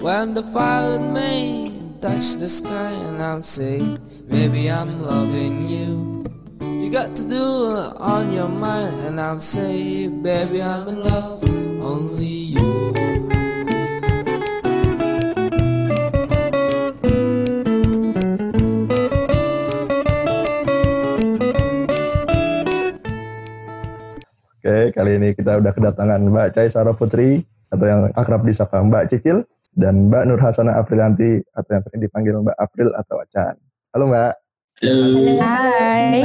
When 0.00 0.32
the 0.32 0.40
violet 0.40 1.12
may 1.12 1.68
touch 2.00 2.40
the 2.40 2.48
sky 2.48 2.88
and 3.04 3.20
I'll 3.20 3.44
say, 3.44 3.84
Baby, 4.32 4.72
I'm 4.72 5.04
loving 5.04 5.68
you. 5.68 6.24
You 6.64 6.88
got 6.88 7.12
to 7.20 7.24
do 7.28 7.36
it 7.76 8.00
on 8.00 8.32
your 8.32 8.48
mind 8.48 8.96
and 9.04 9.20
I'll 9.20 9.44
say, 9.44 10.08
Baby, 10.08 10.64
I'm 10.64 10.88
in 10.88 11.04
love, 11.04 11.44
only 11.84 12.56
you. 12.56 12.96
Oke, 24.64 24.96
kali 24.96 25.20
ini 25.20 25.36
kita 25.36 25.60
udah 25.60 25.76
kedatangan 25.76 26.24
Mbak 26.24 26.56
Cai 26.56 26.72
Sarah 26.72 26.96
Putri 26.96 27.44
atau 27.68 27.84
yang 27.84 28.08
akrab 28.16 28.48
disapa 28.48 28.80
Mbak 28.80 29.12
Cicil 29.12 29.44
dan 29.74 30.10
Mbak 30.10 30.22
Nur 30.26 30.40
Hasana 30.42 30.78
Aprilanti 30.78 31.40
atau 31.54 31.70
yang 31.70 31.82
sering 31.82 32.02
dipanggil 32.02 32.34
Mbak 32.42 32.56
April 32.58 32.88
atau 32.94 33.16
Acan. 33.22 33.54
Halo 33.94 34.04
Mbak. 34.10 34.34
Hai. 34.80 36.24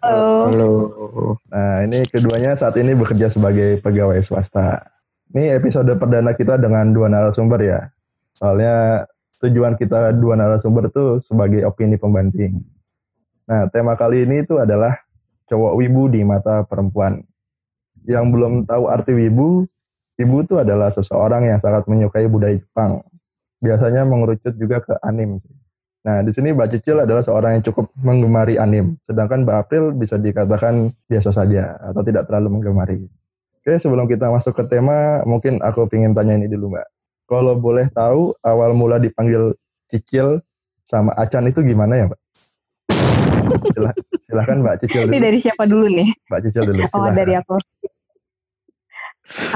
Halo. 0.00 0.24
Halo. 0.48 0.70
Nah, 1.52 1.84
ini 1.84 2.02
keduanya 2.08 2.56
saat 2.56 2.74
ini 2.80 2.96
bekerja 2.96 3.28
sebagai 3.28 3.78
pegawai 3.84 4.16
swasta. 4.24 4.80
Ini 5.36 5.60
episode 5.60 5.92
perdana 6.00 6.32
kita 6.32 6.56
dengan 6.56 6.88
dua 6.94 7.12
narasumber 7.12 7.60
ya. 7.60 7.80
Soalnya 8.32 9.04
tujuan 9.44 9.76
kita 9.76 10.16
dua 10.16 10.40
narasumber 10.40 10.88
tuh 10.88 11.20
sebagai 11.20 11.68
opini 11.68 12.00
pembanding. 12.00 12.64
Nah, 13.46 13.68
tema 13.70 13.94
kali 13.94 14.24
ini 14.24 14.42
itu 14.42 14.56
adalah 14.58 14.96
cowok 15.46 15.72
wibu 15.78 16.08
di 16.10 16.24
mata 16.26 16.66
perempuan. 16.66 17.22
Yang 18.06 18.24
belum 18.32 18.52
tahu 18.66 18.88
arti 18.88 19.12
wibu, 19.14 19.68
wibu 20.16 20.42
itu 20.42 20.54
adalah 20.56 20.88
seseorang 20.88 21.44
yang 21.48 21.60
sangat 21.60 21.84
menyukai 21.88 22.26
budaya 22.28 22.56
Jepang. 22.56 23.04
Biasanya 23.60 24.04
mengerucut 24.04 24.52
juga 24.56 24.84
ke 24.84 24.96
anim 25.00 25.36
sih. 25.40 25.52
Nah, 26.06 26.22
di 26.22 26.30
sini 26.30 26.54
Mbak 26.54 26.78
Cicil 26.78 27.02
adalah 27.02 27.18
seorang 27.18 27.58
yang 27.58 27.64
cukup 27.66 27.90
menggemari 27.98 28.54
anim, 28.62 28.94
sedangkan 29.02 29.42
Mbak 29.42 29.56
April 29.58 29.84
bisa 29.90 30.14
dikatakan 30.14 30.94
biasa 31.10 31.34
saja 31.34 31.74
atau 31.82 31.98
tidak 32.06 32.30
terlalu 32.30 32.58
menggemari. 32.60 33.10
Oke, 33.58 33.74
sebelum 33.74 34.06
kita 34.06 34.30
masuk 34.30 34.54
ke 34.54 34.70
tema, 34.70 35.26
mungkin 35.26 35.58
aku 35.58 35.90
ingin 35.90 36.14
tanya 36.14 36.38
ini 36.38 36.46
dulu 36.46 36.78
Mbak. 36.78 36.86
Kalau 37.26 37.58
boleh 37.58 37.90
tahu 37.90 38.30
awal 38.38 38.70
mula 38.70 39.02
dipanggil 39.02 39.50
Cicil 39.90 40.38
sama 40.86 41.10
Acan 41.18 41.50
itu 41.50 41.66
gimana 41.66 41.98
ya 41.98 42.06
Mbak? 42.06 42.20
Silah, 43.74 43.92
silahkan 44.22 44.62
Mbak 44.62 44.76
Cicil 44.86 45.10
Ini 45.10 45.18
dulu. 45.18 45.26
dari 45.26 45.38
siapa 45.42 45.62
dulu 45.66 45.86
nih? 45.90 46.08
Mbak 46.30 46.40
Cicil 46.46 46.62
dulu. 46.70 46.78
Oh 46.78 46.86
silahkan. 46.86 47.14
dari 47.18 47.32
aku. 47.34 47.54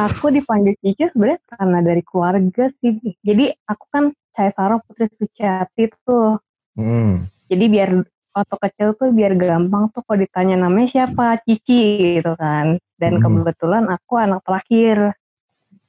Aku 0.01 0.35
dipanggil 0.35 0.75
Cici 0.83 1.07
sebenarnya 1.09 1.39
karena 1.47 1.79
dari 1.81 2.03
keluarga 2.03 2.65
sih. 2.67 2.99
Jadi 3.23 3.55
aku 3.65 3.85
kan 3.91 4.05
Cahaya 4.31 4.51
Saro 4.51 4.77
Putri 4.83 5.07
Suciati 5.11 5.91
tuh. 6.03 6.39
Hmm. 6.75 7.27
Jadi 7.47 7.65
biar 7.67 7.91
waktu 8.31 8.57
kecil 8.63 8.89
tuh 8.95 9.11
biar 9.11 9.35
gampang 9.35 9.91
tuh 9.91 10.03
kalau 10.07 10.19
ditanya 10.19 10.57
namanya 10.59 10.89
siapa 10.91 11.39
Cici 11.47 12.19
gitu 12.19 12.35
kan. 12.35 12.79
Dan 12.99 13.19
Hmm. 13.19 13.43
kebetulan 13.43 13.87
aku 13.87 14.19
anak 14.19 14.43
terakhir. 14.43 15.15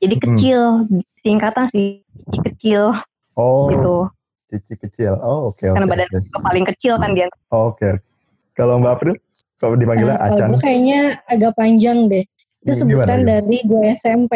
Jadi 0.01 0.16
Hmm. 0.17 0.23
kecil, 0.25 0.59
singkatan 1.21 1.66
sih 1.69 2.01
Cici 2.29 2.39
kecil 2.53 2.81
Oh, 3.33 3.69
gitu. 3.69 3.95
Cici 4.51 4.73
kecil. 4.75 5.16
Oh, 5.23 5.49
oke 5.49 5.63
oke. 5.63 5.73
Karena 5.73 5.88
badan 5.88 6.07
oke. 6.09 6.17
aku 6.27 6.39
paling 6.43 6.66
kecil 6.75 6.93
kan 6.99 7.09
dia. 7.16 7.27
Oke. 7.49 7.49
oke. 7.49 7.89
Kalau 8.51 8.77
Mbak 8.77 8.91
April, 8.91 9.16
kalau 9.55 9.75
dipanggilnya 9.79 10.17
kalau 10.19 10.35
Acan. 10.35 10.49
gue 10.51 10.59
kayaknya 10.59 10.99
agak 11.25 11.51
panjang 11.55 11.97
deh. 12.11 12.25
Itu 12.61 12.71
sebutan 12.77 13.21
gimana? 13.21 13.29
dari 13.41 13.57
gue 13.61 13.81
SMP. 13.91 14.33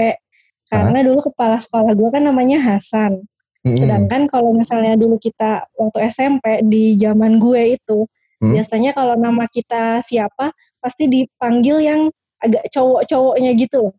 Karena 0.66 1.00
dulu 1.06 1.30
kepala 1.30 1.62
sekolah 1.62 1.94
gue 1.94 2.10
kan 2.10 2.24
namanya 2.26 2.58
Hasan. 2.58 3.22
Mm-mm. 3.62 3.78
Sedangkan 3.78 4.26
kalau 4.26 4.50
misalnya 4.50 4.94
dulu 4.94 5.18
kita 5.18 5.66
waktu 5.74 6.10
SMP 6.10 6.62
di 6.66 6.98
zaman 6.98 7.38
gue 7.38 7.78
itu, 7.78 8.06
Hmm. 8.36 8.52
biasanya 8.52 8.92
kalau 8.92 9.16
nama 9.16 9.48
kita 9.48 10.04
siapa 10.04 10.52
pasti 10.78 11.08
dipanggil 11.08 11.80
yang 11.80 12.02
agak 12.38 12.68
cowok-cowoknya 12.68 13.56
gitu 13.56 13.90
loh. 13.90 13.94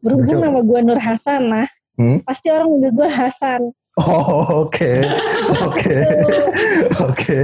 Berhubung 0.00 0.40
Cowok. 0.40 0.44
nama 0.48 0.58
gue 0.64 0.78
Nur 0.82 0.96
Hasan, 0.98 1.42
nah 1.52 1.68
Hmm? 1.92 2.24
pasti 2.24 2.48
orang 2.48 2.72
manggil 2.72 2.92
gue 2.96 3.08
Hasan. 3.12 3.60
Oh, 3.92 4.64
oke. 4.64 4.90
Oke. 5.68 5.96
Oke. 7.04 7.38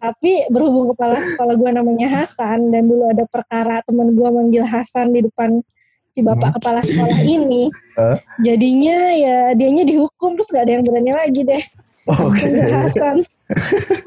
Tapi 0.00 0.32
berhubung 0.48 0.96
kepala 0.96 1.20
sekolah 1.20 1.54
gue 1.60 1.70
namanya 1.70 2.08
Hasan 2.08 2.72
dan 2.72 2.88
dulu 2.88 3.04
ada 3.12 3.28
perkara 3.28 3.84
teman 3.84 4.16
gue 4.16 4.28
manggil 4.32 4.64
Hasan 4.64 5.12
di 5.12 5.20
depan 5.20 5.60
si 6.08 6.24
bapak 6.24 6.56
kepala 6.56 6.80
sekolah 6.80 7.20
ini, 7.24 7.68
Eh? 7.96 8.16
jadinya 8.40 9.12
ya 9.12 9.36
dianya 9.52 9.84
dihukum 9.84 10.36
terus 10.36 10.48
gak 10.52 10.64
ada 10.68 10.76
yang 10.76 10.84
berani 10.84 11.12
lagi 11.12 11.40
deh 11.40 11.62
Oke. 12.08 12.48
manggil 12.48 12.72
Hasan. 12.72 13.16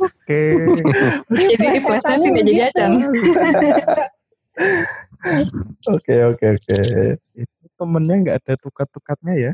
Oke. 0.01 0.41
Jadi 1.29 1.53
plesetnya 1.77 2.27
gak 2.29 2.45
jadi. 2.45 2.89
Oke, 5.85 6.15
oke, 6.25 6.45
oke. 6.57 6.77
Temennya 7.75 8.15
nggak 8.23 8.37
ada 8.43 8.53
tukat-tukatnya 8.59 9.33
ya 9.35 9.51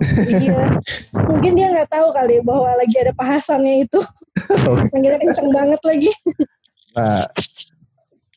Iya. 0.00 0.80
Mungkin 1.12 1.52
dia 1.54 1.66
nggak 1.68 1.90
tahu 1.92 2.08
kali 2.12 2.40
bahwa 2.40 2.72
lagi 2.72 2.96
ada 2.96 3.12
Pak 3.12 3.26
Hasannya 3.36 3.84
itu. 3.84 4.00
Oke. 4.64 4.88
Manggilnya 4.96 5.20
kenceng 5.20 5.50
banget 5.52 5.80
lagi. 5.84 6.10
Nah, 6.96 7.22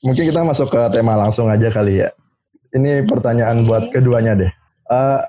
mungkin 0.03 0.23
kita 0.27 0.39
masuk 0.43 0.67
ke 0.69 0.81
tema 0.91 1.15
langsung 1.15 1.47
aja 1.47 1.71
kali 1.71 2.03
ya. 2.03 2.11
Ini 2.73 3.07
pertanyaan 3.07 3.63
buat 3.63 3.93
keduanya 3.95 4.35
deh. 4.35 4.51
Eh, 4.91 5.19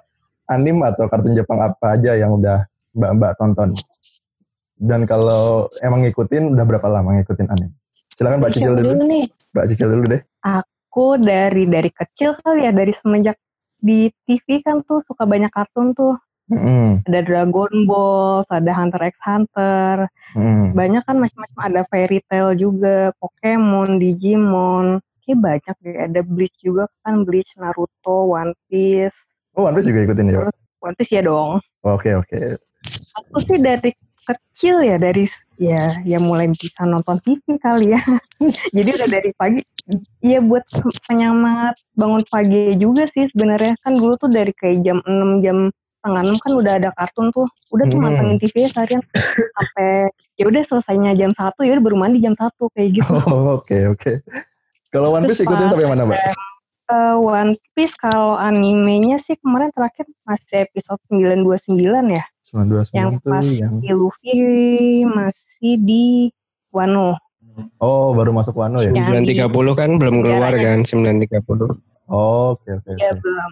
anim 0.51 0.83
atau 0.83 1.07
kartun 1.07 1.37
Jepang 1.39 1.61
apa 1.63 1.97
aja 1.97 2.19
yang 2.19 2.35
udah 2.35 2.67
mbak-mbak 2.97 3.33
tonton? 3.39 3.71
Dan 4.75 5.07
kalau 5.07 5.71
emang 5.81 6.03
ngikutin, 6.03 6.51
udah 6.51 6.65
berapa 6.67 6.89
lama 6.91 7.15
ngikutin 7.17 7.47
anim? 7.47 7.71
Silakan 8.11 8.43
Mbak 8.43 8.53
Cicil 8.53 8.75
dulu 8.75 9.07
nih? 9.07 9.25
Mbak 9.55 9.67
Cicil 9.71 9.89
dulu 9.91 10.05
deh. 10.11 10.23
aku 10.45 11.19
dari 11.19 11.67
dari 11.67 11.91
kecil 11.91 12.39
kali 12.39 12.69
ya 12.69 12.71
dari 12.71 12.95
semenjak 12.95 13.35
di 13.85 14.09
TV 14.25 14.65
kan 14.65 14.81
tuh 14.89 15.05
suka 15.05 15.29
banyak 15.29 15.53
kartun 15.53 15.93
tuh 15.93 16.17
Mm, 16.45 17.09
ada 17.09 17.25
Dragon 17.25 17.89
Ball, 17.89 18.45
ada 18.53 18.69
Hunter 18.77 19.01
x 19.01 19.17
Hunter, 19.25 20.05
mm. 20.37 20.77
banyak 20.77 21.01
kan 21.09 21.17
macam-macam 21.17 21.61
ada 21.73 21.89
Fairy 21.89 22.21
Tail 22.29 22.53
juga, 22.53 23.17
Pokemon, 23.17 23.97
Digimon, 23.97 25.01
kayak 25.25 25.41
banyak 25.41 25.77
deh 25.81 25.97
ada 25.97 26.21
Bleach 26.21 26.53
juga 26.61 26.85
kan 27.01 27.25
Bleach, 27.25 27.57
Naruto, 27.57 28.29
One 28.29 28.53
Piece, 28.69 29.17
Oh, 29.55 29.71
One 29.71 29.75
Piece 29.79 29.87
juga 29.87 30.03
ikutin 30.03 30.35
ya? 30.35 30.51
One 30.83 30.97
Piece 30.99 31.15
ya 31.15 31.23
dong. 31.23 31.63
Oke, 31.87 32.11
oke. 32.19 32.59
Aku 33.23 33.39
sih 33.41 33.57
dari 33.63 33.95
kecil 34.19 34.83
ya 34.83 34.99
dari 34.99 35.31
ya 35.57 35.95
ya 36.03 36.19
mulai 36.19 36.51
bisa 36.51 36.83
nonton 36.85 37.19
TV 37.23 37.59
kali 37.59 37.95
ya. 37.95 38.03
Jadi 38.77 38.89
udah 38.99 39.09
dari 39.09 39.31
pagi 39.35 39.61
Iya 40.25 40.41
buat 40.41 40.65
penyemangat 41.05 41.77
bangun 41.93 42.25
pagi 42.33 42.73
juga 42.81 43.05
sih 43.05 43.29
sebenarnya 43.29 43.77
kan 43.85 43.93
dulu 43.93 44.17
tuh 44.17 44.33
dari 44.33 44.49
kayak 44.57 44.81
jam 44.81 44.99
6 45.05 45.45
jam 45.45 45.69
setengah 46.01 46.23
6 46.25 46.41
kan 46.41 46.53
udah 46.57 46.73
ada 46.81 46.89
kartun 46.97 47.29
tuh 47.37 47.45
udah 47.69 47.85
tuh 47.93 48.01
Hmm. 48.01 48.09
mantengin 48.09 48.37
TV 48.41 48.65
ya 48.65 48.69
seharian 48.73 49.03
sampai 49.53 50.09
ya 50.41 50.45
udah 50.49 50.63
selesainya 50.65 51.13
jam 51.21 51.31
satu 51.37 51.69
ya 51.69 51.77
baru 51.77 52.01
mandi 52.01 52.25
jam 52.25 52.33
satu 52.33 52.73
kayak 52.73 52.97
gitu. 52.97 53.13
Oh, 53.29 53.61
Oke, 53.61 53.93
oke. 53.93 54.25
Kalau 54.89 55.13
One 55.13 55.29
Piece 55.29 55.45
ikutin 55.45 55.69
sampai 55.69 55.85
mana, 55.85 56.09
Mbak? 56.09 56.21
Eh, 56.85 57.17
One 57.17 57.57
Piece 57.73 57.97
kalau 57.97 58.37
animenya 58.37 59.17
sih 59.17 59.41
kemarin 59.41 59.73
terakhir 59.73 60.05
masih 60.29 60.69
episode 60.69 61.01
929 61.09 61.81
ya. 62.13 62.25
929 62.53 62.93
Yang 62.93 63.13
pas 63.25 63.47
yang... 63.49 63.75
Luffy 63.97 64.37
masih 65.09 65.73
di 65.81 66.05
Wano. 66.69 67.17
Oh, 67.81 68.13
baru 68.13 68.37
masuk 68.37 68.61
Wano 68.61 68.85
ya? 68.85 68.93
Yang 68.93 69.33
930 69.49 69.81
kan 69.81 69.91
belum 69.97 70.15
keluar 70.21 70.53
Negaranya. 70.53 70.85
kan 70.85 70.91
930 71.41 71.73
Oh, 72.05 72.53
oke, 72.53 72.69
oke. 72.69 72.91
Ya 73.01 73.17
oke. 73.17 73.25
belum. 73.25 73.51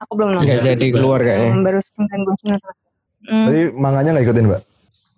Aku 0.00 0.12
belum 0.16 0.28
nonton. 0.32 0.48
nggak 0.48 0.64
jadi 0.72 0.86
keluar 0.96 1.20
kayaknya 1.20 1.50
Hmm, 1.52 1.60
baru 1.60 1.78
929. 1.84 3.28
Hmm. 3.28 3.44
Tapi 3.44 3.60
manganya 3.76 4.10
nggak 4.16 4.24
ikutin, 4.24 4.46
Mbak? 4.48 4.62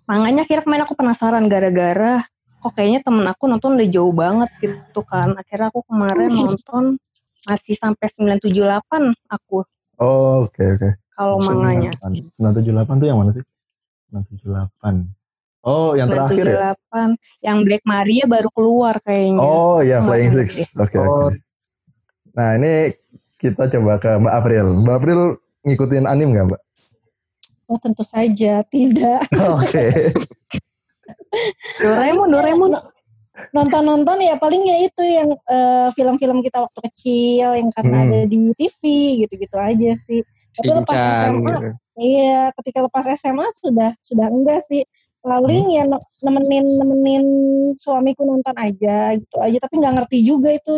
Makanya 0.03 0.41
akhirnya 0.43 0.63
kemarin 0.67 0.83
aku 0.83 0.95
penasaran 0.99 1.45
gara-gara 1.47 2.13
kok 2.59 2.71
kayaknya 2.75 2.99
temen 3.03 3.23
aku 3.23 3.43
nonton 3.47 3.79
udah 3.79 3.87
jauh 3.87 4.11
banget 4.11 4.51
gitu 4.59 4.99
kan. 5.07 5.31
Akhirnya 5.39 5.71
aku 5.71 5.79
kemarin 5.87 6.35
nonton 6.35 6.99
masih 7.43 7.75
sampai 7.75 8.07
978 8.07 9.13
aku 9.27 9.63
Oh, 9.99 10.43
oke, 10.43 10.63
oke. 10.75 10.89
kalau 11.13 11.37
manganya. 11.39 11.93
978 12.01 12.97
tuh 12.97 13.07
yang 13.07 13.19
mana 13.21 13.31
sih? 13.31 13.45
978. 14.09 15.07
Oh, 15.63 15.95
yang 15.95 16.09
terakhir 16.11 16.43
ya? 16.43 16.73
978. 16.91 17.15
Yang 17.39 17.57
Black 17.63 17.83
Maria 17.85 18.23
baru 18.25 18.49
keluar 18.51 18.97
kayaknya. 18.99 19.39
Oh, 19.39 19.79
ya 19.79 20.01
Flying 20.01 20.33
Six. 20.33 20.73
Oke, 20.75 20.97
Oh. 20.97 21.29
oke. 21.29 21.39
Nah, 22.33 22.57
ini 22.57 22.91
kita 23.37 23.69
coba 23.69 24.01
ke 24.01 24.11
Mbak 24.17 24.33
April. 24.33 24.65
Mbak 24.83 24.95
April 24.97 25.19
ngikutin 25.63 26.05
anim 26.09 26.33
nggak, 26.33 26.45
Mbak? 26.51 26.61
Oh 27.63 27.79
tentu 27.79 28.03
saja 28.03 28.59
tidak. 28.67 29.23
Oke. 29.55 30.11
Doraemon, 31.79 32.29
Doraemon. 32.29 32.71
Nonton-nonton 33.49 34.21
ya 34.21 34.37
paling 34.37 34.61
ya 34.61 34.77
itu 34.81 35.01
yang 35.01 35.29
eh, 35.33 35.87
film-film 35.91 36.41
kita 36.41 36.61
waktu 36.61 36.79
kecil 36.89 37.57
yang 37.57 37.69
karena 37.73 37.97
Hmm. 37.97 38.05
ada 38.09 38.19
di 38.25 38.37
TV 38.53 38.81
gitu-gitu 39.25 39.57
aja 39.57 39.91
sih. 39.97 40.21
Tapi 40.53 40.69
lepas 40.69 40.93
Shinchan 40.93 41.17
SMA 41.17 41.41
gitu. 41.49 41.69
Iya, 41.93 42.41
ketika 42.57 42.79
lepas 42.85 43.05
SMA 43.11 43.47
sudah 43.57 43.91
sudah 43.97 44.27
enggak 44.29 44.61
sih. 44.61 44.85
Paling 45.19 45.65
ya 45.71 45.87
ne- 45.87 46.03
nemenin 46.19 46.65
nemenin 46.67 47.25
suamiku 47.73 48.21
nonton 48.21 48.53
aja 48.53 49.15
gitu 49.15 49.37
aja, 49.39 49.57
tapi 49.57 49.79
nggak 49.79 49.93
ngerti 49.97 50.17
juga 50.21 50.51
itu 50.51 50.77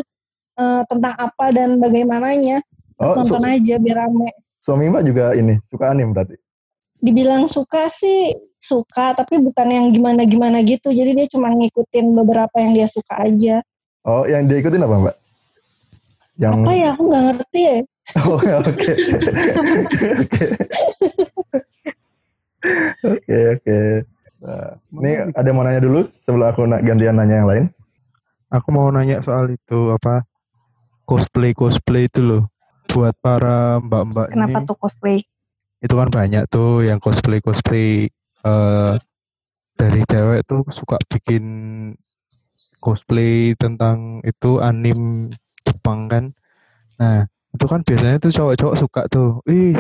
eh, 0.56 0.84
tentang 0.88 1.12
apa 1.12 1.52
dan 1.52 1.76
bagaimananya. 1.76 2.64
Oh, 2.96 3.12
nonton 3.12 3.44
su- 3.44 3.52
aja 3.52 3.76
biar 3.76 4.08
rame. 4.08 4.32
suami 4.56 4.88
mbak 4.88 5.04
juga 5.04 5.26
ini 5.36 5.60
suka 5.62 5.92
anim 5.92 6.10
berarti. 6.10 6.40
Dibilang 7.00 7.46
suka 7.46 7.86
sih 7.92 8.34
suka, 8.56 9.14
tapi 9.14 9.38
bukan 9.38 9.68
yang 9.70 9.86
gimana-gimana 9.94 10.64
gitu. 10.66 10.90
Jadi 10.90 11.12
dia 11.14 11.28
cuma 11.30 11.54
ngikutin 11.54 12.06
beberapa 12.18 12.56
yang 12.58 12.74
dia 12.74 12.88
suka 12.90 13.26
aja. 13.26 13.62
Oh, 14.06 14.26
yang 14.26 14.46
dia 14.50 14.62
ikutin 14.62 14.82
apa 14.82 14.96
mbak? 15.10 15.16
Yang 16.36 16.54
Apa 16.62 16.72
ya? 16.74 16.90
Aku 16.94 17.04
nggak 17.10 17.24
ngerti 17.32 17.62
ya. 17.62 17.78
Oh, 18.22 18.38
oke. 18.38 18.92
Oke. 20.22 20.46
Oke, 23.06 23.38
oke. 23.58 23.80
Nah, 24.42 24.70
ini 25.02 25.12
ada 25.34 25.46
yang 25.46 25.58
mau 25.58 25.66
nanya 25.66 25.82
dulu 25.82 26.06
sebelum 26.10 26.50
aku 26.50 26.66
na- 26.66 26.82
gantian 26.82 27.18
nanya 27.18 27.36
yang 27.42 27.50
lain. 27.50 27.66
Aku 28.50 28.74
mau 28.74 28.90
nanya 28.90 29.22
soal 29.22 29.54
itu 29.54 29.94
apa 29.94 30.26
cosplay 31.06 31.54
cosplay 31.54 32.10
itu 32.10 32.22
loh 32.26 32.50
buat 32.90 33.14
para 33.22 33.82
mbak-mbak 33.82 34.34
Kenapa 34.34 34.58
ini 34.62 34.68
tuh 34.70 34.78
cosplay? 34.78 35.18
Itu 35.84 35.94
kan 35.94 36.10
banyak 36.12 36.44
tuh 36.48 36.84
yang 36.88 37.00
cosplay 37.02 37.40
cosplay 37.44 38.08
eh 38.46 38.94
dari 39.76 40.02
cewek 40.08 40.48
tuh 40.48 40.64
suka 40.72 40.96
bikin 41.12 41.46
cosplay 42.80 43.58
tentang 43.60 44.24
itu 44.24 44.64
anim 44.64 45.28
Jepang 45.66 46.08
kan. 46.08 46.26
Nah 47.02 47.28
itu 47.56 47.66
kan 47.66 47.82
biasanya 47.84 48.18
tuh 48.20 48.32
cowok-cowok 48.32 48.76
suka 48.78 49.02
tuh, 49.08 49.40
ih 49.48 49.76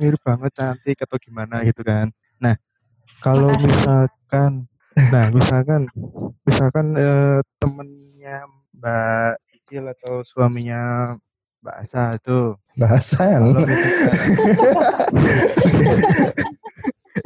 mirip 0.00 0.20
banget 0.24 0.52
cantik 0.56 0.96
atau 1.04 1.16
gimana 1.20 1.64
gitu 1.66 1.82
kan. 1.84 2.08
Nah 2.40 2.56
kalau 3.20 3.50
Makasih. 3.52 3.66
misalkan, 3.68 4.52
nah 5.12 5.26
misalkan, 5.30 5.82
misalkan 6.46 6.86
eh, 6.96 7.40
temennya 7.60 8.46
Mbak 8.76 9.32
Icil 9.60 9.84
atau 9.92 10.22
suaminya 10.26 11.14
Mbak 11.62 11.76
Asa 11.78 12.18
tuh, 12.18 12.58
Bahasan. 12.74 13.40
misalkan, 13.46 13.70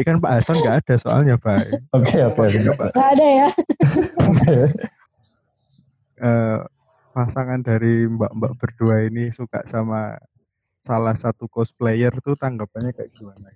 ikan 0.05 0.17
Pak 0.21 0.33
Hasan 0.37 0.57
nggak 0.61 0.77
ada 0.85 0.95
soalnya 1.01 1.35
Pak. 1.41 1.57
Oke, 1.97 2.21
oke. 2.21 2.45
oke. 2.45 2.87
Nggak 2.93 3.09
ada 3.17 3.27
ya. 3.27 3.49
Eh, 6.17 6.59
pasangan 7.13 7.61
dari 7.61 8.05
mbak-mbak 8.09 8.53
berdua 8.57 9.05
ini 9.05 9.33
suka 9.33 9.65
sama 9.65 10.17
salah 10.77 11.17
satu 11.17 11.49
cosplayer 11.49 12.13
tuh 12.21 12.37
tanggapannya 12.37 12.93
kayak 12.93 13.13
gimana? 13.13 13.53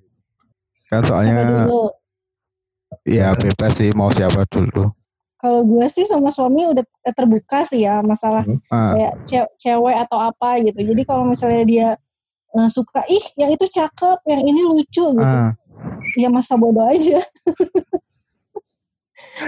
Kan 0.88 1.04
Siapa 1.04 1.08
soalnya 1.08 1.44
dulu? 1.44 1.92
ya 3.04 3.32
bebas 3.36 3.72
sih 3.76 3.92
mau 3.92 4.08
siapa 4.12 4.44
dulu. 4.48 4.88
Kalau 5.40 5.64
gue 5.64 5.86
sih 5.88 6.04
sama 6.04 6.28
suami 6.28 6.68
udah 6.68 6.84
terbuka 7.10 7.64
sih 7.64 7.82
ya 7.82 8.04
masalah 8.04 8.44
Ah, 8.68 8.92
kayak 8.92 9.12
ce- 9.24 9.52
cewek 9.58 9.96
atau 10.04 10.20
apa 10.20 10.60
gitu. 10.60 10.84
Jadi 10.84 11.02
kalau 11.02 11.24
misalnya 11.24 11.64
dia 11.64 11.88
eh, 12.50 12.68
suka, 12.68 13.02
ih 13.08 13.24
yang 13.34 13.48
itu 13.48 13.64
cakep, 13.64 14.20
yang 14.28 14.42
ini 14.44 14.60
lucu 14.62 15.06
gitu. 15.16 15.36
ah, 15.40 15.56
Ya 16.18 16.28
masa 16.28 16.54
bodoh 16.54 16.84
aja. 16.84 17.16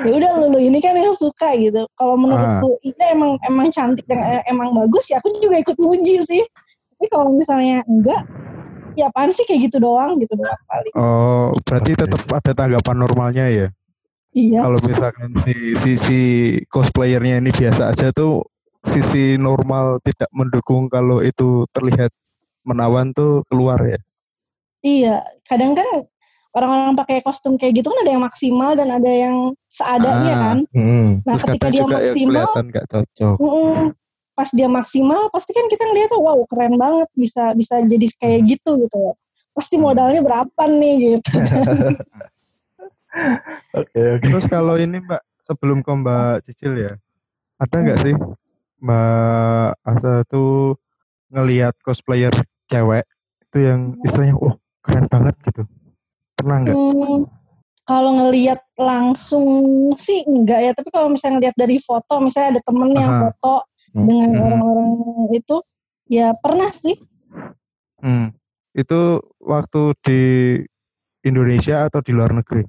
ya 0.06 0.10
udah 0.14 0.30
lu, 0.38 0.46
lu 0.52 0.58
ini 0.60 0.78
kan 0.78 0.94
yang 0.96 1.12
suka 1.12 1.52
gitu. 1.56 1.84
Kalau 1.92 2.14
menurutku 2.16 2.78
itu 2.82 3.02
emang 3.04 3.36
emang 3.44 3.68
cantik 3.68 4.06
dan 4.06 4.40
eh, 4.40 4.42
emang 4.48 4.72
bagus 4.72 5.10
ya 5.10 5.20
aku 5.20 5.28
juga 5.38 5.58
ikut 5.58 5.76
muji 5.76 6.22
sih. 6.24 6.42
Tapi 6.96 7.06
kalau 7.10 7.34
misalnya 7.34 7.82
enggak, 7.84 8.22
ya 8.94 9.10
apaan 9.10 9.28
sih 9.28 9.42
kayak 9.42 9.68
gitu 9.68 9.82
doang 9.82 10.16
gitu 10.22 10.32
doang 10.38 10.56
paling. 10.64 10.92
oh 10.94 11.50
berarti 11.66 11.98
tetap 11.98 12.20
ada 12.30 12.52
tanggapan 12.54 12.96
normalnya 12.96 13.46
ya? 13.50 13.66
Iya. 14.32 14.64
Kalau 14.64 14.78
misalkan 14.80 15.28
si, 15.44 15.54
si 15.76 15.90
si 15.94 16.18
cosplayernya 16.66 17.44
ini 17.44 17.52
biasa 17.52 17.92
aja 17.92 18.08
tuh 18.10 18.48
sisi 18.80 19.36
normal 19.36 20.00
tidak 20.00 20.26
mendukung 20.32 20.88
kalau 20.88 21.20
itu 21.20 21.68
terlihat 21.70 22.10
menawan 22.64 23.12
tuh 23.12 23.44
keluar 23.46 23.78
ya. 23.84 24.00
Iya, 24.82 25.22
kadang 25.46 25.76
kan 25.76 25.86
orang-orang 26.52 26.96
pakai 26.96 27.20
kostum 27.22 27.54
kayak 27.54 27.80
gitu 27.80 27.92
kan 27.92 28.02
ada 28.02 28.12
yang 28.12 28.24
maksimal 28.24 28.72
dan 28.74 28.88
ada 28.90 29.12
yang 29.12 29.36
seadanya 29.68 30.34
Ah. 30.34 30.40
kan. 30.40 30.58
Hmm. 30.74 31.08
Nah, 31.22 31.36
Terus 31.36 31.44
ketika 31.54 31.68
dia 31.70 31.78
ya 31.78 31.86
maksimal, 31.86 32.32
kelihatan 32.48 32.64
nggak 32.72 32.86
cocok. 32.88 33.36
mm-mm, 33.38 33.80
pas 34.32 34.48
dia 34.50 34.68
maksimal, 34.68 35.22
pasti 35.28 35.50
kan 35.52 35.66
kita 35.68 35.82
ngeliat 35.86 36.08
tuh, 36.08 36.20
wow 36.20 36.40
keren 36.48 36.74
banget 36.74 37.08
bisa 37.14 37.52
bisa 37.52 37.74
jadi 37.84 38.06
kayak 38.16 38.40
gitu 38.48 38.70
gitu. 38.80 39.12
Pasti 39.52 39.76
modalnya 39.76 40.24
berapa 40.24 40.62
nih 40.66 41.20
gitu. 41.20 41.30
Oke, 43.76 44.00
oke. 44.18 44.26
Terus 44.26 44.46
kalau 44.48 44.80
ini 44.80 45.00
Mbak, 45.00 45.22
sebelum 45.44 45.84
ke 45.84 45.92
Mbak 45.92 46.34
Cicil 46.48 46.72
ya, 46.80 46.92
ada 47.60 47.76
nggak 47.78 47.98
sih 48.00 48.14
Mbak 48.82 49.68
Asa 49.84 50.14
tuh 50.28 50.76
ngelihat 51.32 51.76
cosplayer 51.84 52.32
cewek 52.68 53.04
itu 53.48 53.58
yang 53.60 53.96
istilahnya, 54.00 54.36
oh 54.40 54.56
keren 54.80 55.06
banget 55.08 55.36
gitu. 55.44 55.62
Pernah 56.36 56.56
nggak? 56.64 56.76
Hmm, 56.76 57.28
kalau 57.84 58.10
ngelihat 58.16 58.60
langsung 58.80 59.46
sih 59.96 60.24
enggak 60.24 60.60
ya, 60.64 60.72
tapi 60.72 60.88
kalau 60.88 61.12
misalnya 61.12 61.40
ngelihat 61.40 61.56
dari 61.56 61.76
foto, 61.76 62.14
misalnya 62.20 62.58
ada 62.58 62.62
temen 62.64 62.90
yang 62.96 63.12
Aha. 63.12 63.20
foto 63.28 63.54
Hmm. 63.92 64.08
dengan 64.08 64.30
Hmm. 64.32 64.40
orang-orang 64.40 64.92
itu, 65.36 65.56
ya 66.08 66.32
pernah 66.40 66.72
sih. 66.72 66.96
Hmm. 68.00 68.32
Itu 68.72 69.20
waktu 69.36 69.92
di 70.00 70.20
Indonesia 71.28 71.84
atau 71.84 72.00
di 72.00 72.16
luar 72.16 72.32
negeri 72.32 72.64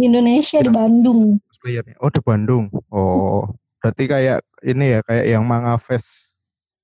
Di 0.00 0.08
Indonesia, 0.08 0.58
di 0.64 0.72
Ya. 0.72 0.72
Bandung. 0.72 1.20
cosplayernya? 1.44 1.94
Oh 2.00 2.08
di 2.08 2.20
Bandung. 2.24 2.64
Oh, 2.88 3.44
berarti 3.78 4.08
kayak 4.08 4.40
ini 4.64 4.96
ya, 4.96 5.00
kayak 5.04 5.28
yang 5.28 5.44
Manga 5.44 5.76
Fest 5.76 6.32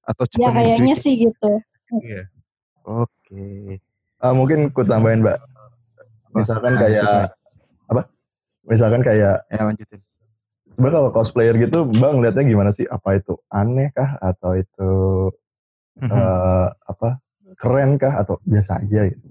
atau 0.04 0.28
Ya 0.28 0.52
Japanese 0.52 0.52
kayaknya 0.76 0.92
Week. 0.92 1.00
sih 1.00 1.14
gitu. 1.24 1.50
Iya. 2.04 2.22
Oke. 2.84 3.80
Ah, 4.20 4.36
mungkin 4.36 4.68
ku 4.68 4.84
tambahin, 4.84 5.24
Mbak. 5.24 5.38
Misalkan 6.30 6.76
Nah, 6.76 6.80
kayak 6.84 7.32
apa? 7.88 8.02
Misalkan 8.62 9.00
kayak 9.00 9.48
Ya 9.48 9.62
lanjutin. 9.64 9.96
sebenarnya 10.68 11.00
kalau 11.00 11.10
cosplayer 11.10 11.56
gitu, 11.56 11.88
Mbak 11.88 12.10
ngeliatnya 12.12 12.44
gimana 12.44 12.70
sih? 12.70 12.84
Apa 12.84 13.16
itu 13.16 13.40
aneh 13.48 13.88
kah 13.96 14.20
atau 14.20 14.52
itu 14.52 14.90
eh, 15.96 16.68
apa? 16.68 17.16
Keren 17.56 17.96
kah 17.96 18.20
atau 18.20 18.36
biasa 18.44 18.84
aja 18.84 19.08
gitu? 19.08 19.24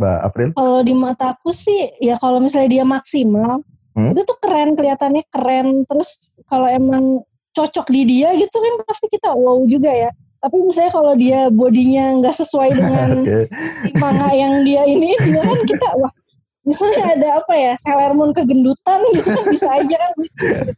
Mbak 0.00 0.18
April? 0.24 0.48
Kalau 0.56 0.80
di 0.80 0.94
mataku 0.96 1.52
sih 1.52 1.92
ya 2.00 2.16
kalau 2.16 2.40
misalnya 2.40 2.80
dia 2.80 2.84
maksimal 2.88 3.60
Hmm? 3.90 4.14
itu 4.14 4.22
tuh 4.22 4.38
keren 4.38 4.78
kelihatannya 4.78 5.26
keren 5.34 5.82
terus 5.82 6.38
kalau 6.46 6.70
emang 6.70 7.26
cocok 7.50 7.90
di 7.90 8.06
dia 8.06 8.30
gitu 8.38 8.54
kan 8.54 8.86
pasti 8.86 9.10
kita 9.10 9.34
wow 9.34 9.58
juga 9.66 9.90
ya. 9.90 10.14
Tapi 10.38 10.56
misalnya 10.62 10.94
kalau 10.94 11.12
dia 11.18 11.50
bodinya 11.50 12.14
nggak 12.22 12.30
sesuai 12.32 12.70
dengan 12.70 13.08
manga 14.00 14.30
yang 14.30 14.62
dia 14.62 14.86
ini 14.86 15.10
juga 15.18 15.42
kan 15.50 15.60
kita 15.66 15.88
wah 15.98 16.12
misalnya 16.62 17.18
ada 17.18 17.28
apa 17.42 17.54
ya 17.58 17.72
Sailor 17.82 18.14
Moon 18.14 18.30
kegendutan 18.30 19.02
gitu 19.10 19.26
kan 19.26 19.44
bisa 19.50 19.68
aja 19.74 19.96
kan 19.98 20.12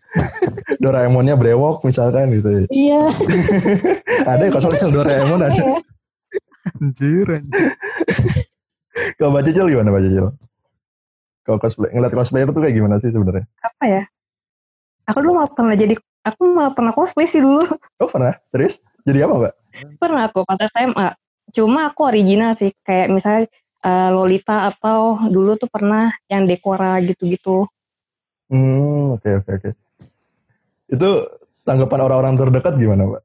Doraemonnya 0.82 1.36
brewok 1.36 1.84
misalkan 1.84 2.32
gitu. 2.32 2.48
ya. 2.48 2.64
iya 2.72 3.02
Ada 4.24 4.48
ya 4.48 4.50
cosplayer 4.50 4.88
Doraemon 4.88 5.40
ada. 5.42 5.52
ya. 5.52 5.76
Anjir, 6.80 7.26
anjir. 7.28 7.70
Kalau 9.16 9.30
Mbak 9.32 9.44
Cicil 9.48 9.66
gimana 9.72 9.88
Mbak 9.88 10.02
Cicil? 10.04 10.26
Kalau 11.42 11.58
cosplay, 11.58 11.90
ngeliat 11.90 12.14
cosplayer 12.14 12.48
tuh 12.54 12.62
kayak 12.62 12.76
gimana 12.78 12.94
sih 13.02 13.10
sebenarnya? 13.10 13.44
Apa 13.66 13.84
ya? 13.88 14.02
Aku 15.10 15.18
dulu 15.26 15.42
malah 15.42 15.50
pernah 15.50 15.74
jadi, 15.74 15.94
aku 16.22 16.42
malah 16.54 16.72
pernah 16.76 16.92
cosplay 16.94 17.26
sih 17.26 17.42
dulu. 17.42 17.66
Oh 17.98 18.06
pernah? 18.06 18.38
Serius? 18.54 18.78
Jadi 19.02 19.18
apa 19.26 19.34
Mbak? 19.34 19.54
pernah 19.98 20.30
aku 20.30 20.46
pas 20.46 20.60
SMA. 20.70 21.08
Cuma 21.50 21.90
aku 21.90 22.06
original 22.06 22.54
sih, 22.54 22.70
kayak 22.86 23.10
misalnya 23.10 23.50
eh, 23.82 24.10
Lolita 24.14 24.70
atau 24.70 25.18
dulu 25.26 25.58
tuh 25.58 25.66
pernah 25.66 26.14
yang 26.30 26.46
Dekora 26.46 27.02
gitu-gitu. 27.02 27.66
Hmm, 28.52 29.16
oke 29.18 29.42
oke 29.42 29.50
oke. 29.58 29.70
Itu 30.92 31.10
tanggapan 31.66 32.00
orang-orang 32.06 32.34
terdekat 32.38 32.76
gimana 32.78 33.08
Mbak? 33.08 33.22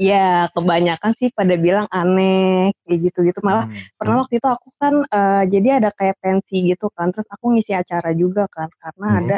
Ya, 0.00 0.48
kebanyakan 0.56 1.12
sih 1.20 1.28
pada 1.28 1.60
bilang 1.60 1.84
aneh, 1.92 2.72
kayak 2.88 2.98
gitu-gitu. 3.04 3.36
Malah 3.44 3.68
Hmm. 3.68 3.84
pernah 4.00 4.24
waktu 4.24 4.40
itu 4.40 4.48
aku 4.48 4.68
kan 4.80 5.04
eh, 5.04 5.42
jadi 5.52 5.68
ada 5.76 5.92
kayak 5.92 6.16
pensi 6.24 6.72
gitu 6.72 6.88
kan 6.96 7.12
terus 7.12 7.28
aku 7.28 7.52
ngisi 7.52 7.76
acara 7.76 8.16
juga 8.16 8.48
kan 8.48 8.72
karena 8.80 9.06
Hmm. 9.12 9.20
ada 9.20 9.36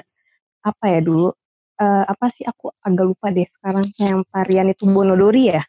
apa 0.63 0.85
ya 0.87 1.01
dulu 1.03 1.35
eh, 1.83 2.05
apa 2.07 2.31
sih 2.31 2.47
aku 2.47 2.71
agak 2.79 3.05
lupa 3.11 3.35
deh 3.35 3.43
sekarang 3.59 3.83
yang 3.99 4.23
tarian 4.31 4.71
itu 4.71 4.87
Bonodori 4.87 5.51
ya 5.51 5.67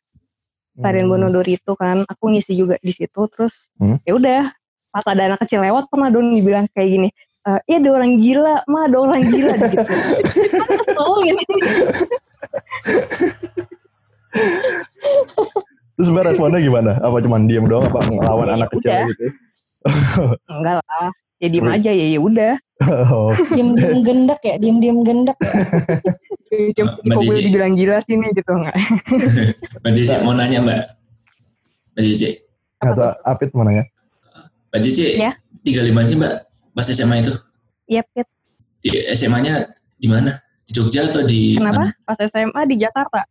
tarian 0.78 1.10
Hmm. 1.10 1.18
Bonodori 1.18 1.58
itu 1.58 1.74
kan 1.74 2.06
aku 2.06 2.24
ngisi 2.30 2.54
juga 2.54 2.78
di 2.78 2.94
situ 2.94 3.22
terus 3.34 3.74
Hmm. 3.82 3.98
ya 4.06 4.14
udah 4.14 4.54
pas 4.94 5.06
ada 5.10 5.26
anak 5.26 5.42
kecil 5.42 5.66
lewat 5.66 5.90
pernah 5.90 6.14
dong 6.14 6.38
dibilang 6.38 6.70
kayak 6.70 6.90
gini 6.94 7.10
eh 7.44 7.60
iya 7.66 7.82
ada 7.82 7.90
orang 7.98 8.14
gila 8.22 8.62
mah 8.70 8.86
ada 8.86 8.98
orang 9.02 9.26
gila 9.26 9.54
gitu 9.58 9.82
kan 10.62 10.70
kesel 10.86 11.14
gitu 11.26 11.54
Terus 15.94 16.10
Mbak 16.10 16.24
responnya 16.28 16.60
gimana? 16.60 16.92
Apa 16.98 17.18
cuman 17.20 17.46
diem 17.46 17.66
doang 17.66 17.86
apa 17.86 18.00
ngelawan 18.04 18.48
Ya 18.48 18.54
anak 18.56 18.70
kecil 18.72 18.90
udah. 18.90 19.06
gitu? 19.08 19.25
Enggak 20.48 20.75
lah. 20.80 21.08
Ya 21.38 21.48
diem 21.50 21.68
aja 21.68 21.92
ya 21.92 22.06
ya 22.10 22.20
udah. 22.20 22.54
Oh, 22.84 23.32
Diem-diem 23.48 24.04
gendak 24.04 24.44
ya, 24.44 24.60
diem-diem 24.60 25.00
gendak 25.02 25.40
ya. 25.40 25.54
Diem, 26.74 26.84
Mbak 27.00 27.16
kok 27.16 27.22
boleh 27.22 27.32
Desi. 27.34 27.46
dibilang 27.48 27.74
gila 27.74 27.98
sih 28.04 28.13
nih 28.13 28.30
gitu 28.34 28.52
enggak. 28.52 28.75
Mbak 29.80 29.92
Cici 29.94 30.16
mau 30.20 30.34
nanya 30.34 30.60
Mbak. 30.60 30.82
Mbak 31.94 32.04
Cici. 32.06 32.30
atau 32.78 33.08
Apit 33.24 33.56
mana 33.56 33.72
ya? 33.74 33.84
Mbak 34.68 34.82
Cici. 34.84 35.08
Ya. 35.16 35.32
Tiga 35.62 35.80
lima 35.80 36.04
sih 36.04 36.20
Mbak. 36.20 36.34
Pas 36.74 36.84
SMA 36.86 37.24
itu. 37.24 37.32
Iya, 37.86 38.04
Pit. 38.06 38.28
Di 38.82 38.90
SMA-nya 39.13 39.63
di 39.96 40.08
mana? 40.08 40.36
Di 40.62 40.72
Jogja 40.74 41.08
atau 41.08 41.24
di 41.24 41.56
Kenapa? 41.56 41.88
mana? 41.88 41.96
Pas 42.04 42.20
SMA 42.20 42.62
di 42.68 42.75
Jakarta. 42.78 43.24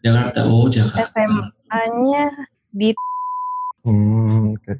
Jakarta. 0.00 0.48
Oh 0.48 0.66
Jakarta. 0.68 1.08
SMA-nya 1.12 2.24
di 2.72 2.92
Hmm, 3.80 4.52
oke. 4.52 4.76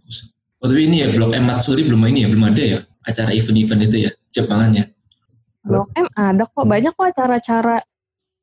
Oh 0.60 0.68
tapi 0.68 0.84
ini 0.84 1.00
ya 1.00 1.08
Blok 1.08 1.32
M 1.32 1.48
Matsuri 1.48 1.88
belum 1.88 2.04
ini 2.12 2.24
ya 2.24 2.28
belum 2.28 2.44
ada 2.52 2.60
ya 2.60 2.78
acara 3.00 3.32
event-event 3.32 3.80
itu 3.88 3.96
ya 4.08 4.10
Jepangannya. 4.28 4.92
Blok 5.64 5.88
M 5.96 6.04
ada 6.12 6.44
kok 6.44 6.64
banyak 6.68 6.92
kok 6.92 7.06
acara-acara 7.08 7.80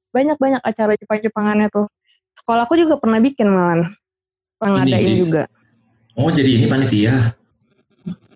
banyak 0.10 0.38
banyak 0.42 0.62
acara 0.66 0.98
Jepang-Jepangannya 0.98 1.70
tuh. 1.70 1.86
Sekolahku 2.42 2.74
juga 2.74 2.98
pernah 2.98 3.22
bikin 3.22 3.48
malan. 3.54 3.94
Pengadain 4.58 4.98
Ini, 4.98 5.14
ini. 5.14 5.22
juga. 5.22 5.44
Oh 6.18 6.34
jadi 6.34 6.58
ini 6.58 6.66
panitia. 6.66 7.14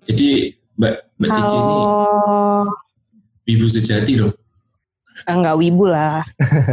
Jadi 0.06 0.54
Mbak 0.78 0.94
Mbak 1.18 1.30
Cici 1.34 1.56
ini 1.58 1.78
ibu 3.50 3.66
sejati 3.66 4.12
loh. 4.18 4.32
Ah, 5.22 5.34
nggak 5.34 5.56
wibu 5.56 5.84
lah. 5.86 6.26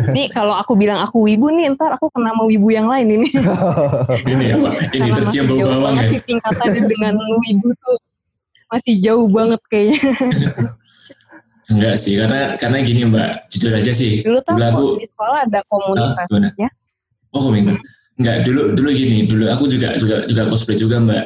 nih 0.09 0.27
kalau 0.29 0.53
aku 0.53 0.73
bilang 0.73 0.99
aku 0.99 1.21
wibu 1.21 1.49
nih 1.49 1.69
ntar 1.73 1.93
aku 1.93 2.09
kena 2.09 2.33
sama 2.33 2.43
wibu 2.45 2.69
yang 2.69 2.85
lain 2.85 3.07
ini. 3.15 3.27
Ini 4.31 4.45
apa? 4.57 4.69
Ini 4.89 4.99
Karena 5.05 5.15
tercium 5.15 5.45
masih 5.45 5.57
bau 5.59 5.69
bawang 5.69 5.95
ya. 5.95 6.07
sih 6.09 6.19
tingkatannya 6.23 6.81
dengan 6.85 7.13
wibu 7.39 7.69
tuh 7.77 7.97
masih 8.67 8.93
jauh 8.99 9.27
banget 9.27 9.61
kayaknya. 9.67 10.01
Enggak 11.69 11.95
sih 12.01 12.17
karena 12.17 12.57
karena 12.57 12.77
gini 12.81 13.01
Mbak 13.05 13.29
jujur 13.49 13.71
aja 13.71 13.93
sih. 13.93 14.25
Dulu 14.25 14.41
tuh 14.41 14.53
Dulu 14.57 14.65
aku 14.65 14.85
di 14.97 15.05
sekolah 15.05 15.37
ada 15.45 15.59
komunitas 15.69 16.17
Ah, 16.17 16.25
gimana? 16.25 16.49
ya. 16.57 16.69
Oh 17.29 17.41
komentar. 17.45 17.77
Enggak, 18.17 18.35
dulu 18.43 18.61
dulu 18.73 18.89
gini, 18.91 19.23
dulu 19.23 19.45
aku 19.47 19.69
juga 19.69 19.93
juga 19.95 20.25
juga 20.25 20.43
cosplay 20.49 20.75
juga, 20.75 20.97
Mbak. 20.97 21.25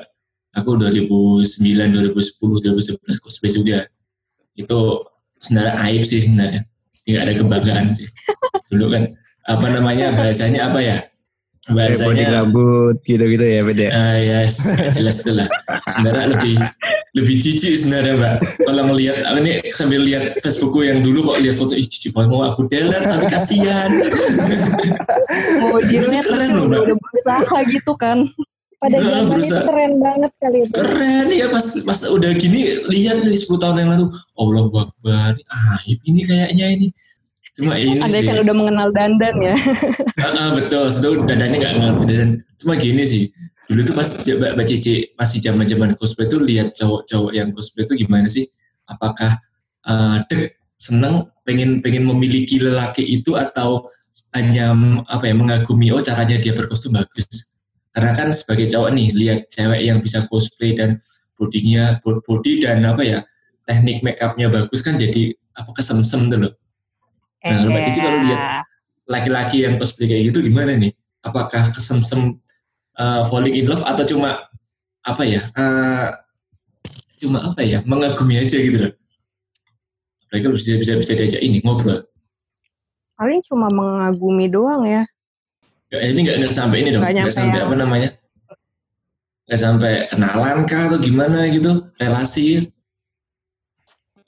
Aku 0.54 0.78
2009, 0.78 1.90
2010, 1.90 2.60
2011 2.62 3.18
cosplay 3.18 3.50
juga. 3.50 3.80
Itu 4.54 5.02
sebenarnya 5.40 5.74
aib 5.88 6.04
sih 6.04 6.22
sebenarnya. 6.22 6.68
Tidak 7.04 7.22
ada 7.24 7.34
kebanggaan 7.36 7.92
sih. 7.92 8.08
Dulu 8.72 8.86
kan 8.96 9.04
apa 9.44 9.66
namanya 9.68 10.16
bahasanya 10.16 10.72
apa 10.72 10.80
ya? 10.80 10.98
Bahasanya 11.64 12.44
rambut 12.44 12.96
gitu-gitu 13.08 13.44
ya 13.44 13.62
beda. 13.64 13.88
Ah 13.92 14.20
yes, 14.20 14.68
jelas 14.96 15.24
itu 15.24 15.32
lah. 15.36 15.48
Sebenarnya 15.92 16.36
lebih 16.36 16.56
lebih 17.14 17.36
jijik 17.40 17.76
sebenarnya 17.80 18.14
mbak. 18.20 18.36
Kalau 18.68 18.84
ngelihat 18.90 19.16
ini 19.40 19.64
sambil 19.72 20.02
lihat 20.04 20.28
Facebookku 20.44 20.84
yang 20.84 21.00
dulu 21.00 21.32
kok 21.32 21.40
lihat 21.40 21.56
foto 21.56 21.78
ih 21.78 21.86
jijik 21.88 22.12
banget 22.12 22.36
mau 22.36 22.52
aku 22.52 22.68
delete 22.68 23.06
tapi 23.06 23.26
kasihan. 23.32 23.90
Mau 25.64 25.80
dilihat 25.80 26.26
keren 26.26 26.50
loh, 26.52 26.66
udah, 26.68 26.68
Mbak. 26.68 26.82
udah 26.84 26.96
berusaha 27.00 27.58
gitu 27.70 27.94
kan. 27.96 28.18
Pada 28.84 29.00
Nah, 29.00 29.24
zaman 29.24 29.40
itu 29.40 29.56
keren 29.64 29.94
banget 30.04 30.32
kali 30.44 30.60
itu. 30.68 30.76
Keren 30.76 31.28
ya 31.32 31.48
pas 31.48 31.66
pas 31.88 32.00
udah 32.12 32.32
gini 32.36 32.84
lihat 32.92 33.24
nih 33.24 33.40
10 33.40 33.56
tahun 33.56 33.80
yang 33.80 33.92
lalu. 33.96 34.06
Allah 34.36 34.64
Akbar, 34.84 35.32
aib 35.88 36.00
ini 36.04 36.22
kayaknya 36.28 36.66
ini. 36.76 36.88
Cuma 37.56 37.80
ini 37.80 38.04
Ada 38.04 38.20
sih. 38.20 38.28
yang 38.28 38.44
udah 38.44 38.56
mengenal 38.60 38.90
dandan 38.92 39.36
ya. 39.40 39.56
Ah, 40.24 40.32
ah, 40.40 40.50
betul, 40.56 40.88
itu 40.88 41.10
dadanya 41.28 41.58
nggak 41.60 41.76
ngerti 41.84 42.14
dan 42.16 42.30
cuma 42.60 42.74
gini 42.80 43.04
sih. 43.04 43.28
Dulu 43.68 43.82
tuh 43.88 43.96
pas 43.96 44.08
Mbak 44.56 44.66
Cici 44.72 45.12
masih 45.20 45.40
zaman 45.44 45.68
zaman 45.68 45.90
cosplay 46.00 46.28
tuh 46.32 46.40
lihat 46.44 46.72
cowok-cowok 46.76 47.32
yang 47.36 47.48
cosplay 47.52 47.84
tuh 47.84 47.96
gimana 47.96 48.28
sih? 48.32 48.48
Apakah 48.88 49.40
eh, 49.84 50.18
dek 50.28 50.60
seneng 50.76 51.28
pengen 51.44 51.80
pengen 51.84 52.08
memiliki 52.08 52.60
lelaki 52.60 53.04
itu 53.04 53.36
atau 53.36 53.88
hanya 54.32 54.72
apa 55.10 55.28
ya 55.28 55.36
mengagumi 55.36 55.92
oh 55.92 56.00
caranya 56.00 56.40
dia 56.40 56.56
berkostum 56.56 56.96
bagus. 56.96 57.53
Karena 57.94 58.12
kan 58.18 58.34
sebagai 58.34 58.66
cowok 58.74 58.90
nih 58.90 59.08
lihat 59.14 59.40
cewek 59.54 59.82
yang 59.86 60.02
bisa 60.02 60.26
cosplay 60.26 60.74
dan 60.74 60.98
bodinya 61.38 62.02
body 62.02 62.66
dan 62.66 62.82
apa 62.82 63.06
ya 63.06 63.20
teknik 63.70 64.02
make 64.02 64.18
upnya 64.18 64.50
bagus 64.50 64.82
kan 64.82 64.98
jadi 64.98 65.34
apa 65.54 65.70
kesemsem 65.78 66.28
tuh 66.34 66.40
loh. 66.50 66.54
Nah, 67.44 67.60
Mbak 67.70 67.82
Cici 67.86 68.00
kalau 68.02 68.20
lihat 68.24 68.40
Iya. 68.40 68.62
laki-laki 69.06 69.58
yang 69.68 69.76
cosplay 69.78 70.08
kayak 70.10 70.34
gitu 70.34 70.42
gimana 70.42 70.74
nih? 70.74 70.96
Apakah 71.22 71.70
kesemsem 71.70 72.40
uh, 72.98 73.22
falling 73.28 73.56
in 73.56 73.68
love 73.70 73.84
atau 73.86 74.04
cuma 74.08 74.48
apa 75.04 75.24
ya? 75.28 75.44
uh, 75.54 76.10
cuma 77.20 77.52
apa 77.52 77.62
ya? 77.62 77.84
Mengagumi 77.86 78.40
aja 78.42 78.58
gitu 78.58 78.90
loh. 78.90 78.94
Apalagi 80.28 80.42
kalau 80.50 80.56
bisa 80.58 80.76
bisa 80.80 80.94
bisa 80.98 81.14
diajak 81.14 81.42
ini 81.46 81.62
ngobrol. 81.62 82.02
paling 83.14 83.40
cuma 83.46 83.70
mengagumi 83.70 84.50
doang 84.50 84.84
ya. 84.90 85.06
Nggak, 85.94 86.02
ini 86.10 86.20
nggak 86.26 86.38
nggak 86.42 86.56
sampai 86.58 86.78
ini 86.82 86.90
dong. 86.90 87.06
Nggak 87.06 87.30
sampai 87.30 87.54
yang- 87.62 87.68
apa 87.70 87.76
namanya? 87.78 88.10
Nggak 89.46 89.62
sampai 89.62 89.92
kenalan 90.10 90.58
kah 90.66 90.82
atau 90.90 90.98
gimana 90.98 91.46
gitu? 91.54 91.72
Relasi? 92.02 92.66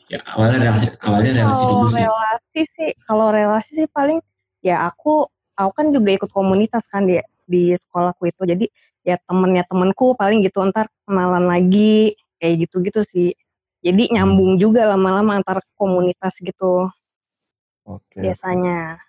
Ya 0.06 0.22
awalnya 0.30 0.62
relasi 0.62 0.94
awalnya 1.02 1.32
relasi 1.34 1.64
Kalau 1.66 1.74
dulu 1.74 1.88
sih. 1.90 2.06
relasi 2.06 2.62
sih, 2.70 2.90
kalau 3.10 3.28
relasi 3.34 3.72
sih 3.74 3.88
paling 3.90 4.22
ya 4.62 4.86
aku 4.86 5.26
aku 5.58 5.72
kan 5.74 5.90
juga 5.90 6.14
ikut 6.14 6.30
komunitas 6.30 6.86
kan 6.86 7.10
di 7.10 7.18
di 7.50 7.74
sekolahku 7.74 8.30
itu. 8.30 8.46
Jadi 8.46 8.66
ya 9.02 9.18
temennya 9.26 9.66
temenku 9.66 10.14
paling 10.14 10.46
gitu 10.46 10.62
ntar 10.70 10.86
kenalan 11.10 11.50
lagi 11.50 12.14
kayak 12.38 12.70
gitu-gitu 12.70 13.02
sih. 13.10 13.34
Jadi 13.82 14.14
nyambung 14.14 14.62
juga 14.62 14.86
lama-lama 14.86 15.42
antar 15.42 15.66
komunitas 15.74 16.38
gitu 16.38 16.86
Oke. 17.82 18.22
biasanya. 18.22 19.02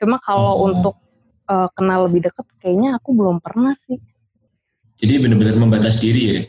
Cuma 0.00 0.16
kalau 0.20 0.56
Oh. 0.56 0.72
untuk 0.72 0.96
eh, 1.44 1.68
kenal 1.72 2.08
lebih 2.08 2.24
deket 2.24 2.46
kayaknya 2.58 2.96
aku 2.96 3.10
belum 3.12 3.38
pernah 3.40 3.76
sih. 3.76 3.98
Jadi 4.94 5.18
benar-benar 5.18 5.56
membatas 5.58 5.98
diri 5.98 6.22
ya. 6.24 6.40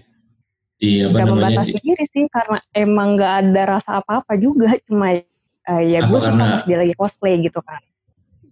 Di 0.75 0.89
apa 1.01 1.17
Gak 1.17 1.25
namanya? 1.25 1.31
membatasi 1.31 1.71
Di, 1.71 1.81
diri 1.81 2.05
sih 2.05 2.23
karena 2.27 2.59
emang 2.75 3.15
gak 3.15 3.33
ada 3.47 3.61
rasa 3.79 3.91
apa-apa 3.99 4.33
juga. 4.37 4.75
Cuma 4.85 5.11
eh, 5.11 5.23
ya 5.65 5.99
Apa 6.03 6.07
gue 6.07 6.19
suka 6.19 6.27
karena- 6.29 6.61
dia 6.67 6.77
lagi 6.77 6.93
cosplay 6.93 7.41
gitu 7.41 7.59
kan. 7.63 7.81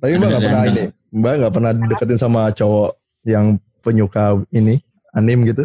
Tapi 0.01 0.19
Mbak 0.19 0.27
nggak 0.27 0.43
pernah 0.43 0.63
ini. 0.67 0.83
Mbak 1.13 1.33
nggak 1.39 1.53
pernah 1.53 1.71
deketin 1.71 2.19
sama 2.19 2.41
cowok 2.51 2.91
yang 3.23 3.45
penyuka 3.79 4.35
ini 4.51 4.81
anim 5.13 5.47
gitu. 5.47 5.63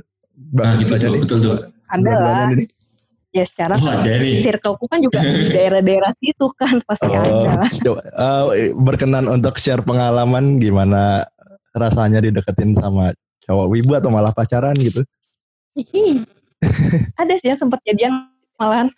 Mbak 0.54 0.62
nah 0.62 0.74
gitu 0.78 0.92
tuh, 0.94 1.18
betul 1.18 1.38
tuh. 1.42 1.56
Ada 1.88 2.12
lah. 2.14 2.46
Ya 3.38 3.46
secara 3.46 3.74
Oh 3.78 3.86
ada 3.86 4.18
circleku 4.18 4.84
kan 4.90 4.98
juga 4.98 5.22
di 5.22 5.50
daerah-daerah 5.54 6.12
situ 6.18 6.46
kan 6.58 6.82
pasti 6.82 7.06
ada. 7.06 7.30
Oh, 7.30 7.44
coba, 7.70 8.02
eh, 8.54 8.74
berkenan 8.74 9.30
untuk 9.30 9.54
share 9.62 9.82
pengalaman 9.86 10.58
gimana 10.58 11.22
rasanya 11.70 12.18
dideketin 12.18 12.74
sama 12.74 13.14
cowok 13.46 13.66
wibu 13.70 13.92
atau 13.94 14.10
malah 14.10 14.34
pacaran 14.34 14.74
gitu. 14.76 15.06
Ada 17.14 17.38
sih 17.38 17.54
yang 17.54 17.58
sempat 17.60 17.78
jadian 17.86 18.26
malahan. 18.58 18.90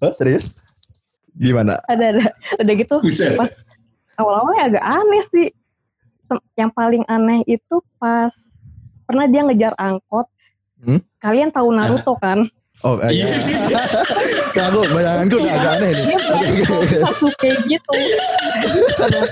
Oh, 0.00 0.12
serius? 0.16 0.56
Gimana? 1.36 1.78
ada 1.86 2.04
ada. 2.16 2.24
Udah 2.58 2.74
gitu 2.74 2.96
pas 3.36 3.50
awal-awalnya 4.16 4.62
agak 4.72 4.84
aneh 4.84 5.22
sih. 5.28 5.48
Yang 6.56 6.70
paling 6.72 7.04
aneh 7.06 7.44
itu 7.44 7.76
pas 8.00 8.32
pernah 9.04 9.28
dia 9.28 9.44
ngejar 9.44 9.76
angkot. 9.76 10.26
Hmm? 10.78 11.02
kalian 11.18 11.50
tahu 11.50 11.74
Naruto 11.74 12.14
kan 12.22 12.46
Oh, 12.80 12.94
eh, 13.02 13.10
Iya. 13.10 13.26
ya. 13.74 13.80
Kamu 14.54 14.80
bayanganku 14.88 15.34
udah 15.34 15.50
agak 15.52 15.72
aneh 15.76 15.90
nih. 15.90 16.04
Sasuke 17.02 17.50
gitu 17.66 17.90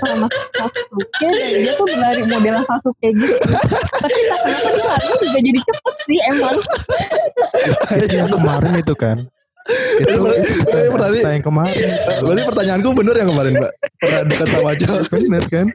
sama 0.03 0.27
Sasuke 0.51 1.27
dan 1.27 1.31
dia 1.57 1.73
tuh 1.73 1.85
berlari 1.87 2.23
modelan 2.25 2.63
Sasuke 2.63 3.07
gitu 3.11 3.35
tapi 3.97 4.19
tak 4.21 4.39
kenapa 4.43 4.67
dia 4.67 4.83
lari 4.83 5.07
juga 5.17 5.39
jadi 5.39 5.59
cepet 5.63 5.95
sih 6.03 6.19
emang 6.27 6.55
Itu 7.97 8.15
yang 8.15 8.29
kemarin 8.29 8.73
itu 8.75 8.93
kan. 8.93 9.17
Itu, 9.99 10.15
Berarti- 10.15 10.47
itu 10.47 10.91
berarti- 10.91 11.23
yang 11.25 11.43
kemarin. 11.43 11.87
Berarti 12.23 12.43
pertanyaanku 12.45 12.89
bener 12.93 13.15
yang 13.15 13.29
kemarin, 13.29 13.51
Mbak. 13.53 13.71
Pernah 13.99 14.21
dekat 14.23 14.47
sama 14.47 14.71
cowok. 14.73 15.01
Bener 15.11 15.43
kan? 15.47 15.67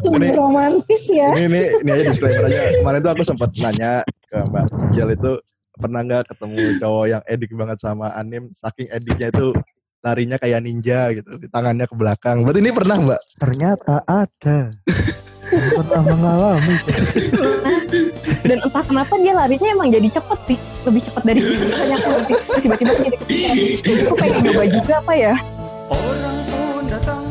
Sungguh 0.00 0.32
romantis 0.32 1.02
ya. 1.10 1.28
Ini, 1.34 1.46
ini, 1.46 1.60
ini 1.82 1.90
aja 1.90 2.04
disclaimer 2.06 2.46
aja. 2.46 2.62
Kemarin 2.78 2.98
tuh 3.00 3.10
aku 3.10 3.22
sempat 3.22 3.50
nanya 3.58 3.92
ke 4.24 4.38
Mbak 4.38 4.64
Cicil 4.70 5.08
itu 5.10 5.32
pernah 5.80 6.00
nggak 6.04 6.24
ketemu 6.30 6.60
cowok 6.78 7.06
yang 7.08 7.22
edik 7.24 7.50
banget 7.56 7.78
sama 7.80 8.12
anim, 8.12 8.52
saking 8.52 8.88
ediknya 8.92 9.32
itu 9.32 9.56
larinya 10.00 10.36
kayak 10.36 10.60
ninja 10.64 11.12
gitu, 11.16 11.40
di 11.40 11.48
tangannya 11.48 11.84
ke 11.88 11.96
belakang. 11.96 12.44
Berarti 12.44 12.60
ini 12.60 12.72
pernah 12.72 12.96
Mbak? 13.00 13.20
Ternyata 13.40 13.94
ada. 14.04 14.58
Pernah 15.50 16.02
mengalami. 16.06 16.76
dan 18.46 18.58
entah 18.62 18.84
kenapa 18.86 19.14
dia 19.18 19.34
larinya 19.34 19.68
emang 19.74 19.90
jadi 19.90 20.08
cepet 20.14 20.38
sih 20.46 20.58
lebih 20.86 21.02
cepet 21.10 21.22
dari 21.26 21.40
biasanya 21.42 21.96
aku 21.98 22.08
nanti 22.14 22.34
tiba-tiba 22.62 22.90
aku 22.94 23.02
jadi 23.02 23.16
kepikiran 23.18 23.56
aku 24.06 24.14
pengen 24.16 24.40
nyoba 24.46 24.64
juga 24.70 24.94
apa 25.02 25.12
ya 25.18 25.34
Orang 25.90 26.38
pun 26.46 26.84
datang 26.86 27.29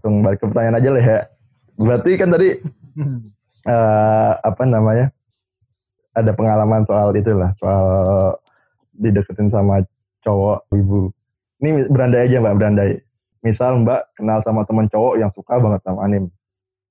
langsung 0.00 0.24
balik 0.24 0.40
ke 0.40 0.48
pertanyaan 0.48 0.80
aja 0.80 0.90
lah 0.96 1.04
ya. 1.04 1.20
Berarti 1.76 2.10
kan 2.16 2.32
tadi 2.32 2.56
eh 3.68 4.32
apa 4.40 4.62
namanya? 4.64 5.12
Ada 6.16 6.32
pengalaman 6.32 6.80
soal 6.88 7.12
itulah, 7.12 7.52
soal 7.60 7.84
dideketin 8.96 9.52
sama 9.52 9.84
cowok 10.24 10.72
ibu. 10.72 11.12
Ini 11.60 11.92
berandai 11.92 12.32
aja 12.32 12.40
mbak, 12.40 12.56
berandai. 12.56 13.04
Misal 13.44 13.84
mbak 13.84 14.16
kenal 14.16 14.40
sama 14.40 14.64
temen 14.64 14.88
cowok 14.88 15.20
yang 15.20 15.28
suka 15.28 15.60
banget 15.60 15.84
sama 15.84 16.08
anime. 16.08 16.32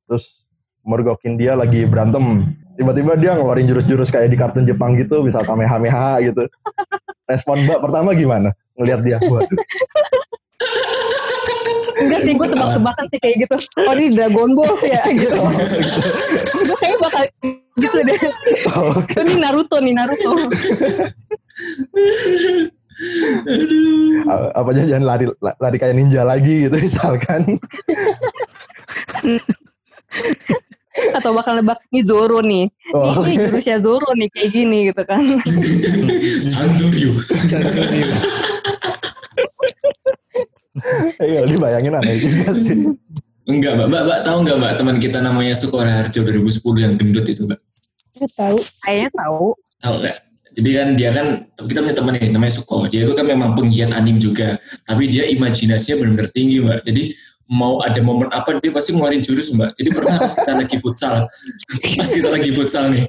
Terus 0.05 0.45
mergokin 0.85 1.33
dia 1.33 1.57
lagi 1.57 1.89
berantem. 1.89 2.45
Tiba-tiba 2.77 3.17
dia 3.17 3.33
ngeluarin 3.33 3.65
jurus-jurus 3.65 4.13
kayak 4.13 4.29
di 4.29 4.37
kartun 4.37 4.69
Jepang 4.69 4.93
gitu, 4.95 5.25
bisa 5.25 5.41
kamehameha 5.41 6.21
gitu. 6.29 6.45
Respon 7.25 7.65
mbak 7.65 7.81
pertama 7.81 8.13
gimana? 8.13 8.53
Ngeliat 8.77 9.01
dia, 9.01 9.17
waduh. 9.19 9.57
Enggak 11.99 12.19
sih, 12.23 12.31
gue 12.31 12.47
tebak-tebakan 12.47 13.05
sih 13.11 13.19
kayak 13.19 13.35
gitu. 13.43 13.55
Oh 13.83 13.93
ini 13.93 14.07
Dragon 14.15 14.49
Ball 14.55 14.71
sih 14.79 14.87
ya 14.87 15.03
gitu. 15.19 15.35
gue 15.35 16.75
kayaknya 16.79 16.97
bakal 17.03 17.23
gitu 17.75 17.97
deh. 18.07 18.19
Oh, 18.71 18.93
ini 19.19 19.33
Naruto 19.35 19.77
nih 19.83 19.93
Naruto. 19.93 20.31
A- 24.27 24.51
apa 24.55 24.69
aja 24.71 24.83
jangan 24.85 25.05
lari 25.07 25.25
lari 25.39 25.77
kayak 25.77 25.95
ninja 25.95 26.27
lagi 26.27 26.67
gitu 26.67 26.75
misalkan 26.75 27.55
Atau 31.15 31.31
bakal 31.31 31.55
nebak 31.55 31.79
ini 31.91 32.03
Zoro 32.03 32.43
nih. 32.43 32.67
Oh. 32.91 33.23
Ini 33.23 33.39
jurusnya 33.39 33.77
Zoro 33.79 34.11
nih 34.19 34.27
kayak 34.35 34.49
gini 34.51 34.77
gitu 34.91 34.99
kan. 35.07 35.23
Sanduryu. 36.51 37.15
Iya, 41.29 41.39
dibayangin 41.45 41.93
aneh 41.95 42.15
juga 42.15 42.51
sih. 42.65 42.95
Enggak, 43.49 43.81
Mbak. 43.81 43.87
Mbak, 43.89 44.03
Mbak 44.05 44.19
tahu 44.25 44.37
enggak, 44.45 44.57
Mbak, 44.61 44.73
teman 44.77 44.95
kita 45.01 45.17
namanya 45.25 45.53
Sukora 45.57 45.91
Harjo 45.91 46.21
2010 46.21 46.85
yang 46.85 46.93
gendut 46.95 47.25
itu, 47.25 47.41
Mbak? 47.49 47.59
Gue 48.19 48.29
tahu. 48.37 48.57
Kayaknya 48.85 49.09
tahu. 49.17 49.45
Tahu 49.81 49.95
enggak? 50.05 50.17
Jadi 50.59 50.69
kan 50.75 50.87
dia 50.97 51.09
kan 51.13 51.27
kita 51.55 51.79
punya 51.79 51.95
teman 51.95 52.13
nih 52.19 52.29
namanya 52.35 52.53
Suko. 52.59 52.83
Dia 52.89 53.07
itu 53.07 53.13
kan 53.15 53.23
memang 53.23 53.55
penggiat 53.55 53.95
anim 53.95 54.19
juga, 54.19 54.59
tapi 54.83 55.07
dia 55.07 55.23
imajinasinya 55.29 56.03
benar-benar 56.03 56.29
tinggi, 56.35 56.59
Mbak. 56.59 56.79
Jadi 56.83 57.03
mau 57.49 57.81
ada 57.81 57.97
momen 58.03 58.29
apa 58.29 58.61
dia 58.61 58.69
pasti 58.69 58.91
ngeluarin 58.93 59.23
jurus, 59.23 59.55
Mbak. 59.55 59.71
Jadi 59.79 59.89
pernah 59.93 60.15
pas 60.19 60.33
kita 60.35 60.53
lagi 60.53 60.77
futsal, 60.83 61.15
pas 61.97 62.09
kita 62.11 62.29
lagi 62.29 62.49
futsal 62.51 62.85
nih, 62.91 63.05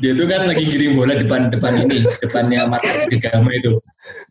dia 0.00 0.12
tuh 0.16 0.26
kan 0.26 0.42
lagi 0.48 0.64
giring 0.64 0.94
bola 0.96 1.14
depan 1.20 1.52
depan 1.52 1.72
ini, 1.84 2.00
depannya 2.22 2.64
markas 2.64 3.06
Gegama 3.12 3.50
itu. 3.52 3.76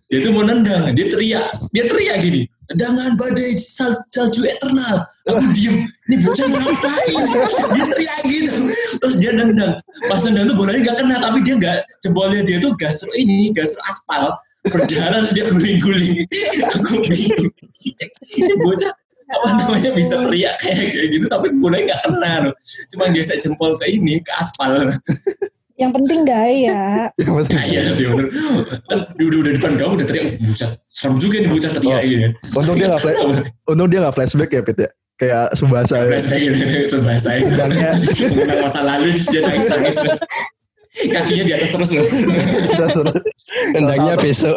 Dia 0.10 0.20
tuh 0.26 0.32
mau 0.34 0.44
nendang, 0.44 0.90
dia 0.96 1.06
teriak, 1.06 1.50
dia 1.70 1.84
teriak 1.86 2.18
gini, 2.24 2.50
tendangan 2.72 3.14
badai 3.18 3.54
sal, 3.58 3.92
salju 4.10 4.46
eternal. 4.46 5.06
Aku 5.26 5.46
diem, 5.54 5.86
ini 6.10 6.16
bocah 6.22 6.46
ngapain? 6.46 7.24
Dia 7.74 7.86
teriak 7.90 8.20
gitu, 8.30 8.62
terus 9.02 9.16
dia 9.18 9.32
nendang. 9.34 9.82
Pas 10.10 10.22
nendang 10.26 10.54
tuh 10.54 10.58
bolanya 10.58 10.80
nggak 10.92 10.98
kena, 11.02 11.16
tapi 11.22 11.38
dia 11.42 11.56
nggak 11.58 11.78
jempolnya 12.06 12.42
dia 12.46 12.58
tuh 12.62 12.72
gas 12.78 13.02
ini, 13.14 13.50
gas 13.54 13.74
aspal 13.90 14.38
berjalan 14.70 15.22
dia 15.34 15.46
guling-guling. 15.50 16.26
Aku 16.74 17.06
bingung. 17.06 17.54
Bocah 18.66 18.94
apa 19.26 19.48
namanya 19.58 19.90
bisa 19.98 20.22
teriak 20.22 20.54
kayak 20.62 20.94
kayak 20.94 21.10
gitu 21.10 21.26
tapi 21.26 21.50
bolanya 21.58 21.94
nggak 21.94 22.02
kena 22.06 22.32
loh. 22.50 22.54
Cuma 22.94 23.10
gesek 23.10 23.42
jempol 23.42 23.74
ke 23.78 23.86
ini 23.90 24.22
ke 24.22 24.32
aspal. 24.38 24.90
Yang 25.76 25.92
penting 25.92 26.20
gaya. 26.24 26.84
Yang 27.20 27.34
penting- 27.44 27.60
iya 27.68 27.82
sih 27.90 28.06
bener. 28.06 28.28
Kan 28.86 29.00
udah 29.14 29.40
udah 29.40 29.52
depan 29.54 29.72
kamu 29.76 29.92
udah 30.00 30.08
teriak, 30.08 30.26
"Uh, 30.26 30.36
buset, 30.46 30.72
serem 30.88 31.16
juga 31.20 31.36
nih 31.38 31.50
bocah 31.50 31.72
teriak 31.74 32.00
Oh. 32.00 32.08
gitu. 32.08 32.28
Untung 32.56 32.76
dia 32.76 32.88
nggak 32.88 33.02
flash, 33.02 33.20
untung 33.66 33.88
dia 33.88 34.00
nggak 34.00 34.16
flashback 34.16 34.50
ya 34.50 34.62
Pit 34.62 34.78
ya. 34.80 34.90
Kayak 35.16 35.46
Subasa 35.54 35.96
ya. 35.98 36.08
Flashback 36.10 36.40
gitu, 36.42 36.64
itu 36.82 36.98
bahasa 37.02 37.30
itu. 37.34 37.48
Tendangnya. 37.50 37.90
Mengenang 38.32 38.60
masa 38.62 38.80
lalu 38.82 39.06
terus 39.12 39.28
dia 39.30 39.42
nangis 39.42 39.68
nangis. 39.68 39.98
Kakinya 40.96 41.44
di 41.44 41.54
atas 41.54 41.70
terus 41.70 41.90
loh. 41.92 42.08
Tendangnya 43.74 44.16
besok. 44.16 44.56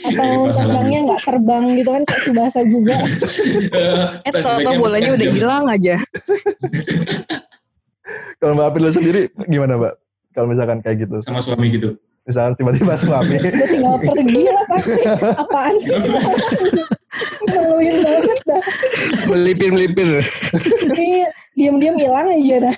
Atau 0.00 0.26
Iya, 0.42 0.50
tendangnya 0.50 0.98
nggak 1.04 1.20
terbang 1.22 1.64
gitu 1.76 1.90
kan 1.92 2.02
kayak 2.02 2.22
Subasa 2.24 2.60
juga. 2.66 2.96
Eh 4.26 4.32
tau 4.42 4.74
bolanya 4.74 5.10
udah 5.14 5.28
hilang 5.30 5.64
aja. 5.68 5.94
Kalau 8.40 8.52
Mbak 8.56 8.66
April 8.72 8.92
sendiri 8.92 9.22
gimana 9.46 9.76
Mbak? 9.76 9.94
Kalau 10.30 10.46
misalkan 10.46 10.78
kayak 10.80 11.08
gitu. 11.08 11.16
sama 11.26 11.42
suami 11.42 11.66
gitu. 11.74 11.98
Misalkan 12.24 12.54
tiba-tiba 12.54 12.94
suami. 12.94 13.36
Tinggal 13.42 13.96
pergi 13.98 14.44
lah 14.46 14.64
pasti. 14.70 15.02
Apaan 15.34 15.74
sih? 15.80 15.98
Ngeluin 17.50 17.96
banget 18.06 18.38
dah. 18.46 18.62
Melipir-melipir. 19.34 20.08
Iya, 20.94 21.28
diam-diam 21.58 21.96
hilang 21.98 22.28
aja 22.30 22.56
dah. 22.70 22.76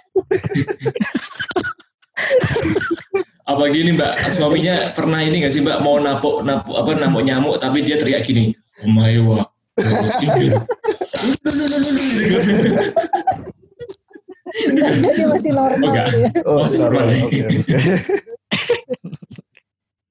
Apa 3.43 3.67
gini 3.75 3.93
mbak, 3.93 4.15
suaminya 4.31 4.95
pernah 4.95 5.19
ini 5.21 5.43
gak 5.43 5.53
sih 5.53 5.61
mbak 5.61 5.83
mau 5.83 5.99
napuk 5.99 6.47
napuk 6.47 6.79
apa 6.79 6.95
napuk 6.95 7.27
nyamuk 7.27 7.59
tapi 7.59 7.83
dia 7.83 7.99
teriak 7.99 8.23
gini, 8.23 8.55
Omaewa, 8.87 9.43
Sibir. 10.23 10.55
Dia 14.53 15.27
masih 15.29 15.51
normal 15.57 15.89
enggak, 15.89 16.07
ya. 16.13 16.29
Oh, 16.45 16.61
masih 16.63 16.79
normal. 16.81 17.05
Oke, 17.09 17.41
oke. 17.49 17.77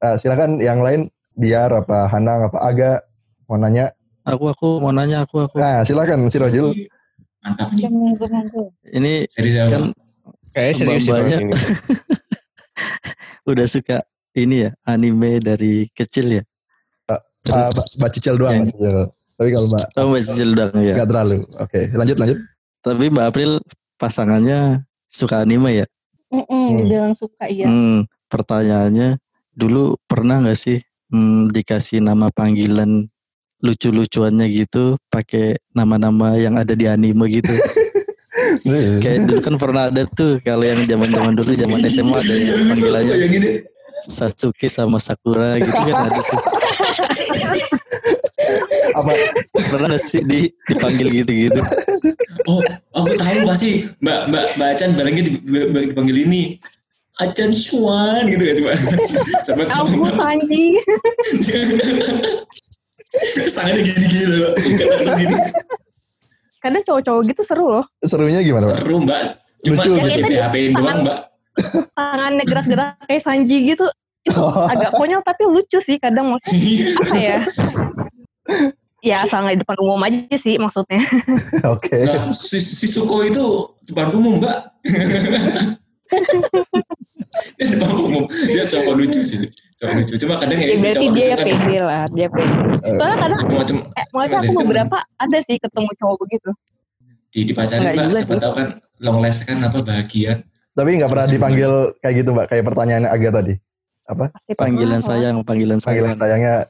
Nah, 0.01 0.17
silakan 0.17 0.58
yang 0.58 0.82
lain 0.82 1.13
biar 1.38 1.69
apa 1.69 2.10
Hanang 2.10 2.49
apa 2.49 2.58
Aga 2.58 3.06
mau 3.45 3.62
nanya. 3.62 3.93
Aku 4.25 4.49
aku 4.49 4.82
mau 4.82 4.89
nanya 4.89 5.21
aku 5.30 5.45
aku. 5.45 5.62
Nah, 5.62 5.86
silakan 5.86 6.25
si 6.25 6.41
Rojul. 6.41 6.73
Mantap 7.45 7.69
nih. 7.69 7.86
Ini 8.97 9.13
sama. 9.30 9.69
kan 9.69 9.84
Kayaknya 10.51 10.73
serius 10.73 11.06
ini. 11.38 11.54
udah 13.49 13.65
suka 13.69 13.97
ini 14.38 14.67
ya 14.67 14.69
anime 14.84 15.39
dari 15.39 15.88
kecil 15.95 16.41
ya. 16.41 16.43
Ah, 17.08 17.21
Terus 17.41 17.71
Mbak 17.71 17.88
Mbak 17.97 18.10
Cicil 18.17 18.36
doang, 18.38 18.54
yang-. 18.58 18.69
Tapi 19.38 19.49
kalau 19.54 19.67
Mbak 19.71 19.86
oh 19.95 20.06
Mbak 20.12 20.21
Cicil 20.27 20.49
udah 20.54 20.67
ya. 20.75 20.93
nggak 20.97 21.10
terlalu. 21.10 21.38
Oke, 21.62 21.82
lanjut 21.95 22.17
lanjut. 22.19 22.39
Tapi 22.82 23.06
Mbak 23.10 23.25
April 23.32 23.51
pasangannya 24.01 24.89
suka 25.05 25.45
anime 25.45 25.85
ya. 25.85 25.87
Mm-mm, 26.33 26.89
bilang 26.89 27.13
suka 27.13 27.45
iya. 27.45 27.69
Hmm, 27.69 28.09
pertanyaannya 28.25 29.21
dulu 29.53 30.01
pernah 30.09 30.41
nggak 30.41 30.57
sih 30.57 30.81
hmm, 31.13 31.53
dikasih 31.53 32.01
nama 32.01 32.33
panggilan 32.33 33.05
lucu-lucuannya 33.61 34.49
gitu 34.49 34.97
pakai 35.13 35.61
nama-nama 35.77 36.33
yang 36.41 36.57
ada 36.57 36.73
di 36.73 36.89
anime 36.89 37.29
gitu. 37.29 37.53
Kayak 39.03 39.29
dulu 39.29 39.39
kan 39.43 39.55
pernah 39.61 39.83
ada 39.93 40.01
tuh 40.09 40.41
kalau 40.41 40.65
yang 40.65 40.81
zaman-zaman 40.81 41.37
dulu 41.37 41.53
zaman 41.53 41.77
SMA 41.85 42.17
ada 42.17 42.33
yang 42.33 42.65
panggilannya 42.73 43.15
yang 43.21 43.33
ini. 43.37 43.51
Satsuki 44.01 44.65
sama 44.65 44.97
Sakura 44.97 45.61
gitu 45.61 45.77
kan 45.77 46.09
ada 46.09 46.21
tuh. 46.25 46.41
apa 48.97 49.11
Pernah 49.71 49.87
nggak 49.93 50.01
sih 50.01 50.25
di, 50.25 50.49
dipanggil 50.67 51.07
gitu-gitu? 51.21 51.61
Oh, 52.49 52.59
aku 52.95 53.13
tahu 53.17 53.39
pasti 53.45 53.85
Mbak 54.01 54.19
Mbak 54.29 54.45
Mbak 54.57 54.67
Acan 54.73 54.89
barangnya 54.97 55.23
dipanggil 55.91 56.17
ini. 56.25 56.43
Acan 57.21 57.53
Swan 57.53 58.25
gitu 58.25 58.41
kan 58.41 58.55
coba. 58.57 58.71
Sampai 59.45 59.65
Aku 59.69 60.01
anjing. 60.17 60.73
Terus 63.11 63.53
tangannya 63.57 63.81
gini-gini 63.85 64.25
loh. 64.41 64.51
Gini. 64.57 65.35
Kadang 66.61 66.83
cowok-cowok 66.85 67.21
gitu 67.25 67.41
seru 67.45 67.65
loh. 67.69 67.85
serunya 68.05 68.41
gimana, 68.45 68.69
Mbak? 68.69 68.77
Seru 68.81 68.97
mbak. 69.01 69.23
Cuma 69.61 69.81
Lucu 69.81 69.89
cuma 69.93 70.07
gitu. 70.09 70.17
di 70.17 70.23
PHP-in 70.33 70.71
doang 70.77 70.99
mbak. 71.05 71.19
Tangannya 71.93 72.43
gerak-gerak 72.45 72.89
kayak 73.05 73.21
Sanji 73.21 73.57
gitu. 73.69 73.85
Itu 74.21 74.41
agak 74.73 74.91
konyol 74.93 75.21
tapi 75.25 75.43
lucu 75.49 75.77
sih 75.81 75.97
kadang 75.97 76.33
maksudnya 76.33 76.93
apa 77.01 77.15
ya? 77.17 77.39
Ya 79.01 79.25
asal 79.25 79.41
nggak 79.41 79.57
di 79.57 79.61
depan 79.61 79.77
umum 79.81 79.97
aja 79.99 80.37
sih 80.37 80.55
maksudnya. 80.55 81.01
Oke. 81.73 82.05
Nah, 82.05 82.29
si, 82.31 82.57
si 82.57 82.85
Suko 82.85 83.25
itu 83.25 83.41
depan 83.83 84.13
umum 84.13 84.37
mbak. 84.37 84.57
dia 87.57 87.65
depan 87.73 87.91
umum. 87.91 88.23
Dia 88.45 88.63
cowok 88.67 88.93
lucu 88.93 89.21
sih. 89.21 89.41
Cowok 89.75 89.93
lucu. 89.97 90.13
Cuma 90.17 90.37
kadang 90.37 90.59
ya, 90.59 90.65
Ya 90.67 90.73
ini 90.75 90.81
berarti 90.83 90.97
cowok 90.99 91.13
dia 91.13 91.25
lucu 91.25 91.33
kan. 91.33 91.45
pede 91.47 91.77
lah, 91.79 92.03
dia 92.13 92.27
pede. 92.29 92.53
Soalnya 92.93 93.17
kadang 93.17 93.39
Macam 93.49 93.77
eh, 93.89 94.05
maksudnya 94.11 94.39
aku 94.39 94.53
beberapa 94.61 94.97
ada 95.17 95.37
sih 95.41 95.57
ketemu 95.57 95.89
cowok 95.97 96.17
begitu. 96.21 96.49
di 97.31 97.47
dipacarin 97.47 97.81
mbak. 97.81 97.95
juga 98.05 98.19
Siapa 98.19 98.35
tahu 98.37 98.53
kan 98.53 98.67
long 98.99 99.17
last 99.17 99.47
kan 99.47 99.57
apa 99.57 99.77
bahagia. 99.81 100.43
Tapi 100.71 100.89
nggak 100.93 101.09
pernah 101.09 101.27
dipanggil 101.27 101.71
kayak 101.99 102.15
gitu, 102.17 102.29
Mbak. 102.31 102.45
Kayak 102.47 102.63
pertanyaannya 102.65 103.09
Aga 103.09 103.29
tadi. 103.33 103.53
Apa? 104.03 104.25
Panggilan 104.55 104.99
sayang, 104.99 105.35
panggilan 105.41 105.79
Panggilan 105.79 106.15
sayang. 106.15 106.39
sayangnya 106.39 106.55
sa- 106.63 106.69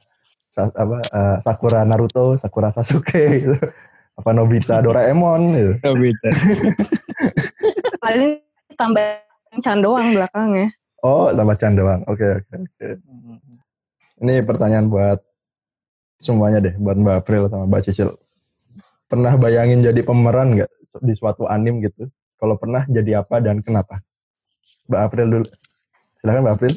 apa 0.56 0.96
eh, 1.00 1.36
Sakura 1.40 1.80
Naruto, 1.88 2.36
Sakura 2.36 2.68
Sasuke 2.68 3.24
gitu. 3.44 3.56
Apa 4.12 4.36
Nobita 4.36 4.84
Doraemon 4.84 5.42
gitu. 5.56 5.72
Beda. 5.96 6.30
Paling 8.04 8.32
tambah 8.76 9.06
can 9.60 9.80
doang 9.80 10.12
belakangnya. 10.12 10.68
Oh, 11.02 11.34
tambah 11.34 11.58
Chan 11.58 11.74
doang. 11.74 12.06
Oke, 12.06 12.24
oke, 12.40 12.54
oke. 12.62 12.88
Ini 14.22 14.46
pertanyaan 14.46 14.86
buat 14.86 15.18
semuanya 16.14 16.62
deh, 16.62 16.78
buat 16.78 16.94
Mbak 16.94 17.16
April 17.26 17.42
sama 17.50 17.66
Mbak 17.66 17.82
Cicil. 17.90 18.10
pernah 19.12 19.36
bayangin 19.36 19.84
jadi 19.84 20.00
pemeran 20.08 20.56
nggak 20.56 20.72
di 21.04 21.12
suatu 21.12 21.44
anim 21.44 21.84
gitu? 21.84 22.08
Kalau 22.40 22.56
pernah 22.56 22.88
jadi 22.88 23.20
apa 23.20 23.44
dan 23.44 23.60
kenapa? 23.60 24.00
Mbak 24.88 25.00
April 25.04 25.26
dulu. 25.28 25.46
Silakan 26.16 26.40
Mbak 26.48 26.54
April. 26.56 26.72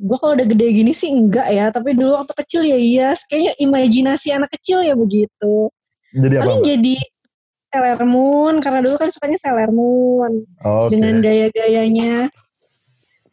Gue 0.00 0.16
kalau 0.16 0.32
udah 0.32 0.48
gede 0.48 0.66
gini 0.72 0.92
sih 0.96 1.12
enggak 1.12 1.52
ya, 1.52 1.68
tapi 1.68 1.92
dulu 1.92 2.16
waktu 2.16 2.32
kecil 2.40 2.64
ya 2.64 2.78
iya, 2.80 3.12
kayaknya 3.28 3.52
imajinasi 3.60 4.32
anak 4.32 4.48
kecil 4.56 4.80
ya 4.80 4.96
begitu. 4.96 5.68
Jadi 6.16 6.34
apa? 6.40 6.42
Paling 6.48 6.62
jadi 6.64 6.96
Sailor 7.70 8.02
Moon, 8.08 8.54
karena 8.64 8.80
dulu 8.80 8.96
kan 8.96 9.12
sukanya 9.12 9.38
Sailor 9.38 9.70
Moon. 9.70 10.32
Oke. 10.64 10.96
dengan 10.96 11.20
gaya-gayanya. 11.20 12.32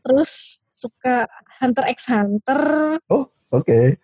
Terus 0.04 0.62
suka 0.68 1.26
Hunter 1.64 1.86
x 1.90 2.12
Hunter. 2.12 2.62
Oke. 3.50 3.98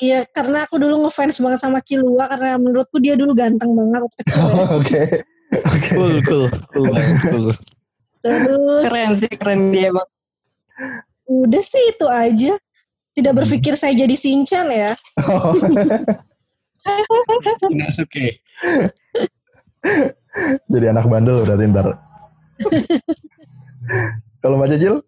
Iya, 0.00 0.24
karena 0.32 0.64
aku 0.64 0.80
dulu 0.80 1.04
ngefans 1.04 1.36
banget 1.44 1.60
sama 1.60 1.84
Killua 1.84 2.26
karena 2.32 2.56
menurutku 2.56 2.96
dia 2.96 3.12
dulu 3.12 3.36
ganteng 3.36 3.76
banget 3.76 4.00
waktu 4.00 4.16
kecil. 4.24 4.40
ya. 4.40 4.64
Oke. 4.80 5.02
Oke. 5.46 5.90
Cool, 5.94 6.14
cool, 6.26 6.46
cool, 6.72 6.86
banget, 6.90 7.16
cool. 7.28 7.46
Terus 8.24 8.82
Keren 8.82 9.10
sih, 9.20 9.32
keren 9.38 9.60
dia 9.70 9.94
emang. 9.94 10.08
Udah 11.26 11.62
sih 11.62 11.82
itu 11.92 12.06
aja. 12.06 12.54
Tidak 13.16 13.32
berpikir 13.32 13.72
saya 13.74 13.96
jadi 13.96 14.12
Shinchan 14.12 14.68
ya. 14.68 14.92
Inosuke. 17.72 18.36
Jadi 20.68 20.86
anak 20.92 21.08
bandel 21.08 21.40
berarti 21.48 21.64
ntar. 21.72 21.96
Kalau 24.44 24.60
Mbak 24.60 24.68
Cecil? 24.76 25.00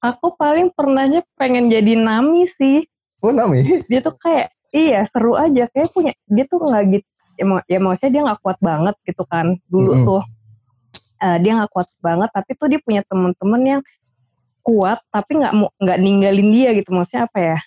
Aku 0.00 0.36
paling 0.36 0.72
pernahnya 0.72 1.20
pengen 1.36 1.68
jadi 1.68 1.96
Nami 1.96 2.48
sih. 2.48 2.84
Oh 3.20 3.32
Nami? 3.32 3.64
Dia 3.88 4.00
tuh 4.00 4.16
kayak, 4.16 4.52
iya 4.72 5.04
seru 5.08 5.36
aja. 5.36 5.68
Kayak 5.68 5.92
punya, 5.92 6.12
dia 6.28 6.44
tuh 6.48 6.64
nggak 6.64 6.84
gitu. 6.96 7.08
Ya, 7.34 7.44
mau- 7.44 7.66
ya 7.66 7.78
maksudnya 7.82 8.12
dia 8.12 8.22
nggak 8.24 8.40
kuat 8.40 8.58
banget 8.64 8.96
gitu 9.04 9.24
kan. 9.28 9.46
Dulu 9.68 9.92
Mm-mm. 9.92 10.06
tuh. 10.08 10.22
Eh, 11.24 11.36
dia 11.40 11.52
nggak 11.60 11.72
kuat 11.72 11.88
banget, 12.00 12.28
tapi 12.32 12.50
tuh 12.56 12.68
dia 12.68 12.80
punya 12.80 13.02
temen-temen 13.04 13.62
yang 13.64 13.80
kuat, 14.64 14.98
tapi 15.12 15.38
nggak 15.38 15.54
mau 15.54 15.68
nggak 15.76 15.98
ninggalin 16.00 16.48
dia 16.50 16.68
gitu. 16.72 16.90
Maksudnya 16.90 17.28
apa 17.28 17.38
ya? 17.40 17.58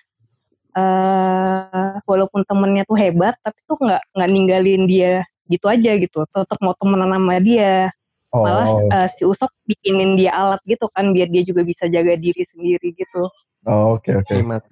eh 0.78 1.98
walaupun 2.06 2.46
temennya 2.46 2.86
tuh 2.86 2.98
hebat, 3.02 3.34
tapi 3.42 3.58
tuh 3.66 3.82
nggak 3.82 4.02
nggak 4.14 4.30
ninggalin 4.30 4.84
dia 4.86 5.26
gitu 5.50 5.66
aja 5.66 5.92
gitu. 5.98 6.26
Tetap 6.30 6.60
mau 6.62 6.74
temenan 6.78 7.14
sama 7.14 7.38
dia. 7.42 7.94
malah 8.28 8.70
Oh, 8.70 8.86
eh, 8.92 9.08
si 9.10 9.24
Usop 9.26 9.50
bikinin 9.66 10.20
dia 10.20 10.36
alat 10.36 10.62
gitu 10.68 10.86
kan 10.92 11.16
biar 11.16 11.32
dia 11.32 11.42
juga 11.48 11.64
bisa 11.64 11.88
jaga 11.90 12.14
diri 12.20 12.44
sendiri 12.46 12.94
gitu. 12.94 13.26
oh, 13.66 13.98
oke 13.98 14.14
oke. 14.14 14.34
Hemat. 14.36 14.68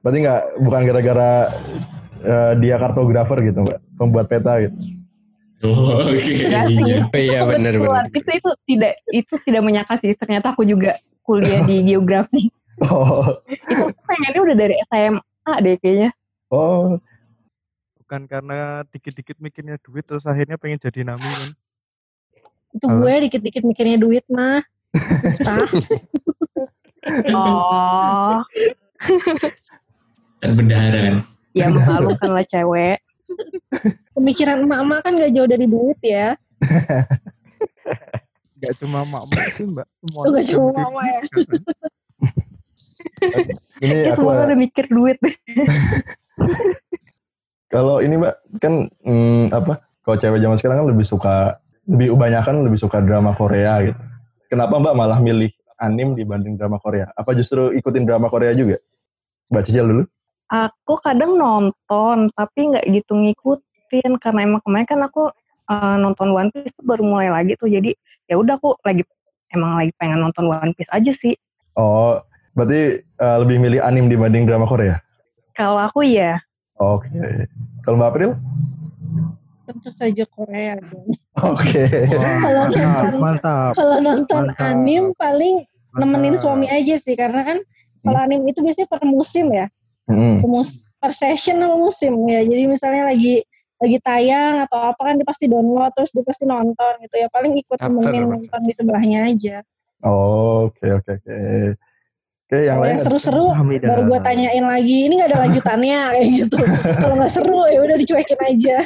Berarti 0.00 0.18
nggak 0.22 0.42
bukan 0.64 0.80
gara-gara 0.86 1.30
eh, 2.24 2.52
dia 2.62 2.80
kartografer 2.80 3.38
gitu 3.52 3.66
mbak, 3.66 3.82
pembuat 3.98 4.26
peta 4.30 4.64
gitu. 4.64 5.01
Oh, 5.62 5.98
oke. 6.02 6.18
Iya. 6.18 7.06
Oh 7.06 7.18
iya 7.18 7.40
benar 7.46 7.78
benar. 7.78 8.04
Itu 8.10 8.30
itu 8.30 8.50
tidak 8.66 8.92
itu 9.14 9.34
tidak 9.46 9.62
menyangka 9.62 9.94
sih. 10.02 10.10
Ternyata 10.18 10.50
aku 10.54 10.66
juga 10.66 10.98
kuliah 11.22 11.62
di 11.62 11.82
geografi. 11.88 12.50
Oh, 12.82 13.22
itu 13.46 13.94
pengennya 14.02 14.40
udah 14.42 14.56
dari 14.58 14.74
SMA 14.90 15.54
deh 15.62 15.76
kayaknya. 15.78 16.10
oh, 16.50 16.98
Bukan 18.02 18.26
karena 18.26 18.82
dikit-dikit 18.90 19.38
mikirnya 19.38 19.78
duit 19.80 20.02
terus 20.02 20.26
akhirnya 20.26 20.58
pengen 20.58 20.82
jadi 20.82 21.06
nami 21.06 21.22
kan. 21.22 21.50
Itu 22.72 22.86
Halo? 22.88 23.06
gue 23.06 23.14
dikit-dikit 23.28 23.62
mikirnya 23.62 23.96
duit 23.96 24.24
mah. 24.26 24.60
Oh, 27.30 28.38
Dan 30.42 30.50
bendahara 30.54 30.98
kan. 30.98 31.16
ya 31.52 31.66
memalukan 31.68 32.30
lah 32.32 32.44
cewek. 32.48 32.98
Pemikiran 34.12 34.62
emak-emak 34.62 35.00
kan 35.02 35.12
gak 35.18 35.32
jauh 35.32 35.48
dari 35.48 35.66
duit 35.66 35.98
ya. 36.04 36.36
Gak 38.62 38.78
cuma 38.78 39.02
mak-mak 39.02 39.58
sih 39.58 39.66
mbak, 39.66 39.86
semua. 39.98 40.22
Nggak 40.30 40.44
cuma 40.54 40.70
mama 40.70 41.02
ya. 41.02 41.20
ini 43.82 43.94
Ya 44.06 44.14
aku 44.14 44.22
semua 44.22 44.46
udah 44.46 44.58
mikir 44.58 44.86
duit. 44.86 45.18
kalau 47.74 47.98
ini 47.98 48.22
mbak 48.22 48.38
kan 48.62 48.86
hmm, 49.02 49.50
apa? 49.50 49.82
Kalau 50.06 50.16
cewek 50.18 50.38
zaman 50.38 50.56
sekarang 50.62 50.78
kan 50.78 50.88
lebih 50.94 51.02
suka 51.02 51.58
lebih 51.90 52.14
kebanyakan 52.14 52.62
lebih 52.62 52.78
suka 52.78 53.02
drama 53.02 53.34
Korea 53.34 53.82
gitu. 53.82 53.98
Kenapa 54.46 54.78
mbak 54.78 54.94
malah 54.94 55.18
milih 55.18 55.50
anim 55.82 56.14
dibanding 56.14 56.54
drama 56.54 56.78
Korea? 56.78 57.10
Apa 57.18 57.34
justru 57.34 57.74
ikutin 57.74 58.06
drama 58.06 58.30
Korea 58.30 58.54
juga? 58.54 58.78
Mbak 59.50 59.62
Cicil 59.66 59.90
dulu. 59.90 60.06
Aku 60.52 61.00
kadang 61.00 61.40
nonton 61.40 62.28
tapi 62.36 62.60
nggak 62.68 62.84
gitu 62.92 63.16
ngikutin 63.16 64.20
karena 64.20 64.40
emang 64.44 64.60
kemarin 64.60 64.84
kan 64.84 65.00
aku 65.00 65.32
eh, 65.66 65.96
nonton 65.96 66.28
One 66.28 66.52
Piece 66.52 66.76
tuh 66.76 66.84
baru 66.84 67.00
mulai 67.00 67.32
lagi 67.32 67.56
tuh 67.56 67.72
jadi 67.72 67.96
ya 68.28 68.36
udah 68.36 68.60
aku 68.60 68.76
lagi 68.84 69.00
emang 69.48 69.80
lagi 69.80 69.96
pengen 69.96 70.20
nonton 70.20 70.52
One 70.52 70.76
Piece 70.76 70.92
aja 70.92 71.08
sih. 71.08 71.32
Oh, 71.72 72.20
berarti 72.52 73.00
eh, 73.00 73.36
lebih 73.40 73.56
milih 73.64 73.80
anim 73.80 74.12
dibanding 74.12 74.44
drama 74.44 74.68
Korea? 74.68 75.00
Kalau 75.56 75.80
aku 75.80 76.04
ya 76.04 76.36
Oke. 76.76 77.08
Kalau 77.80 77.96
Mbak 77.96 78.10
April? 78.10 78.30
Tentu 79.62 79.88
saja 79.94 80.24
Korea. 80.26 80.74
Oke. 81.38 81.84
Kalau 82.10 82.66
Mantap, 82.66 82.76
nonton 82.76 83.14
mantap. 83.22 83.72
kalau 83.78 83.96
nonton 84.02 84.42
Mantap. 84.50 84.66
anim 84.66 85.02
paling 85.14 85.54
nemenin 85.94 86.34
mantap. 86.34 86.42
suami 86.42 86.66
aja 86.66 86.98
sih 86.98 87.14
karena 87.14 87.40
kan 87.46 87.58
kalau 88.02 88.18
anim 88.18 88.42
itu 88.44 88.60
biasanya 88.60 88.88
per 88.90 89.00
musim 89.06 89.48
ya. 89.48 89.70
Mm-mm. 90.12 90.34
Per, 90.38 90.48
mus- 90.48 90.92
per 90.94 91.10
session 91.10 91.56
sama 91.56 91.74
musim 91.74 92.12
ya. 92.26 92.40
Jadi 92.40 92.62
misalnya 92.64 93.08
lagi 93.08 93.40
lagi 93.76 93.98
tayang 93.98 94.62
atau 94.62 94.78
apa 94.86 95.00
kan 95.02 95.14
dia 95.16 95.24
pasti 95.24 95.48
download 95.48 95.90
terus 95.90 96.12
dia 96.12 96.22
pasti 96.22 96.44
nonton 96.44 96.92
gitu 97.00 97.16
ya. 97.16 97.26
Paling 97.26 97.56
ikut 97.56 97.76
Pak. 97.76 97.88
nonton 97.90 98.60
di 98.62 98.72
sebelahnya 98.72 99.26
aja. 99.26 99.56
Oh, 100.02 100.66
Oke 100.66 100.86
oke 100.88 101.10
oke. 101.16 101.36
Oke 102.44 102.58
yang 102.62 102.78
lain. 102.78 102.94
yang 102.94 103.00
seru-seru 103.00 103.48
baru 103.80 104.02
gue 104.04 104.18
tanyain 104.20 104.60
lagi 104.60 105.08
ini 105.08 105.16
nggak 105.16 105.30
ada 105.30 105.38
lanjutannya 105.42 106.00
kayak 106.14 106.28
gitu. 106.28 106.58
Kalau 107.00 107.14
nggak 107.16 107.32
seru 107.32 107.58
ya 107.66 107.78
udah 107.80 107.96
dicuekin 107.96 108.40
aja. 108.44 108.76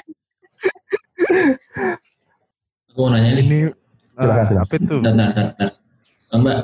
Aku 2.92 2.98
mau 2.98 3.10
nanya 3.12 3.36
nih. 3.36 3.44
Ini 3.44 3.58
Silakan, 4.16 4.44
silakan. 4.48 4.56
apa 4.56 4.74
itu? 4.74 4.94
Bentar, 4.96 5.28
bentar. 5.28 5.70
Mbak, 6.26 6.58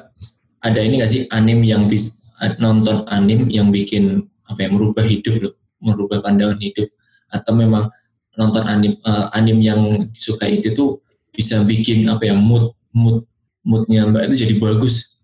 ada 0.62 0.80
ini 0.80 0.94
gak 0.98 1.10
sih 1.10 1.22
anim 1.28 1.60
yang 1.60 1.84
bis, 1.84 2.18
nonton 2.56 3.04
anim 3.06 3.44
yang 3.46 3.68
bikin 3.68 4.24
apa 4.46 4.58
ya 4.62 4.68
merubah 4.68 5.04
hidup 5.06 5.34
loh, 5.38 5.54
merubah 5.82 6.22
pandangan 6.22 6.58
hidup 6.58 6.88
atau 7.32 7.52
memang 7.56 7.88
nonton 8.36 8.64
anim 8.64 8.92
eh, 8.96 9.26
anim 9.36 9.58
yang 9.60 9.80
disukai 10.12 10.60
itu 10.60 10.72
tuh 10.72 11.00
bisa 11.32 11.60
bikin 11.64 12.04
apa 12.08 12.28
ya 12.28 12.34
mood 12.36 12.76
mood 12.92 13.24
moodnya 13.64 14.04
Mbak 14.08 14.32
itu 14.32 14.48
jadi 14.48 14.54
bagus 14.60 15.16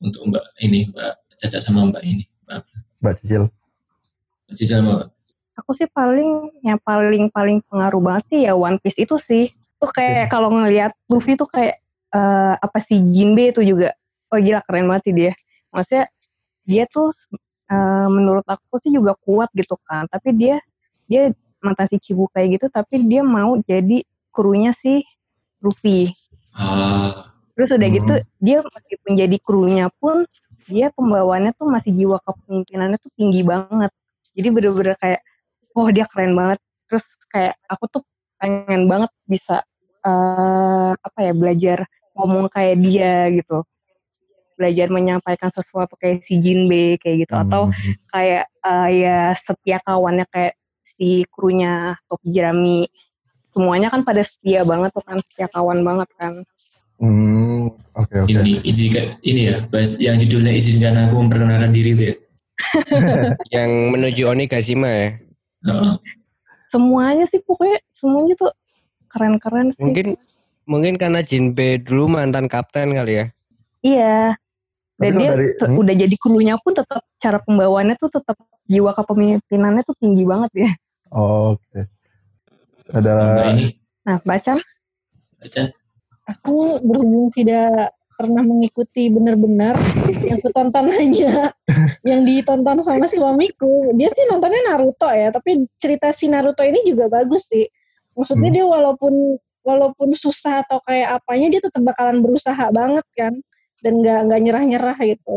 untuk 0.00 0.28
Mbak 0.28 0.44
ini 0.60 0.92
Mbak 0.92 1.14
Caca 1.40 1.58
sama 1.60 1.88
Mbak 1.88 2.02
ini 2.04 2.24
Mbak 2.44 2.60
Mbak 3.00 3.14
Cicil. 3.20 3.44
Cica 4.54 4.74
sama 4.80 4.92
Mbak. 5.00 5.08
aku 5.54 5.70
sih 5.78 5.86
paling 5.86 6.50
yang 6.66 6.82
paling 6.82 7.30
paling 7.30 7.62
pengaruh 7.70 8.02
banget 8.02 8.24
sih 8.26 8.40
ya 8.44 8.52
One 8.58 8.76
Piece 8.82 8.98
itu 8.98 9.16
sih. 9.16 9.54
Tuh 9.78 9.90
kayak 9.92 10.32
kalau 10.32 10.50
ngelihat 10.50 10.92
Luffy 11.06 11.38
tuh 11.38 11.48
kayak 11.48 11.78
eh, 12.12 12.54
apa 12.58 12.78
sih 12.84 13.00
Jinbe 13.00 13.54
itu 13.54 13.62
juga. 13.64 13.94
Oh 14.32 14.40
gila 14.40 14.60
keren 14.66 14.90
banget 14.90 15.02
sih 15.08 15.14
dia. 15.14 15.32
Maksudnya 15.70 16.04
dia 16.64 16.84
tuh 16.90 17.12
eh, 17.70 18.08
menurut 18.10 18.44
aku 18.44 18.80
sih 18.84 18.92
juga 18.92 19.16
kuat 19.24 19.48
gitu 19.56 19.76
kan. 19.84 20.08
Tapi 20.10 20.34
dia 20.36 20.56
dia 21.08 21.32
mantan 21.64 21.88
si 21.88 21.96
Chibukai 21.96 22.48
gitu 22.52 22.68
tapi 22.68 23.00
dia 23.08 23.24
mau 23.24 23.56
jadi 23.64 24.04
krunya 24.32 24.72
si 24.76 25.00
Luffy. 25.64 26.12
Ah, 26.52 27.32
Terus 27.56 27.72
udah 27.72 27.88
Hmm. 27.88 27.96
gitu 27.98 28.14
dia 28.42 28.58
meskipun 28.60 29.12
jadi 29.16 29.36
krunya 29.40 29.86
pun 30.02 30.28
dia 30.68 30.88
pembawaannya 30.92 31.52
tuh 31.56 31.68
masih 31.68 31.92
jiwa 31.92 32.20
kepemimpinannya 32.24 32.98
tuh 33.00 33.12
tinggi 33.16 33.40
banget. 33.44 33.90
Jadi 34.34 34.48
bener-bener 34.52 34.96
kayak 35.00 35.20
oh 35.76 35.88
dia 35.88 36.04
keren 36.08 36.36
banget. 36.36 36.58
Terus 36.88 37.04
kayak 37.32 37.54
aku 37.68 37.84
tuh 37.88 38.02
pengen 38.40 38.88
banget 38.88 39.08
bisa 39.24 39.64
eh 40.04 40.92
apa 40.92 41.18
ya 41.24 41.32
belajar 41.32 41.78
ngomong 42.12 42.52
kayak 42.52 42.76
dia 42.84 43.32
gitu. 43.32 43.64
Belajar 44.54 44.86
menyampaikan 44.88 45.50
sesuatu 45.50 45.98
kayak 45.98 46.22
si 46.22 46.38
Jinbe 46.38 46.96
kayak 47.02 47.26
gitu 47.26 47.34
atau 47.34 47.68
Hmm. 47.68 47.94
kayak 48.10 48.44
eh, 48.46 48.88
ya 49.02 49.18
setia 49.34 49.78
kawannya 49.82 50.24
kayak 50.30 50.54
si 50.94 51.26
krunya 51.28 51.98
Topi 52.06 52.30
Jerami. 52.30 52.86
Semuanya 53.50 53.90
kan 53.90 54.02
pada 54.02 54.22
setia 54.22 54.66
banget 54.66 54.90
tuh 54.90 55.02
kan, 55.02 55.18
setia 55.22 55.46
kawan 55.46 55.82
banget 55.82 56.08
kan. 56.18 56.42
Hmm, 56.94 57.74
oke 57.98 58.14
oke. 58.22 58.30
ini 58.30 58.62
izinkan 58.62 59.18
ini 59.20 59.50
ya 59.50 59.66
bahas 59.66 59.98
yang 59.98 60.14
judulnya 60.14 60.54
izinkan 60.54 60.94
aku 60.94 61.18
memperkenalkan 61.18 61.74
diri 61.74 61.92
ya. 61.98 62.14
Yang 63.54 63.70
menuju 63.90 64.22
Onigashima 64.30 64.86
ya. 64.86 65.08
Heeh. 65.66 65.94
semuanya 66.70 67.26
sih 67.26 67.38
pokoknya 67.42 67.78
semuanya 67.94 68.34
tuh 68.34 68.50
keren-keren 69.10 69.74
sih. 69.74 69.82
Mungkin 69.82 70.06
mungkin 70.66 70.94
karena 70.98 71.22
Jinbe 71.22 71.78
dulu 71.82 72.10
mantan 72.10 72.46
kapten 72.46 72.94
kali 72.94 73.22
ya. 73.22 73.26
Iya. 73.82 74.18
Dan 75.04 75.14
dia 75.16 75.28
dari- 75.30 75.52
hmm? 75.56 75.76
udah 75.76 75.94
jadi 75.94 76.16
krunya 76.16 76.54
pun 76.56 76.72
tetap 76.72 77.00
cara 77.18 77.38
pembawaannya 77.38 77.96
tuh 77.96 78.10
tetap 78.10 78.36
jiwa 78.64 78.90
kepemimpinannya 78.92 79.82
tuh 79.82 79.96
tinggi 79.96 80.24
banget 80.24 80.52
ya. 80.56 80.70
Oke. 81.10 81.80
ada 82.90 83.10
Mbak 83.14 83.46
ini 83.50 83.66
Nah, 84.02 84.18
baca. 84.20 84.54
baca 85.38 85.62
Aku 86.24 86.80
berhubung 86.80 87.28
tidak 87.28 87.92
pernah 88.14 88.40
mengikuti 88.40 89.08
benar-benar 89.08 89.74
yang 90.28 90.38
ku 90.38 90.48
tonton 90.48 90.86
hanya 90.88 91.50
yang 92.00 92.22
ditonton 92.22 92.78
sama 92.78 93.04
suamiku 93.04 93.90
dia 93.92 94.06
sih 94.06 94.22
nontonnya 94.24 94.70
Naruto 94.70 95.10
ya 95.10 95.28
tapi 95.28 95.66
cerita 95.76 96.14
si 96.14 96.30
Naruto 96.30 96.62
ini 96.62 96.78
juga 96.86 97.10
bagus 97.10 97.50
sih 97.50 97.66
maksudnya 98.14 98.48
Hmm. 98.48 98.56
dia 98.56 98.64
walaupun 98.64 99.12
walaupun 99.60 100.08
susah 100.14 100.62
atau 100.62 100.78
kayak 100.82 101.18
apanya 101.18 101.48
dia 101.50 101.60
tetap 101.60 101.82
bakalan 101.82 102.22
berusaha 102.22 102.64
banget 102.70 103.02
kan 103.18 103.34
dan 103.84 104.00
nggak 104.00 104.18
nggak 104.26 104.40
nyerah-nyerah 104.40 104.96
gitu 105.04 105.34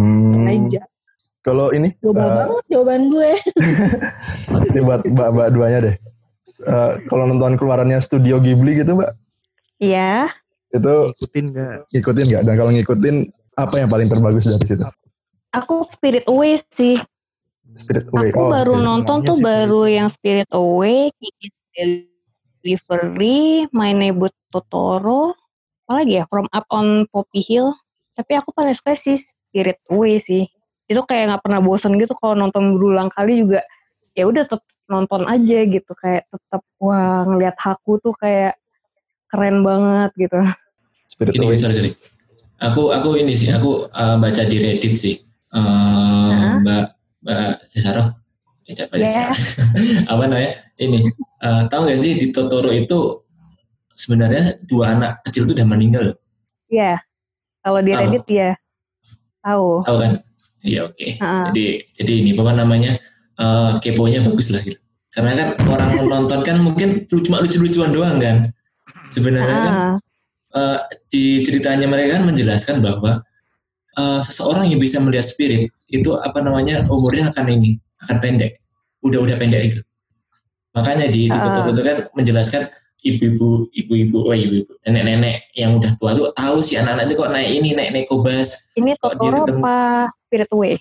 hmm, 0.00 0.48
aja 0.48 0.82
kalau 1.40 1.68
ini 1.70 1.92
global 2.00 2.24
eh, 2.24 2.36
banget 2.40 2.64
jawaban 2.72 3.02
gue 3.08 3.30
ini 4.70 4.80
buat 4.80 5.00
mbak-mbak 5.04 5.48
duanya 5.50 5.78
deh. 5.80 5.96
Eh, 6.60 6.92
kalau 7.08 7.24
nonton 7.24 7.56
keluarannya 7.56 7.96
studio 8.02 8.36
Ghibli 8.42 8.76
gitu 8.76 8.92
mbak, 8.92 9.14
Iya. 9.80 10.28
itu 10.68 10.94
Ikutin 11.16 11.44
nggak? 11.50 11.88
ngikutin 11.88 12.24
nggak? 12.28 12.42
Dan 12.44 12.54
kalau 12.54 12.70
ngikutin, 12.70 13.16
apa 13.56 13.74
yang 13.80 13.88
paling 13.88 14.08
terbagus 14.12 14.44
dari 14.44 14.66
situ? 14.68 14.84
Aku 15.56 15.88
Spirit 15.88 16.28
Away 16.28 16.60
sih. 16.76 17.00
Spirit 17.72 18.12
Away. 18.12 18.28
Aku 18.30 18.38
Oh, 18.44 18.50
baru 18.52 18.76
oke. 18.76 18.84
nonton 18.84 19.16
semuanya 19.16 19.28
tuh 19.32 19.36
sih 19.40 19.44
baru 19.48 19.82
yang 19.88 20.08
Spirit 20.12 20.50
Away, 20.52 20.98
Kiki's 21.16 21.56
Delivery, 21.72 23.40
My 23.72 23.96
Neighbor 23.96 24.28
Totoro, 24.52 25.32
apa 25.90 26.06
lagi 26.06 26.22
ya? 26.22 26.24
From 26.30 26.46
Up 26.54 26.70
on 26.70 27.10
Poppy 27.10 27.42
Hill. 27.42 27.74
Tapi 28.14 28.38
aku 28.38 28.54
paling 28.54 28.78
suka 28.78 28.94
sih 28.94 29.18
Spirit 29.18 29.82
Away 29.90 30.22
sih. 30.22 30.46
Itu 30.86 31.02
kayak 31.02 31.34
nggak 31.34 31.42
pernah 31.42 31.58
bosen 31.58 31.98
gitu 31.98 32.14
kalau 32.14 32.38
nonton 32.38 32.78
berulang 32.78 33.10
kali 33.10 33.42
juga. 33.42 33.66
Ya 34.14 34.30
udah 34.30 34.46
tetap 34.46 34.62
nonton 34.86 35.26
aja 35.26 35.58
gitu 35.66 35.90
kayak 35.98 36.30
tetap 36.30 36.62
wah 36.78 37.26
ngelihat 37.26 37.58
Haku 37.58 37.98
tuh 37.98 38.14
kayak 38.22 38.54
keren 39.34 39.66
banget 39.66 40.14
gitu. 40.14 40.38
Spirit 41.10 41.34
Gini, 41.34 41.50
Away. 41.50 41.58
sorry, 41.58 41.74
sorry. 41.74 41.90
Aku 42.70 42.94
aku 42.94 43.18
ini 43.18 43.34
sih, 43.34 43.50
aku 43.50 43.90
uh, 43.90 44.14
baca 44.22 44.42
di 44.46 44.62
Reddit 44.62 44.94
sih. 44.94 45.18
Uh? 45.50 46.62
Mbak 46.62 46.86
Mbak 47.26 47.66
Cesaro. 47.66 48.14
Eh, 48.70 48.78
ya? 48.78 48.86
Ya. 48.94 49.26
Apa 50.14 50.22
namanya? 50.30 50.54
Ini. 50.78 51.10
Uh, 51.42 51.66
tahu 51.66 51.90
gak 51.90 51.98
sih 51.98 52.14
di 52.14 52.30
Totoro 52.30 52.70
itu 52.70 53.26
sebenarnya 54.00 54.56
dua 54.64 54.96
anak 54.96 55.20
kecil 55.28 55.44
itu 55.44 55.52
udah 55.52 55.68
meninggal. 55.68 56.02
loh. 56.12 56.16
Iya. 56.72 56.96
Kalau 57.60 57.80
di. 57.84 57.92
Reddit 57.92 58.26
ya 58.32 58.50
tahu. 59.44 59.84
Tahu 59.84 59.96
kan? 60.00 60.12
Iya 60.64 60.80
oke. 60.88 61.08
Heeh. 61.20 61.44
Jadi 61.52 61.64
jadi 62.00 62.12
ini 62.24 62.30
apa 62.32 62.52
namanya? 62.56 62.92
Uh, 63.40 63.80
keponya 63.80 64.20
bagus 64.20 64.52
lah 64.52 64.60
gitu. 64.60 64.76
Karena 65.12 65.32
kan 65.32 65.48
orang 65.64 65.90
nonton 66.12 66.40
kan 66.44 66.56
mungkin 66.60 67.08
cuma 67.08 67.40
lucu-lucuan 67.40 67.92
doang 67.92 68.16
kan. 68.20 68.52
Sebenarnya 69.10 69.58
kan 69.66 69.74
eh, 70.54 70.78
di 71.10 71.42
ceritanya 71.42 71.90
mereka 71.90 72.18
kan 72.18 72.30
menjelaskan 72.30 72.78
bahwa 72.78 73.26
eh, 73.98 74.20
seseorang 74.22 74.70
yang 74.70 74.78
bisa 74.78 75.02
melihat 75.02 75.26
spirit 75.26 75.66
itu 75.90 76.14
apa 76.14 76.38
namanya 76.38 76.86
umurnya 76.86 77.34
akan 77.34 77.46
ini 77.50 77.74
akan 78.06 78.16
pendek 78.22 78.62
udah 79.02 79.20
udah 79.24 79.36
pendek 79.36 79.60
gitu 79.66 79.82
makanya 80.70 81.10
di 81.10 81.26
di. 81.26 81.34
Totoro 81.42 81.74
itu 81.74 81.82
kan 81.82 81.96
menjelaskan 82.14 82.62
ibu-ibu 83.02 83.68
ibu-ibu 83.70 84.18
oh 84.20 84.34
ibu-ibu 84.34 84.72
nenek-nenek 84.82 85.48
yang 85.52 85.76
udah 85.76 85.92
tua 85.94 86.12
tuh 86.12 86.28
tahu 86.30 86.60
si 86.60 86.76
anak-anak 86.76 87.04
itu 87.04 87.14
kok 87.14 87.30
naik 87.30 87.50
ini 87.50 87.68
naik 87.72 87.90
naik 87.90 88.06
kobas 88.06 88.70
ini 88.74 88.92
Kok 88.94 89.16
Totoro 89.16 89.38
ketemu- 89.42 89.62
apa 89.62 89.76
Spirit 90.22 90.50
Away? 90.50 90.74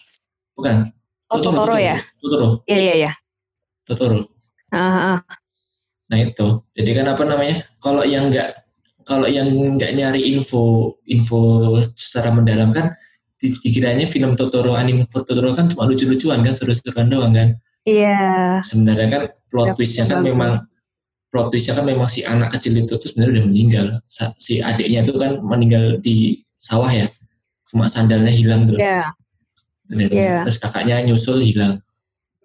bukan 0.54 0.76
Oh 1.30 1.38
Totoro 1.38 1.76
ya? 1.76 1.98
Totoro 2.18 2.48
Iya 2.66 2.78
iya 2.80 2.94
iya. 2.98 3.12
Totoro 3.84 4.20
Ah, 4.70 5.18
ah. 5.18 5.20
Nah 6.08 6.20
itu, 6.20 6.46
jadi 6.72 6.92
kan 6.96 7.14
apa 7.14 7.22
namanya? 7.24 7.66
Kalau 7.78 8.02
yang 8.02 8.30
nggak 8.30 8.50
kalau 9.02 9.26
yang 9.26 9.46
nggak 9.50 9.94
nyari 9.94 10.22
info 10.28 10.62
info 11.04 11.38
secara 11.94 12.30
mendalam 12.30 12.70
kan 12.70 12.94
di- 13.36 13.54
dikiranya 13.56 14.06
film 14.06 14.34
Totoro 14.34 14.74
anime 14.74 15.06
Totoro 15.06 15.54
kan 15.54 15.66
cuma 15.66 15.86
lucu-lucuan 15.86 16.42
kan 16.42 16.54
seru-seruan 16.54 17.10
doang 17.10 17.34
kan. 17.34 17.50
Iya. 17.82 18.62
Sebenarnya 18.62 19.08
kan 19.08 19.22
plot 19.48 19.68
Ya, 19.68 19.74
twistnya 19.74 20.06
kan 20.08 20.22
memang 20.22 20.69
plot 21.30 21.54
twistnya 21.54 21.78
kan 21.78 21.86
memang 21.86 22.10
si 22.10 22.26
anak 22.26 22.54
kecil 22.58 22.74
itu 22.74 22.98
tuh 22.98 23.06
sebenarnya 23.06 23.40
udah 23.40 23.46
meninggal. 23.46 23.86
Si 24.36 24.60
adiknya 24.60 25.06
itu 25.06 25.14
kan 25.16 25.38
meninggal 25.40 26.02
di 26.02 26.42
sawah 26.58 26.90
ya. 26.90 27.06
Cuma 27.70 27.86
sandalnya 27.86 28.34
hilang 28.34 28.66
tuh. 28.66 28.78
Iya. 28.78 29.14
Bener. 29.86 30.10
Iya. 30.10 30.36
Terus 30.46 30.58
kakaknya 30.58 31.06
nyusul 31.06 31.42
hilang. 31.46 31.82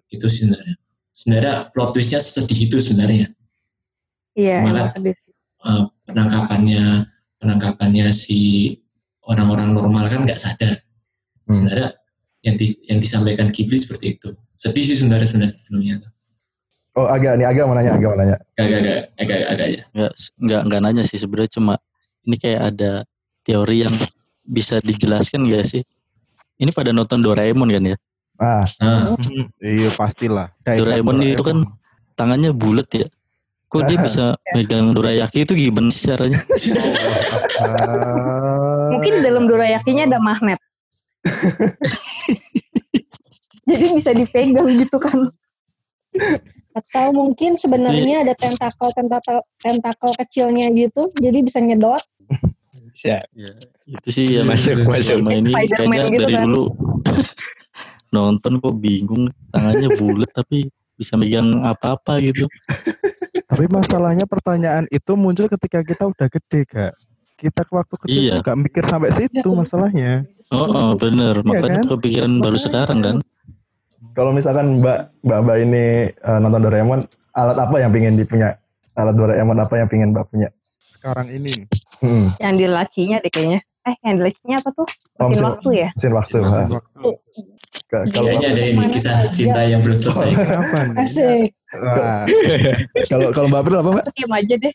Itu 0.07 0.29
sebenarnya. 0.29 0.77
Sebenarnya 1.09 1.53
plot 1.73 1.89
twistnya 1.97 2.21
sedih 2.21 2.69
itu 2.69 2.77
sebenarnya. 2.77 3.33
Iya. 4.37 4.61
Malah- 4.61 4.93
eh, 5.65 5.83
penangkapannya 6.05 7.09
penangkapannya 7.41 8.13
si 8.13 8.71
orang-orang 9.25 9.73
normal 9.73 10.05
kan 10.09 10.21
nggak 10.25 10.37
sadar 10.37 10.81
Hmm. 11.45 11.53
sebenarnya 11.61 11.89
yang 12.41 12.55
di- 12.57 12.81
yang 12.85 12.97
disampaikan 12.97 13.49
Ghibli 13.49 13.77
seperti 13.77 14.17
itu 14.17 14.33
sedih 14.53 14.81
sih 14.81 14.97
sebenarnya 14.97 15.25
sebenarnya 15.29 15.57
filmnya 15.61 15.95
Oh 16.95 17.11
agak 17.11 17.35
nih 17.35 17.43
agak 17.43 17.67
mau 17.67 17.75
nanya 17.75 17.99
agak 17.99 18.07
mau 18.07 18.17
nanya. 18.17 18.37
agak 18.55 18.77
agak 18.79 18.99
agak 19.19 19.37
agak 19.51 19.65
aja 19.67 19.81
Nggak, 19.91 20.11
nggak, 20.39 20.61
nggak 20.63 20.81
nanya 20.81 21.03
sih 21.03 21.19
sebenarnya 21.19 21.51
cuma 21.59 21.73
ini 22.23 22.35
kayak 22.39 22.61
ada 22.71 22.91
teori 23.43 23.83
yang 23.83 23.91
bisa 24.45 24.77
dijelaskan 24.81 25.49
gak 25.49 25.65
sih? 25.65 25.81
Ini 26.55 26.71
pada 26.71 26.95
nonton 26.95 27.19
Doraemon 27.21 27.69
kan 27.69 27.83
ya? 27.93 27.97
Ah 28.39 28.63
nah, 28.79 29.11
Iya 29.59 29.91
pastilah. 29.91 30.55
Doraemon 30.63 31.19
itu 31.21 31.43
kan 31.43 31.67
tangannya 32.15 32.55
bulat 32.55 32.87
ya. 32.95 33.05
Kok 33.65 33.81
dia 33.91 33.97
bisa 33.99 34.39
megang 34.55 34.95
dorayaki 34.95 35.43
itu 35.43 35.51
gimana 35.57 35.91
sih 35.91 36.07
caranya? 36.07 36.39
Ah, 37.59 38.87
Mungkin 38.93 39.19
dalam 39.19 39.51
dorayakinya 39.51 40.07
ada 40.07 40.19
magnet. 40.21 40.61
Jadi 43.69 43.85
bisa 43.97 44.11
dipegang 44.13 44.69
gitu 44.79 44.97
kan. 45.01 45.33
Atau 46.75 47.15
mungkin 47.15 47.55
sebenarnya 47.55 48.27
ada 48.27 48.35
tentakel 48.35 48.91
tentakel 48.91 49.39
tentakel 49.57 50.11
kecilnya 50.19 50.67
gitu 50.75 51.07
jadi 51.15 51.39
bisa 51.39 51.63
nyedot 51.63 52.03
Ya, 53.05 53.21
itu 53.85 54.09
sih 54.09 54.25
yang 54.33 54.49
Masuk, 54.49 54.81
masuk. 54.81 55.21
selama 55.21 55.37
ini 55.37 55.53
kayaknya 55.53 56.09
gitu 56.09 56.21
dari 56.25 56.33
kan. 56.33 56.43
dulu 56.49 56.63
nonton 58.15 58.53
kok 58.57 58.75
bingung 58.81 59.23
tangannya 59.51 59.89
bulat 59.93 60.31
tapi 60.33 60.71
bisa 60.95 61.13
megang 61.13 61.61
apa-apa 61.61 62.17
gitu. 62.23 62.47
Tapi 63.45 63.65
masalahnya 63.67 64.23
pertanyaan 64.25 64.87
itu 64.89 65.11
muncul 65.13 65.45
ketika 65.51 65.83
kita 65.83 66.07
udah 66.07 66.27
gede 66.31 66.61
kak. 66.65 66.93
Kita 67.35 67.61
waktu 67.67 67.95
kecil 67.99 68.21
Iya. 68.31 68.35
gak 68.41 68.57
mikir 68.57 68.83
sampai 68.87 69.11
situ 69.11 69.43
Ya, 69.43 69.53
masalahnya. 69.53 70.11
Oh, 70.49 70.65
oh 70.65 70.91
bener, 70.95 71.43
makanya 71.43 71.83
kan? 71.83 71.99
kepikiran 71.99 72.39
baru 72.39 72.55
sekarang 72.57 72.99
kan. 73.03 73.17
Kalau 74.13 74.29
misalkan 74.29 74.77
mbak 74.77 75.09
mbak 75.21 75.39
mbak 75.41 75.57
ini 75.59 75.83
eh, 76.11 76.37
nonton 76.37 76.61
Doraemon, 76.61 76.99
alat 77.31 77.57
apa 77.57 77.75
yang 77.77 77.89
pingin 77.89 78.13
dipunya? 78.13 78.53
Alat 78.93 79.15
Doraemon 79.15 79.57
apa 79.57 79.73
yang 79.75 79.87
pingin 79.87 80.11
mbak 80.11 80.27
punya? 80.27 80.51
Sekarang 80.91 81.27
ini. 81.27 81.65
Hmm. 81.99 82.29
Yang 82.37 82.53
di 82.55 82.65
lacinya 82.67 83.17
deh 83.17 83.29
kayaknya. 83.29 83.59
Eh 83.85 83.95
yang 84.01 84.17
di 84.17 84.33
apa 84.49 84.69
tuh? 84.71 84.87
Oh, 85.17 85.29
Mesin 85.29 85.31
mesin- 85.31 85.45
waktu 85.47 85.69
ya? 85.71 85.89
Mesin 85.91 86.11
waktu. 86.11 86.35
Mesin. 86.39 86.67
Waktu. 86.71 87.09
Ka- 87.85 88.05
Kalau 88.09 88.27
kayaknya 88.27 88.49
ada 88.49 88.61
ini 88.65 88.83
kisah 88.89 89.17
cinta 89.29 89.61
yang 89.61 89.79
belum 89.79 89.93
selesai 89.93 90.29
asik 90.97 91.53
kalau 93.05 93.29
kalau 93.29 93.47
mbak 93.47 93.61
April 93.61 93.77
apa 93.77 93.89
mbak? 93.93 94.05
Diam 94.11 94.31
aja 94.31 94.55
deh. 94.57 94.73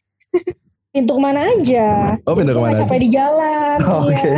pintu 0.90 1.14
ke 1.14 1.22
mana 1.22 1.40
aja 1.40 2.18
Oh 2.26 2.34
pintu 2.34 2.50
ke 2.50 2.58
mana? 2.60 2.74
sampai 2.74 2.98
di 2.98 3.08
jalan 3.08 3.78
Oke. 3.98 4.10
iya. 4.10 4.34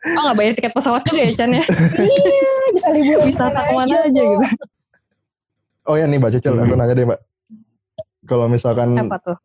Oh 0.00 0.22
nggak 0.24 0.36
bayar 0.36 0.52
tiket 0.56 0.72
pesawat 0.72 1.02
juga 1.04 1.20
ya 1.20 1.32
Chan 1.36 1.50
ya? 1.52 1.64
iya 2.00 2.52
bisa 2.72 2.88
liburan 2.88 3.26
Wisata 3.28 3.60
ke 3.60 3.60
mana 3.60 3.68
ke 3.68 3.72
mana 3.76 3.84
aja, 3.84 3.98
aja 4.08 4.22
gitu. 4.24 4.46
Oh 5.84 5.94
ya 5.96 6.04
nih 6.08 6.18
mbak 6.20 6.30
Cecil, 6.38 6.54
aku 6.56 6.74
nanya 6.76 6.94
deh 6.96 7.06
mbak. 7.08 7.20
Kalau 8.24 8.46
misalkan 8.48 8.96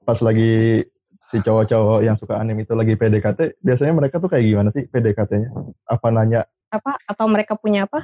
pas 0.06 0.20
lagi 0.24 0.84
si 1.26 1.38
cowok-cowok 1.42 2.00
yang 2.06 2.16
suka 2.16 2.38
anime 2.38 2.64
itu 2.64 2.72
lagi 2.78 2.94
PDKT, 2.96 3.60
biasanya 3.60 3.94
mereka 3.98 4.22
tuh 4.22 4.30
kayak 4.30 4.46
gimana 4.46 4.70
sih 4.72 4.86
PDKT-nya? 4.88 5.50
Apa 5.90 6.08
nanya? 6.14 6.46
Apa? 6.70 6.96
Atau 7.08 7.26
mereka 7.28 7.58
punya 7.58 7.90
apa? 7.90 8.04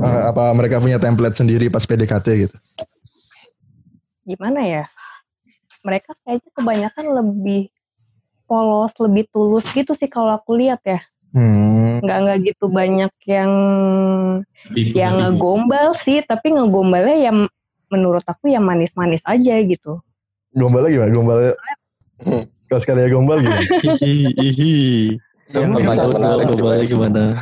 eh, 0.00 0.22
apa 0.30 0.54
mereka 0.56 0.80
punya 0.80 0.96
template 0.96 1.36
sendiri 1.36 1.68
pas 1.68 1.84
PDKT 1.84 2.26
gitu? 2.48 2.56
Gimana 4.24 4.64
ya? 4.64 4.84
Mereka 5.82 6.14
kayaknya 6.24 6.50
kebanyakan 6.52 7.06
lebih 7.16 7.72
polos, 8.44 8.92
lebih 9.00 9.24
tulus 9.32 9.66
gitu 9.72 9.92
sih 9.96 10.08
kalau 10.08 10.36
aku 10.36 10.56
lihat 10.56 10.80
ya. 10.86 11.00
Hmm. 11.30 12.02
Nggak 12.02 12.18
nggak 12.26 12.38
gitu 12.50 12.66
banyak 12.66 13.12
yang 13.30 13.52
yang 14.74 15.14
ngegombal 15.22 15.94
sih, 15.94 16.22
tapi 16.26 16.54
ngegombalnya 16.54 17.30
yang 17.30 17.38
menurut 17.90 18.22
aku 18.26 18.50
yang 18.50 18.66
manis-manis 18.66 19.22
aja 19.26 19.54
gitu. 19.62 20.02
Gombalnya 20.54 20.90
gimana? 20.90 21.10
Gombalnya 21.14 21.52
kalau 22.66 22.80
sekali 22.82 23.06
ya 23.06 23.08
gombal 23.10 23.38
gimana? 23.42 23.62
Ihi, 23.62 24.34
ihi. 24.34 24.74
Kamu 25.50 25.82
gimana 25.82 26.06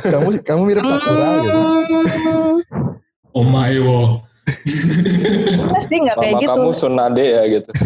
kamu 0.01 0.41
kamu 0.41 0.61
mirip 0.65 0.81
Sakura 0.81 1.29
gitu. 1.45 1.61
Hmm, 1.61 2.57
oh 3.37 3.45
my 3.45 3.77
wow 3.85 4.28
Sih 5.89 5.97
nggak 6.01 6.17
kayak 6.17 6.33
Mama 6.35 6.41
gitu. 6.43 6.51
kamu 6.53 6.69
Sunade 6.75 7.25
ya 7.25 7.43
gitu. 7.49 7.71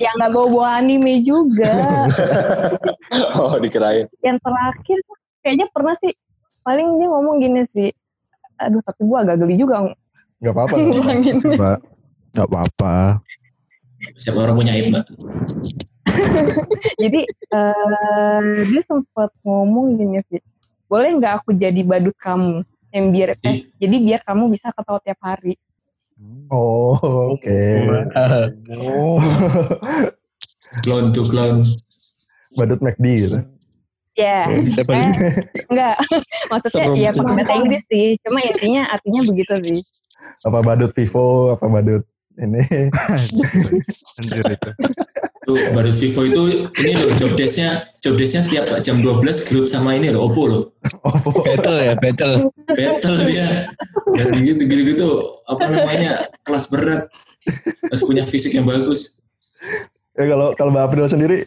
Ya 0.00 0.10
nggak 0.18 0.32
bawa-bawa 0.34 0.80
anime 0.82 1.22
juga. 1.22 1.72
Oh 3.38 3.54
dikirain. 3.62 4.10
Yang 4.24 4.38
terakhir 4.42 4.98
kayaknya 5.44 5.66
pernah 5.70 5.94
sih. 6.02 6.10
Paling 6.66 6.98
dia 6.98 7.06
ngomong 7.06 7.36
gini 7.38 7.62
sih. 7.70 7.92
Aduh 8.58 8.82
tapi 8.82 9.06
gua 9.06 9.22
agak 9.22 9.44
geli 9.44 9.54
juga 9.60 9.92
Gak 10.42 10.52
apa-apa. 10.52 10.74
nggak 12.34 12.48
apa-apa. 12.50 13.22
Setiap 14.18 14.44
orang 14.44 14.56
punya 14.60 14.72
aib, 14.76 14.92
Mbak. 14.92 15.04
Jadi 17.02 17.20
eh, 17.28 18.42
dia 18.68 18.82
sempat 18.84 19.30
ngomong 19.46 19.96
gini 19.96 20.20
sih. 20.28 20.42
Boleh 20.90 21.16
nggak 21.16 21.42
aku 21.42 21.56
jadi 21.56 21.80
badut 21.80 22.14
kamu? 22.20 22.60
Yang 22.94 23.06
biar 23.10 23.30
eh, 23.42 23.56
jadi 23.82 23.96
biar 23.98 24.20
kamu 24.22 24.54
bisa 24.54 24.70
ketawa 24.70 25.02
tiap 25.02 25.18
hari. 25.18 25.58
Oh, 26.46 26.94
oke. 27.34 27.58
Clown 30.86 31.10
to 31.10 31.22
clown. 31.26 31.66
Badut 32.54 32.78
McD 32.78 33.06
gitu. 33.26 33.38
Ya, 34.14 34.46
Siapa 34.46 34.94
eh, 34.94 35.10
enggak. 35.74 35.98
Maksudnya 36.54 36.86
Serem 36.86 37.02
ya 37.02 37.10
pakai 37.10 37.34
bahasa 37.34 37.54
Inggris 37.58 37.82
sih. 37.90 38.14
Cuma 38.22 38.38
intinya 38.46 38.82
artinya 38.86 39.20
begitu 39.26 39.54
sih. 39.58 39.80
Apa 40.46 40.62
badut 40.62 40.94
Vivo, 40.94 41.50
apa 41.50 41.66
badut 41.66 42.06
ini. 42.38 42.62
Anjir 44.22 44.46
itu. 44.54 44.70
Tuh, 45.44 45.60
baru 45.76 45.92
Vivo 45.92 46.20
itu 46.24 46.42
ini 46.80 46.92
loh 46.96 47.12
job 47.20 47.32
desk-nya 47.36 47.92
job 48.00 48.16
desk-nya 48.16 48.42
tiap 48.48 48.66
jam 48.80 49.04
12 49.04 49.48
grup 49.48 49.66
sama 49.68 49.92
ini 49.92 50.08
loh 50.08 50.28
Oppo 50.28 50.42
loh. 50.48 50.62
Battle 51.44 51.78
ya, 51.84 51.92
battle. 51.96 52.48
Battle 52.72 53.16
dia. 53.28 53.48
Dan 54.16 54.40
gitu 54.40 54.62
gitu 54.64 54.82
gitu 54.96 55.08
apa 55.44 55.64
namanya 55.68 56.32
kelas 56.40 56.72
berat. 56.72 57.12
Harus 57.92 58.02
punya 58.08 58.24
fisik 58.24 58.56
yang 58.56 58.64
bagus. 58.64 59.20
Ya 60.16 60.30
kalau 60.32 60.56
kalau 60.56 60.70
Mbak 60.72 60.84
April 60.88 61.06
sendiri 61.10 61.38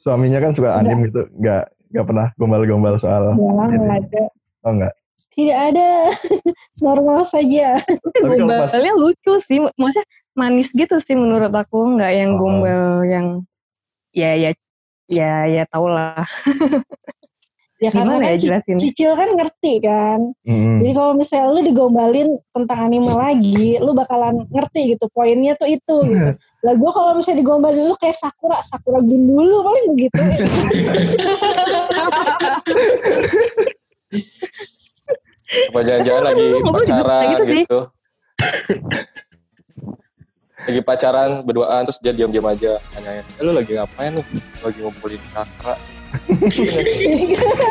suaminya 0.00 0.40
kan 0.40 0.56
suka 0.56 0.78
anime 0.80 1.12
gitu, 1.12 1.28
nggak 1.36 1.62
nggak 1.92 2.04
pernah 2.06 2.26
gombal-gombal 2.40 2.96
soal. 2.96 3.36
Enggak, 3.36 4.00
ada. 4.08 4.22
Oh 4.64 4.72
enggak. 4.72 4.94
Tidak 5.38 5.58
ada. 5.70 5.88
Normal 6.86 7.22
saja. 7.22 7.78
Gombalnya 8.18 8.92
lucu 8.96 9.38
sih. 9.38 9.60
Maksudnya 9.60 10.06
manis 10.38 10.70
gitu 10.70 11.02
sih 11.02 11.18
menurut 11.18 11.50
aku. 11.50 11.98
Nggak 11.98 12.12
yang 12.14 12.30
Oh. 12.34 12.38
gombal 12.38 13.02
yang 13.02 13.26
ya 14.14 14.38
ya 14.38 14.50
ya 15.10 15.32
ya 15.50 15.62
tau 15.66 15.90
lah. 15.90 16.22
Ya 17.78 17.94
karena 17.94 18.18
Gimana 18.18 18.26
kan 18.26 18.34
ya 18.34 18.38
jelasin? 18.42 18.74
Cicil 18.74 19.14
kan 19.14 19.28
ngerti 19.38 19.78
kan. 19.78 20.34
Mm-mm. 20.42 20.82
Jadi 20.82 20.92
kalau 20.98 21.14
misalnya 21.14 21.46
lu 21.54 21.62
digombalin 21.62 22.28
tentang 22.50 22.90
anime 22.90 23.14
lagi, 23.14 23.78
lu 23.78 23.94
bakalan 23.94 24.42
ngerti 24.50 24.98
gitu. 24.98 25.06
Poinnya 25.14 25.54
tuh 25.54 25.70
itu 25.70 25.96
gitu. 26.10 26.28
Lah 26.66 26.74
gue 26.74 26.90
kalau 26.90 27.14
misalnya 27.14 27.38
digombalin 27.38 27.86
lu 27.86 27.94
kayak 27.94 28.18
Sakura, 28.18 28.58
Sakura 28.66 28.98
dulu 28.98 29.62
paling 29.62 29.94
begitu. 29.94 30.18
Apa 35.70 35.80
jangan-jangan 35.80 36.22
lagi 36.28 36.46
pacaran 36.60 37.24
gitu 37.30 37.42
gitu. 37.62 37.80
Lagi 40.63 40.79
pacaran 40.79 41.43
berduaan 41.43 41.83
terus 41.83 41.99
dia 41.99 42.15
diam-diam 42.15 42.47
aja 42.47 42.79
tanyain, 42.95 43.19
eh, 43.19 43.41
lu 43.43 43.51
lagi 43.51 43.75
ngapain 43.75 44.15
nih? 44.15 44.25
Lagi 44.63 44.79
ngumpulin 44.79 45.19
kakak. 45.35 45.77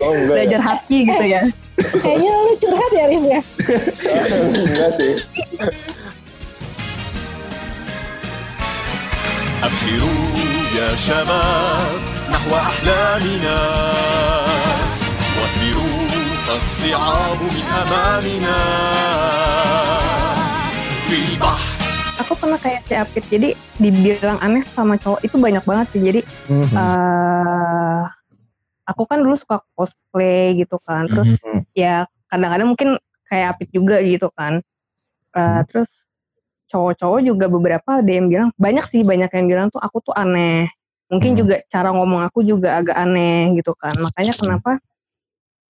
oh 0.00 0.12
enggak 0.16 0.32
ya? 0.32 0.40
Belajar 0.48 0.60
haki 0.64 0.98
gitu 1.04 1.24
ya. 1.28 1.42
Kayaknya 2.00 2.30
lu 2.30 2.52
curhat 2.56 2.90
ya 2.96 3.04
Rif 3.10 3.24
ya. 3.28 3.40
enggak 4.64 4.90
sih. 4.96 5.12
أبحروا 9.60 10.40
يا 10.72 10.96
شباب 10.96 12.00
نحو 12.32 12.50
أحلامنا 12.56 13.60
واصبروا 15.36 16.08
فالصعاب 16.48 17.38
من 17.42 17.64
أمامنا 17.82 18.58
في 21.08 21.16
البحر 21.28 21.63
Aku 22.15 22.33
pernah 22.39 22.55
kayak 22.55 22.87
si 22.87 22.93
Apit. 22.95 23.23
Jadi 23.27 23.49
dibilang 23.75 24.39
aneh 24.39 24.63
sama 24.71 24.95
cowok 24.95 25.19
itu 25.21 25.35
banyak 25.35 25.63
banget 25.63 25.87
sih. 25.91 26.01
Jadi 26.01 26.21
Mhm. 26.47 26.71
eh 26.71 28.03
aku 28.85 29.03
kan 29.03 29.19
dulu 29.19 29.35
suka 29.35 29.59
cosplay 29.75 30.55
gitu 30.55 30.79
kan. 30.79 31.11
Terus 31.11 31.35
Mhm. 31.43 31.59
ya 31.75 32.07
kadang-kadang 32.31 32.67
mungkin 32.71 32.89
kayak 33.27 33.57
Apit 33.57 33.69
juga 33.75 33.99
gitu 33.99 34.31
kan. 34.31 34.63
Eh, 35.35 35.61
Terus 35.67 35.91
cowok-cowok 36.71 37.19
juga 37.21 37.45
beberapa 37.45 37.99
ada 37.99 38.07
yang 38.09 38.31
bilang 38.31 38.49
banyak 38.55 38.85
sih 38.87 39.03
banyak 39.03 39.29
yang 39.29 39.45
bilang 39.45 39.67
tuh 39.67 39.83
aku 39.83 39.99
tuh 40.01 40.15
aneh. 40.15 40.71
Mungkin 41.11 41.35
Hmm. 41.35 41.39
juga 41.43 41.55
cara 41.67 41.91
ngomong 41.91 42.25
aku 42.25 42.41
juga 42.41 42.79
agak 42.79 42.95
aneh 42.95 43.53
gitu 43.53 43.75
kan. 43.75 43.93
Makanya 43.93 44.33
kenapa 44.33 44.79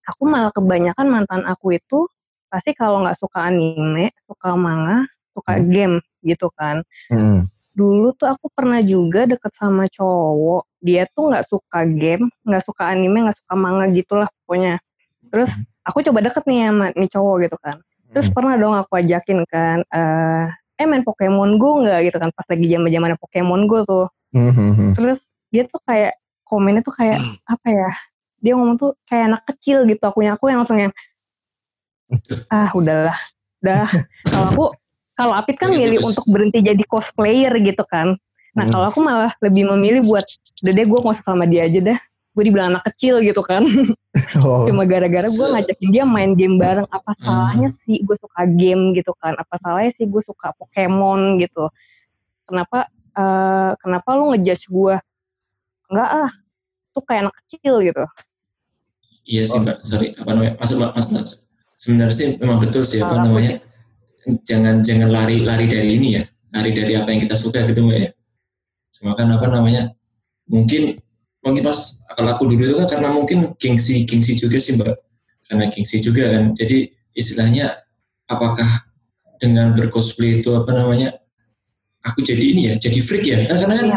aku 0.05 0.23
malah 0.23 0.53
kebanyakan 0.53 1.07
mantan 1.09 1.41
aku 1.43 1.73
itu 1.73 2.05
pasti 2.47 2.71
kalau 2.71 3.01
nggak 3.03 3.17
suka 3.17 3.43
anime, 3.43 4.13
suka 4.29 4.53
manga, 4.55 5.03
suka 5.33 5.57
Hmm. 5.59 5.67
game 5.67 5.95
gitu 6.25 6.49
kan. 6.57 6.81
Mm-mm. 7.13 7.45
dulu 7.75 8.15
tuh 8.15 8.31
aku 8.31 8.47
pernah 8.55 8.79
juga 8.79 9.27
deket 9.27 9.51
sama 9.59 9.83
cowok 9.91 10.63
dia 10.79 11.03
tuh 11.11 11.27
nggak 11.27 11.43
suka 11.43 11.83
game 11.83 12.31
nggak 12.47 12.63
suka 12.63 12.87
anime 12.87 13.27
nggak 13.27 13.35
suka 13.35 13.53
manga 13.53 13.85
gitulah 13.91 14.31
pokoknya. 14.43 14.79
Terus 15.27 15.51
aku 15.83 15.99
coba 16.07 16.23
deket 16.23 16.43
nih 16.47 16.71
sama 16.71 16.85
nih 16.95 17.09
cowok 17.11 17.35
gitu 17.43 17.57
kan. 17.59 17.77
Terus 18.15 18.27
pernah 18.31 18.55
dong 18.55 18.79
aku 18.79 18.95
ajakin 18.95 19.43
kan 19.51 19.83
eh 19.91 20.47
eh 20.79 20.87
main 20.87 21.03
Pokemon 21.03 21.59
Go 21.59 21.83
nggak? 21.83 22.11
gitu 22.11 22.17
kan 22.19 22.31
pas 22.31 22.47
lagi 22.47 22.65
zaman 22.67 22.87
zamannya 22.91 23.19
Pokemon 23.19 23.67
Go 23.67 23.83
tuh. 23.83 24.07
Mhm. 24.35 24.95
terus 24.99 25.23
dia 25.47 25.63
tuh 25.63 25.79
kayak 25.87 26.15
komennya 26.43 26.83
tuh 26.83 26.91
kayak 26.91 27.19
apa 27.47 27.67
ya 27.71 27.91
dia 28.43 28.53
ngomong 28.53 28.75
tuh 28.75 28.91
kayak 29.07 29.31
anak 29.31 29.41
kecil 29.47 29.87
gitu 29.87 30.03
akunya 30.03 30.35
aku 30.35 30.51
yang 30.51 30.59
langsung 30.63 30.75
yang 30.75 30.91
ah 32.55 32.69
udahlah 32.75 33.15
udah 33.63 33.87
kalau 34.27 34.47
aku 34.51 34.65
kalau 35.15 35.33
Apit 35.33 35.55
kan 35.55 35.71
Kayak 35.71 35.79
milih 35.81 35.97
gitu. 35.97 36.07
untuk 36.11 36.25
berhenti 36.27 36.59
jadi 36.59 36.83
cosplayer 36.85 37.53
gitu 37.57 37.83
kan. 37.83 38.19
Nah 38.51 38.63
Hmm. 38.63 38.71
kalau 38.71 38.85
aku 38.87 38.99
malah 38.99 39.31
lebih 39.39 39.67
memilih 39.67 40.03
buat 40.03 40.23
deh 40.61 40.85
gue 40.85 40.99
usah 41.01 41.23
sama 41.25 41.43
dia 41.43 41.65
aja 41.65 41.79
dah 41.81 41.99
gue 42.35 42.43
dibilang 42.43 42.67
anak 42.69 42.83
kecil 42.91 43.19
gitu 43.19 43.39
kan. 43.41 43.63
Oh, 44.39 44.63
cuma 44.63 44.83
gara-gara 44.83 45.27
gue 45.27 45.47
ngajakin 45.49 45.89
dia 45.91 46.03
main 46.03 46.35
game 46.35 46.55
bareng 46.55 46.87
apa 46.87 47.11
Hmm. 47.15 47.23
salahnya 47.23 47.69
sih 47.83 47.99
gue 47.99 48.15
suka 48.15 48.47
game? 48.47 48.91
gitu 48.91 49.11
kan. 49.15 49.35
Apa 49.35 49.59
salahnya 49.59 49.91
sih 49.95 50.07
gue 50.07 50.21
suka 50.21 50.55
Pokemon? 50.55 51.39
gitu. 51.39 51.67
Kenapa 52.43 52.87
eh, 53.11 53.71
kenapa 53.79 54.09
lu 54.13 54.31
ngejudge 54.31 54.67
gue 54.67 54.95
enggak 55.87 56.09
ah 56.11 56.31
tuh 56.91 57.03
kayak 57.03 57.21
anak 57.23 57.35
kecil 57.43 57.79
gitu. 57.79 58.03
Iya 59.25 59.43
sih 59.43 59.57
mbak, 59.57 59.77
sorry 59.83 60.13
apa 60.13 60.29
namanya? 60.31 60.53
Masuk 60.59 60.75
mbak 60.77 60.91
masuk, 60.95 61.09
masuk. 61.11 61.39
Sebenarnya 61.75 62.15
sih 62.15 62.27
memang 62.37 62.57
betul 62.59 62.83
sih 62.83 62.99
apa 62.99 63.15
namanya 63.19 63.59
jangan 64.45 64.81
jangan 64.81 65.09
lari 65.09 65.41
lari 65.41 65.65
dari 65.69 65.89
ini 66.01 66.09
ya, 66.19 66.23
lari 66.53 66.71
dari 66.73 66.93
apa 66.97 67.09
yang 67.13 67.21
kita 67.25 67.37
suka 67.37 67.65
gitu 67.69 67.85
mbak 67.85 67.97
ya. 67.99 68.09
Cuma 68.97 69.13
kan 69.13 69.29
apa 69.29 69.45
namanya 69.49 69.93
mungkin 70.49 70.97
mungkin 71.45 71.61
pas 71.61 72.01
kalau 72.17 72.33
aku 72.33 72.49
dulu 72.49 72.61
itu 72.65 72.75
kan 72.81 72.87
karena 72.89 73.09
mungkin 73.13 73.37
gengsi 73.57 74.05
gengsi 74.09 74.33
juga 74.33 74.57
sih 74.57 74.77
mbak, 74.77 74.95
karena 75.49 75.69
gengsi 75.69 76.01
juga 76.01 76.33
kan. 76.33 76.53
Jadi 76.57 76.89
istilahnya 77.13 77.71
apakah 78.25 78.67
dengan 79.37 79.75
bercosplay 79.77 80.41
itu 80.41 80.49
apa 80.57 80.73
namanya 80.73 81.13
aku 82.01 82.21
jadi 82.25 82.45
ini 82.45 82.61
ya, 82.69 82.73
jadi 82.81 82.99
freak 83.01 83.25
ya? 83.25 83.37
Kan 83.45 83.57
karena 83.61 83.75
kan 83.81 83.87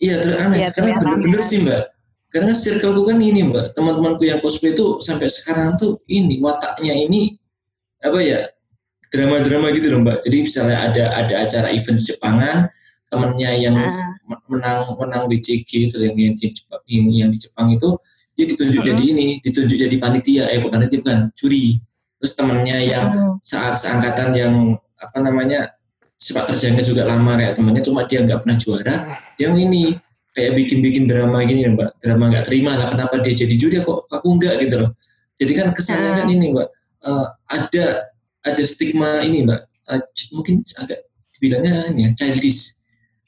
Iya 0.00 0.16
teraneh. 0.16 0.64
Iya, 0.64 0.68
Sekarang 0.72 0.88
terlihat 0.96 1.00
bener-bener 1.04 1.40
aneh. 1.44 1.48
sih 1.52 1.58
mbak. 1.60 1.82
Karena 2.30 2.52
circleku 2.56 3.02
kan 3.04 3.18
ini 3.20 3.40
mbak, 3.44 3.76
teman-temanku 3.76 4.22
yang 4.24 4.40
cosplay 4.40 4.72
itu 4.72 4.96
sampai 5.04 5.28
sekarang 5.28 5.76
tuh 5.76 6.00
ini 6.08 6.40
wataknya 6.40 6.94
ini 6.96 7.36
apa 8.00 8.18
ya 8.24 8.48
drama-drama 9.10 9.74
gitu 9.74 9.86
loh 9.90 10.00
mbak. 10.02 10.22
Jadi 10.22 10.36
misalnya 10.46 10.78
ada 10.86 11.04
ada 11.18 11.34
acara 11.42 11.68
event 11.74 11.98
Jepangan, 11.98 12.70
temennya 13.10 13.50
yang 13.58 13.76
Ah. 13.76 13.90
menang 14.46 14.94
menang 14.94 15.22
WCG 15.26 15.90
itu 15.90 15.96
yang 15.98 16.14
yang 16.14 16.34
di 16.38 16.46
Jepang, 16.48 16.80
yang, 16.86 17.06
yang 17.10 17.28
di 17.34 17.38
Jepang 17.42 17.66
itu 17.74 17.98
dia 18.38 18.46
ditunjuk 18.46 18.80
Mm-mm. 18.80 18.90
jadi 18.94 19.02
ini, 19.04 19.28
ditunjuk 19.42 19.76
jadi 19.76 19.96
panitia, 19.98 20.44
eh 20.48 20.62
bukan 20.62 20.78
panitia 20.78 20.98
bukan 21.02 21.18
juri. 21.34 21.82
Terus 22.22 22.32
temennya 22.38 22.78
yang 22.80 23.06
Hmm. 23.10 23.34
saat 23.42 23.74
seangkatan 23.76 24.30
yang 24.32 24.54
apa 24.94 25.18
namanya 25.18 25.74
sepak 26.14 26.52
terjangnya 26.52 26.84
juga 26.84 27.08
lama 27.08 27.32
kayak 27.34 27.56
temannya 27.56 27.80
cuma 27.80 28.04
dia 28.04 28.20
nggak 28.20 28.44
pernah 28.44 28.56
juara 28.60 28.94
yang 29.40 29.56
ini 29.56 29.96
kayak 30.36 30.52
bikin-bikin 30.52 31.08
drama 31.08 31.40
gini 31.48 31.64
mbak 31.72 31.96
drama 31.96 32.28
nggak 32.28 32.44
terima 32.44 32.76
lah 32.76 32.84
kenapa 32.84 33.16
dia 33.24 33.32
jadi 33.32 33.54
juri 33.56 33.80
kok 33.80 34.04
aku 34.06 34.28
enggak 34.36 34.60
gitu 34.60 34.84
loh 34.84 34.92
jadi 35.40 35.52
kan 35.56 35.66
kesannya 35.72 36.20
kan 36.20 36.28
ini 36.28 36.52
mbak 36.52 36.68
eh, 37.08 37.26
ada 37.48 38.09
ada 38.40 38.62
stigma 38.64 39.20
ini 39.22 39.44
mbak. 39.44 39.60
C- 40.14 40.30
mungkin 40.30 40.62
agak 40.78 41.02
bilangnya 41.42 41.90
ya 41.98 42.08
childish. 42.14 42.78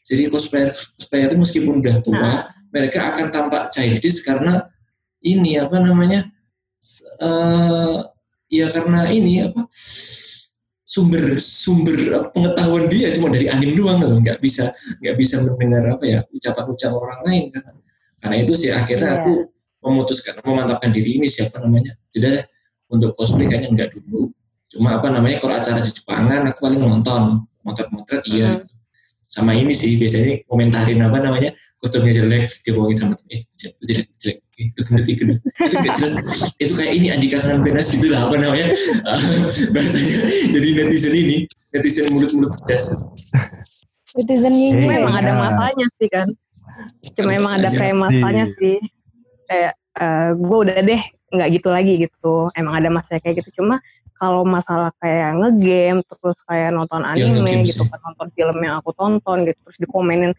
Jadi 0.03 0.31
cosplayer 0.31 0.71
cosplayer 0.71 1.31
itu 1.31 1.39
meskipun 1.39 1.83
udah 1.83 1.97
tua 2.03 2.31
mereka 2.71 3.11
akan 3.15 3.31
tampak 3.35 3.71
childish 3.75 4.23
karena 4.23 4.67
ini 5.23 5.59
apa 5.59 5.79
namanya 5.79 6.27
eh, 7.19 7.99
ya 8.51 8.67
karena 8.71 9.11
ini 9.11 9.43
apa 9.47 9.67
sumber 10.87 11.41
sumber 11.41 12.29
pengetahuan 12.35 12.85
dia 12.93 13.09
cuma 13.17 13.33
dari 13.33 13.49
anim 13.49 13.73
doang 13.75 13.99
loh. 14.03 14.19
Nggak 14.23 14.39
bisa 14.39 14.71
nggak 15.03 15.17
bisa 15.19 15.43
mendengar 15.43 15.99
apa 15.99 16.05
ya 16.07 16.19
ucapan-ucapan 16.31 16.95
orang 16.99 17.21
lain. 17.27 17.45
Kan 17.55 17.63
karena 18.23 18.37
itu 18.39 18.53
sih 18.55 18.71
akhirnya 18.71 19.19
Iya. 19.19 19.23
aku 19.25 19.33
memutuskan 19.83 20.39
memantapkan 20.47 20.91
diri 20.95 21.19
ini 21.19 21.27
siapa 21.27 21.59
namanya. 21.59 21.99
Tidak 22.15 22.47
untuk 22.93 23.17
cosplay 23.19 23.49
kayaknya 23.51 23.71
nggak 23.75 23.91
dulu 23.99 24.31
cuma 24.73 24.97
apa 24.97 25.13
namanya 25.13 25.37
kalau 25.37 25.55
acara 25.61 25.79
di 25.85 25.93
Jepangan 25.93 26.49
aku 26.49 26.59
paling 26.65 26.81
nonton 26.81 27.45
motret-motret 27.61 28.25
iya 28.25 28.57
gitu. 28.57 28.73
sama 29.23 29.53
ini 29.53 29.77
sih 29.77 30.01
biasanya 30.01 30.43
komentarin 30.49 30.99
apa 31.05 31.19
namanya 31.21 31.51
kostumnya 31.77 32.15
jelek 32.15 32.47
dibohongin 32.63 32.97
sama 32.97 33.15
temen, 33.19 33.37
eh, 33.37 33.41
itu 33.43 33.55
jelek 33.61 33.75
itu 33.77 33.85
jelek 33.85 34.07
itu 34.09 34.17
jelek 34.23 34.39
itu 34.63 34.81
gendut 34.87 35.07
itu 35.07 35.19
gendut 35.21 35.39
itu 35.43 35.75
nggak 35.77 35.95
jelas 35.99 36.15
itu 36.57 36.73
kayak 36.73 36.93
ini 36.97 37.07
Andika 37.13 37.39
pedas 37.43 37.89
gitu 37.93 38.07
lah 38.09 38.21
apa 38.27 38.35
namanya 38.41 38.67
bahasanya 39.75 40.17
jadi 40.55 40.69
netizen 40.79 41.15
ini 41.15 41.37
netizen 41.75 42.05
mulut-mulut 42.15 42.53
pedas 42.65 42.85
Netizen 44.13 44.53
Cuma 44.53 44.59
nyinyi. 44.61 44.85
Iya. 44.93 44.97
emang 45.01 45.17
ada 45.25 45.33
masanya 45.41 45.87
sih 45.97 46.09
kan. 46.13 46.29
Cuma 47.17 47.31
emang 47.33 47.53
ada 47.57 47.69
masanya. 47.73 47.81
kayak 47.81 47.97
masanya 47.97 48.45
Iya. 48.45 48.57
sih. 48.61 48.77
Kayak 49.49 49.73
gue 50.37 50.59
udah 50.69 50.79
deh 50.85 51.03
nggak 51.33 51.49
gitu 51.57 51.69
lagi 51.73 51.93
gitu. 51.97 52.35
Emang 52.53 52.75
ada 52.77 52.89
masanya 52.93 53.21
kayak 53.25 53.41
gitu. 53.41 53.51
Cuma 53.63 53.81
kalau 54.23 54.47
masalah 54.47 54.95
kayak 55.03 55.35
ngegame 55.35 56.07
terus 56.07 56.39
kayak 56.47 56.71
nonton 56.71 57.03
Ya, 57.03 57.27
anime 57.27 57.43
ngegame 57.43 57.67
gitu 57.67 57.83
kan 57.91 57.99
nonton 58.07 58.31
film 58.39 58.57
yang 58.63 58.79
aku 58.79 58.95
tonton 58.95 59.39
gitu 59.51 59.59
terus 59.67 59.79
dikomenin 59.83 60.31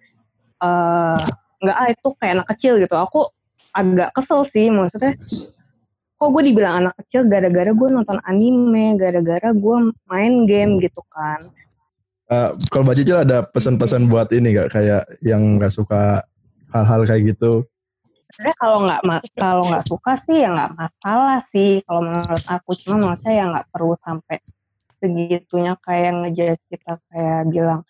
eh 0.64 1.20
nggak 1.60 1.76
ah 1.76 1.88
itu 1.92 2.08
kayak 2.16 2.34
anak 2.40 2.48
kecil 2.56 2.80
gitu. 2.80 2.96
Aku 2.96 3.28
agak 3.76 4.16
kesel 4.16 4.48
sih 4.48 4.72
maksudnya 4.72 5.20
kok 6.16 6.30
gue 6.32 6.44
dibilang 6.48 6.88
anak 6.88 6.94
kecil 7.04 7.28
gara-gara 7.28 7.72
gue 7.76 7.90
nonton 7.92 8.20
anime, 8.24 8.96
gara-gara 8.96 9.52
gue 9.52 9.78
main 10.08 10.48
game 10.48 10.80
gitu 10.80 11.04
kan. 11.12 11.52
Eh, 12.32 12.50
kalau 12.72 12.88
Mbak 12.88 12.96
Cicil 13.04 13.20
ada 13.28 13.44
pesan-pesan 13.44 14.08
buat 14.08 14.32
ini 14.32 14.56
gak 14.56 14.72
kayak 14.72 15.04
yang 15.20 15.60
nggak 15.60 15.76
suka 15.76 16.24
hal-hal 16.72 17.04
kayak 17.04 17.36
gitu? 17.36 17.68
Sebenarnya 18.34 18.58
kalau 18.58 18.78
nggak 18.86 19.02
kalau 19.38 19.64
nggak 19.70 19.86
suka 19.86 20.12
sih 20.18 20.38
ya 20.42 20.50
nggak 20.50 20.72
masalah 20.74 21.38
sih. 21.40 21.72
Kalau 21.86 22.02
menurut 22.02 22.44
aku 22.50 22.70
cuma 22.82 22.96
menurut 22.98 23.20
saya 23.22 23.36
ya 23.40 23.46
nggak 23.54 23.68
perlu 23.70 23.94
sampai 24.02 24.38
segitunya 24.98 25.74
kayak 25.84 26.12
ngejudge 26.24 26.64
kita 26.72 26.94
kayak 27.12 27.42
bilang 27.54 27.82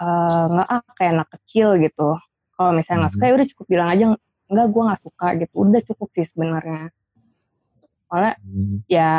"Eh, 0.00 0.44
nggak 0.52 0.68
ah 0.72 0.82
kayak 0.96 1.12
anak 1.20 1.28
kecil 1.38 1.68
gitu. 1.78 2.08
Kalau 2.56 2.70
misalnya 2.72 2.98
nggak 3.08 3.12
suka 3.18 3.24
ya 3.28 3.34
udah 3.36 3.48
cukup 3.52 3.66
bilang 3.68 3.88
aja 3.92 4.04
enggak 4.50 4.66
gue 4.72 4.82
nggak 4.88 5.02
suka 5.04 5.26
gitu. 5.40 5.54
Udah 5.60 5.80
cukup 5.84 6.08
sih 6.16 6.26
sebenarnya. 6.28 6.82
Soalnya 8.08 8.34
ya 8.88 9.12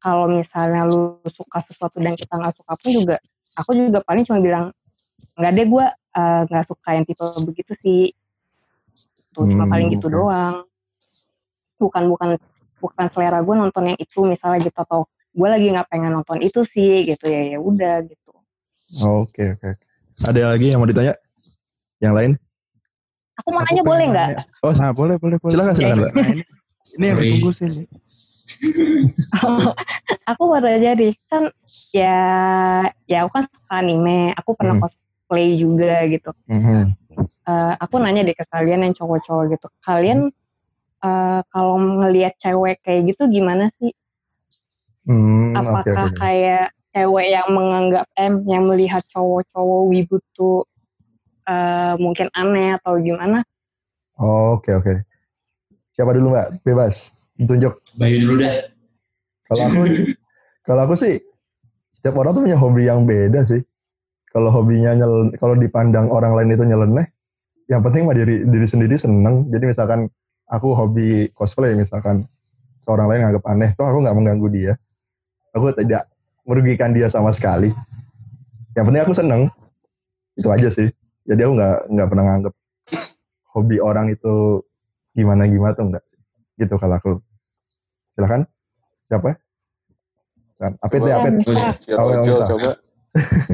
kalau 0.00 0.26
misalnya 0.28 0.84
lu 0.84 1.20
suka 1.32 1.58
sesuatu 1.64 1.96
dan 2.00 2.12
kita 2.16 2.36
nggak 2.36 2.54
suka 2.60 2.72
pun 2.76 2.90
juga 2.92 3.16
aku 3.56 3.70
juga 3.72 3.98
paling 4.04 4.24
cuma 4.28 4.40
bilang 4.40 4.64
nggak 5.38 5.52
deh 5.56 5.66
gue 5.66 5.86
eh, 5.92 6.40
nggak 6.48 6.64
suka 6.68 6.88
yang 6.96 7.04
tipe 7.08 7.24
begitu 7.44 7.72
sih 7.78 8.12
tuh 9.34 9.44
cuma 9.44 9.66
Hmm, 9.66 9.72
paling 9.74 9.88
gitu 9.92 10.06
doang 10.08 10.62
bukan 11.76 12.06
bukan 12.06 12.28
bukan 12.78 13.06
selera 13.10 13.42
gue 13.42 13.54
nonton 13.54 13.90
yang 13.90 13.98
itu 13.98 14.22
misalnya 14.22 14.62
gitu 14.62 14.78
atau 14.78 15.00
gue 15.34 15.48
lagi 15.50 15.66
nggak 15.66 15.90
pengen 15.90 16.14
nonton 16.14 16.38
itu 16.38 16.62
sih 16.62 17.02
gitu 17.04 17.26
ya 17.26 17.56
ya 17.56 17.58
udah 17.58 18.06
gitu 18.06 18.30
Oke 18.94 19.58
oke. 19.58 19.74
Ada 20.22 20.54
lagi 20.54 20.70
yang 20.70 20.78
mau 20.78 20.86
ditanya? 20.86 21.18
Yang 21.98 22.14
lain? 22.14 22.32
aku 23.34 23.48
mau 23.50 23.66
nanya 23.66 23.82
boleh 23.82 24.06
nggak 24.06 24.28
Oh, 24.62 24.70
Nah, 24.70 24.94
boleh, 24.94 25.18
boleh, 25.18 25.42
boleh. 25.42 25.50
silakan 25.50 25.74
silakan 25.74 25.98
Mbak. 25.98 26.12
Ini, 26.94 27.04
yang 27.10 27.18
ditunggu 27.18 27.50
sih. 27.50 27.66
nih. 27.66 27.86
aku 30.30 30.42
baru 30.46 30.66
aja 30.78 30.94
deh 30.94 31.10
kan 31.26 31.50
ya 31.90 32.18
ya 33.04 33.26
aku 33.26 33.30
kan 33.34 33.44
suka 33.48 33.72
anime 33.82 34.30
aku 34.38 34.54
pernah 34.54 34.78
Hmm. 34.78 34.84
cosplay 34.86 35.58
juga 35.58 36.06
gitu 36.06 36.30
Mhm. 36.46 36.94
Eh, 37.44 37.74
aku 37.76 38.00
nanya 38.00 38.24
deh 38.24 38.32
ke 38.32 38.44
kalian 38.48 38.88
yang 38.88 38.94
cowok-cowok 38.96 39.44
gitu 39.52 39.68
kalian 39.84 40.32
eh, 41.04 41.40
kalau 41.52 41.76
ngelihat 41.76 42.34
cewek 42.40 42.80
kayak 42.80 43.12
gitu 43.12 43.28
gimana 43.28 43.68
sih 43.76 43.92
Hmm, 45.04 45.52
apakah 45.52 46.08
oke. 46.08 46.16
kayak 46.16 46.72
cewek 46.96 47.26
yang 47.28 47.44
menganggap 47.52 48.08
eh 48.16 48.32
yang 48.48 48.64
melihat 48.64 49.04
cowok-cowok 49.12 49.82
wibu 49.92 50.16
tuh 50.32 50.64
eh, 51.44 51.94
mungkin 52.00 52.32
aneh 52.32 52.80
atau 52.80 52.96
gimana 52.96 53.44
Oke 54.16 54.70
oke. 54.72 54.94
Siapa 55.90 56.14
dulu 56.14 56.32
Mbak? 56.32 56.62
Bebas. 56.62 57.12
Tunjuk. 57.34 57.82
Bayu 57.98 58.22
dulu 58.22 58.46
dah 58.46 58.62
Kalau 59.50 59.64
aku 59.66 59.82
kalau 60.62 60.80
aku 60.86 60.94
sih 60.94 61.18
setiap 61.90 62.22
orang 62.22 62.32
tuh 62.32 62.42
punya 62.46 62.56
hobi 62.56 62.86
yang 62.86 63.02
beda 63.04 63.42
sih. 63.42 63.60
Kalau 64.34 64.50
hobinya 64.50 64.98
nyel, 64.98 65.30
kalau 65.38 65.54
dipandang 65.54 66.10
orang 66.10 66.34
lain 66.34 66.58
itu 66.58 66.66
nyeleneh, 66.66 67.06
yang 67.70 67.86
penting 67.86 68.02
mah 68.02 68.18
diri 68.18 68.42
diri 68.42 68.66
sendiri 68.66 68.98
seneng. 68.98 69.46
Jadi 69.46 69.70
misalkan 69.70 70.10
aku 70.50 70.74
hobi 70.74 71.30
cosplay 71.30 71.78
misalkan 71.78 72.26
seorang 72.82 73.06
lain 73.06 73.30
nganggap 73.30 73.44
aneh, 73.46 73.70
toh 73.78 73.86
aku 73.86 74.02
nggak 74.02 74.16
mengganggu 74.18 74.48
dia. 74.50 74.72
Aku 75.54 75.70
tidak 75.70 76.10
merugikan 76.42 76.90
dia 76.90 77.06
sama 77.06 77.30
sekali. 77.30 77.70
Yang 78.74 78.84
penting 78.90 79.02
aku 79.06 79.14
seneng. 79.14 79.42
Itu 80.34 80.50
aja 80.50 80.66
sih. 80.66 80.90
Jadi 81.30 81.40
aku 81.46 81.52
nggak 81.54 81.78
nggak 81.94 82.08
pernah 82.10 82.24
nganggap 82.26 82.54
hobi 83.54 83.78
orang 83.78 84.10
itu 84.10 84.66
gimana 85.14 85.46
gimana 85.46 85.78
tuh 85.78 85.94
enggak 85.94 86.02
sih. 86.10 86.18
Gitu 86.58 86.74
kalau 86.74 86.98
aku. 86.98 87.22
Silakan. 88.10 88.50
Siapa? 88.98 89.38
Apit 90.82 91.06
Apit. 91.06 91.06
Ya. 91.06 92.02
Minta. 92.10 92.46
coba. 92.50 92.70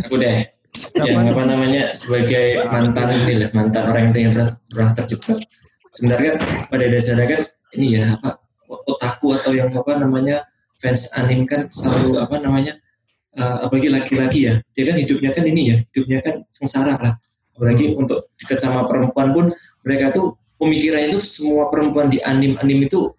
aku 0.09 0.16
deh 0.16 0.59
yang 1.03 1.35
apa 1.35 1.43
namanya? 1.43 1.83
Sebagai 1.93 2.62
mantan 2.71 3.09
ini 3.11 3.35
lah 3.43 3.51
mantan 3.51 3.83
orang 3.91 4.14
yang 4.14 4.33
pernah, 4.33 4.51
pernah 4.71 4.91
terjebak. 4.95 5.39
Sebenarnya 5.91 6.33
pada 6.71 6.85
dasarnya 6.87 7.27
kan 7.27 7.41
ini 7.75 7.87
ya 7.99 8.05
apa 8.14 8.39
otaku 8.71 9.35
atau 9.35 9.51
yang 9.51 9.75
apa 9.75 9.99
namanya 9.99 10.47
fans 10.79 11.11
anime 11.18 11.45
kan 11.45 11.66
selalu 11.66 12.23
apa 12.23 12.39
namanya 12.39 12.79
eh, 13.35 13.57
apalagi 13.66 13.91
laki-laki 13.91 14.41
ya. 14.47 14.55
Dia 14.71 14.85
kan 14.87 14.97
hidupnya 14.99 15.31
kan 15.35 15.45
ini 15.47 15.62
ya 15.75 15.77
hidupnya 15.91 16.18
kan 16.23 16.35
sengsara 16.47 16.95
lah. 16.99 17.14
Apalagi 17.59 17.93
untuk 17.99 18.31
dekat 18.39 18.62
sama 18.62 18.87
perempuan 18.87 19.35
pun 19.35 19.47
mereka 19.83 20.14
tuh 20.14 20.39
pemikirannya 20.57 21.12
itu 21.12 21.21
semua 21.21 21.68
perempuan 21.68 22.07
di 22.07 22.23
anime-anime 22.23 22.87
itu 22.87 23.11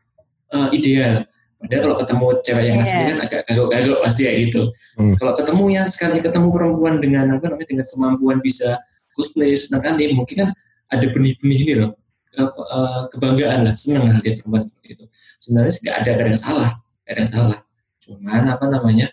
eh, 0.55 0.69
ideal 0.71 1.27
padahal 1.61 1.81
kalau 1.85 1.95
ketemu 2.01 2.25
cewek 2.41 2.65
yang 2.65 2.77
asli 2.81 2.97
Iya. 2.97 3.05
kan 3.05 3.17
agak 3.21 3.41
kagok-kagok 3.45 3.99
pasti 4.01 4.21
ya 4.25 4.31
gitu. 4.33 4.61
Hmm. 4.97 5.13
kalau 5.15 5.31
ketemu 5.31 5.63
ya 5.69 5.83
sekali 5.85 6.17
ketemu 6.19 6.47
perempuan 6.49 6.93
dengan 6.97 7.25
apa 7.31 7.45
namanya 7.47 7.69
dengan 7.69 7.85
kemampuan 7.85 8.37
bisa 8.41 8.81
cosplay 9.13 9.53
senang 9.53 9.85
anime 9.85 10.17
mungkin 10.17 10.35
kan 10.41 10.49
ada 10.89 11.05
benih-benih 11.07 11.59
ini 11.61 11.73
loh. 11.79 11.91
Apa, 12.31 12.47
eh, 12.63 13.01
kebanggaan 13.11 13.59
lah 13.67 13.75
senang 13.75 14.07
lah 14.07 14.17
lihat 14.19 14.39
perempuan 14.39 14.63
seperti 14.65 14.87
itu. 14.91 15.03
Sebenarnya 15.37 15.71
nggak 15.77 15.95
ada 15.99 16.09
ada 16.11 16.23
yang 16.25 16.39
salah 16.39 16.71
ada 17.05 17.19
yang 17.19 17.31
salah. 17.31 17.59
Cuman 18.01 18.43
apa 18.47 18.65
namanya 18.65 19.07